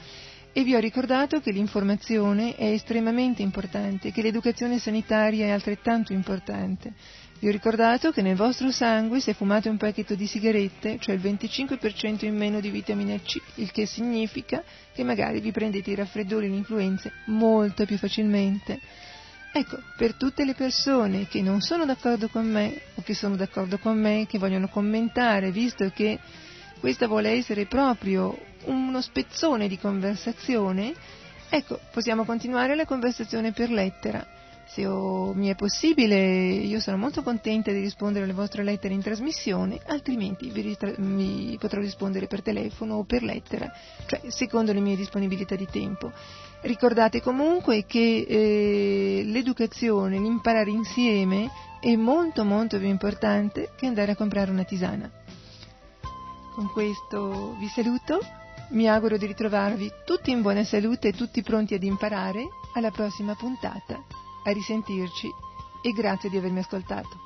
e 0.53 0.63
vi 0.63 0.75
ho 0.75 0.79
ricordato 0.79 1.41
che 1.41 1.51
l'informazione 1.51 2.55
è 2.55 2.67
estremamente 2.67 3.41
importante, 3.41 4.11
che 4.13 4.21
l'educazione 4.21 4.79
sanitaria 4.79 5.47
è 5.47 5.49
altrettanto 5.49 6.13
importante. 6.13 6.93
Vi 7.39 7.49
ho 7.49 7.51
ricordato 7.51 8.13
che 8.13 8.21
nel 8.21 8.37
vostro 8.37 8.71
sangue, 8.71 9.19
se 9.19 9.33
fumate 9.33 9.67
un 9.67 9.75
pacchetto 9.75 10.15
di 10.15 10.25
sigarette, 10.25 10.99
c'è 10.99 11.11
il 11.11 11.19
25% 11.19 12.23
in 12.23 12.37
meno 12.37 12.61
di 12.61 12.69
vitamina 12.69 13.17
C, 13.17 13.41
il 13.55 13.71
che 13.71 13.85
significa 13.85 14.63
che 14.93 15.03
magari 15.03 15.41
vi 15.41 15.51
prendete 15.51 15.91
i 15.91 15.95
raffreddori 15.95 16.45
e 16.45 16.49
le 16.49 16.55
influenze 16.55 17.11
molto 17.25 17.85
più 17.85 17.97
facilmente. 17.97 18.79
Ecco, 19.55 19.77
per 19.95 20.15
tutte 20.15 20.45
le 20.45 20.55
persone 20.55 21.27
che 21.27 21.43
non 21.43 21.61
sono 21.61 21.85
d'accordo 21.85 22.27
con 22.27 22.49
me 22.49 22.81
o 22.95 23.03
che 23.03 23.13
sono 23.13 23.35
d'accordo 23.35 23.77
con 23.77 23.99
me, 23.99 24.25
che 24.27 24.39
vogliono 24.39 24.67
commentare, 24.67 25.51
visto 25.51 25.87
che 25.93 26.19
questa 26.79 27.05
vuole 27.05 27.29
essere 27.29 27.67
proprio 27.67 28.35
uno 28.63 28.99
spezzone 28.99 29.67
di 29.67 29.77
conversazione, 29.77 30.91
ecco, 31.49 31.79
possiamo 31.91 32.25
continuare 32.25 32.75
la 32.75 32.85
conversazione 32.85 33.51
per 33.51 33.69
lettera. 33.69 34.25
Se 34.65 34.87
oh, 34.87 35.35
mi 35.35 35.49
è 35.49 35.55
possibile, 35.55 36.15
io 36.15 36.79
sono 36.79 36.97
molto 36.97 37.21
contenta 37.21 37.71
di 37.71 37.79
rispondere 37.79 38.23
alle 38.23 38.33
vostre 38.33 38.63
lettere 38.63 38.95
in 38.95 39.03
trasmissione, 39.03 39.79
altrimenti 39.85 40.49
vi, 40.49 40.75
vi 40.97 41.57
potrò 41.59 41.79
rispondere 41.79 42.25
per 42.25 42.41
telefono 42.41 42.95
o 42.95 43.03
per 43.03 43.21
lettera, 43.21 43.71
cioè 44.07 44.19
secondo 44.29 44.73
le 44.73 44.79
mie 44.79 44.95
disponibilità 44.95 45.55
di 45.55 45.67
tempo. 45.69 46.11
Ricordate 46.63 47.21
comunque 47.21 47.85
che 47.85 48.25
eh, 48.25 49.23
l'educazione, 49.25 50.17
l'imparare 50.17 50.69
insieme 50.69 51.51
è 51.81 51.93
molto 51.97 52.45
molto 52.45 52.77
più 52.77 52.87
importante 52.87 53.71
che 53.75 53.85
andare 53.85 54.11
a 54.13 54.15
comprare 54.15 54.49
una 54.49 54.63
tisana. 54.63 55.11
Con 56.55 56.71
questo 56.71 57.57
vi 57.59 57.67
saluto, 57.67 58.19
mi 58.69 58.87
auguro 58.87 59.17
di 59.17 59.25
ritrovarvi 59.25 59.91
tutti 60.05 60.31
in 60.31 60.41
buona 60.41 60.63
salute 60.63 61.09
e 61.09 61.13
tutti 61.13 61.41
pronti 61.41 61.73
ad 61.73 61.83
imparare 61.83 62.47
alla 62.75 62.91
prossima 62.91 63.35
puntata. 63.35 64.01
A 64.45 64.51
risentirci 64.51 65.27
e 65.81 65.91
grazie 65.91 66.29
di 66.29 66.37
avermi 66.37 66.59
ascoltato. 66.59 67.22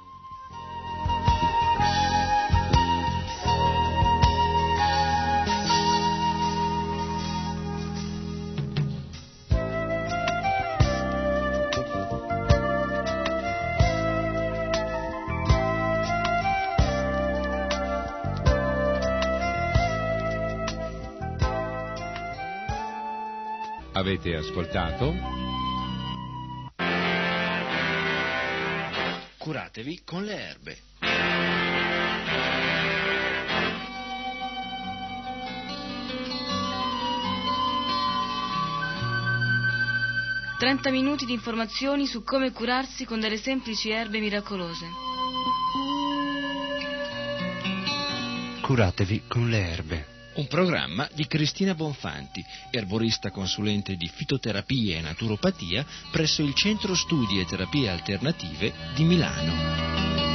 Avete 24.07 24.37
ascoltato? 24.37 25.13
Curatevi 29.37 30.01
con 30.05 30.23
le 30.23 30.47
erbe. 30.47 30.77
Trenta 40.57 40.89
minuti 40.89 41.25
di 41.25 41.33
informazioni 41.33 42.07
su 42.07 42.23
come 42.23 42.53
curarsi 42.53 43.03
con 43.03 43.19
delle 43.19 43.35
semplici 43.35 43.89
erbe 43.89 44.21
miracolose. 44.21 44.85
Curatevi 48.61 49.23
con 49.27 49.49
le 49.49 49.69
erbe. 49.69 50.16
Un 50.37 50.45
programma 50.45 51.09
di 51.15 51.25
Cristina 51.25 51.73
Bonfanti, 51.73 52.45
erborista 52.69 53.31
consulente 53.31 53.95
di 53.95 54.07
fitoterapia 54.07 54.97
e 54.97 55.01
naturopatia 55.01 55.83
presso 56.11 56.43
il 56.43 56.53
Centro 56.53 56.93
Studi 56.93 57.39
e 57.39 57.45
Terapie 57.45 57.89
Alternative 57.89 58.71
di 58.93 59.03
Milano. 59.03 60.26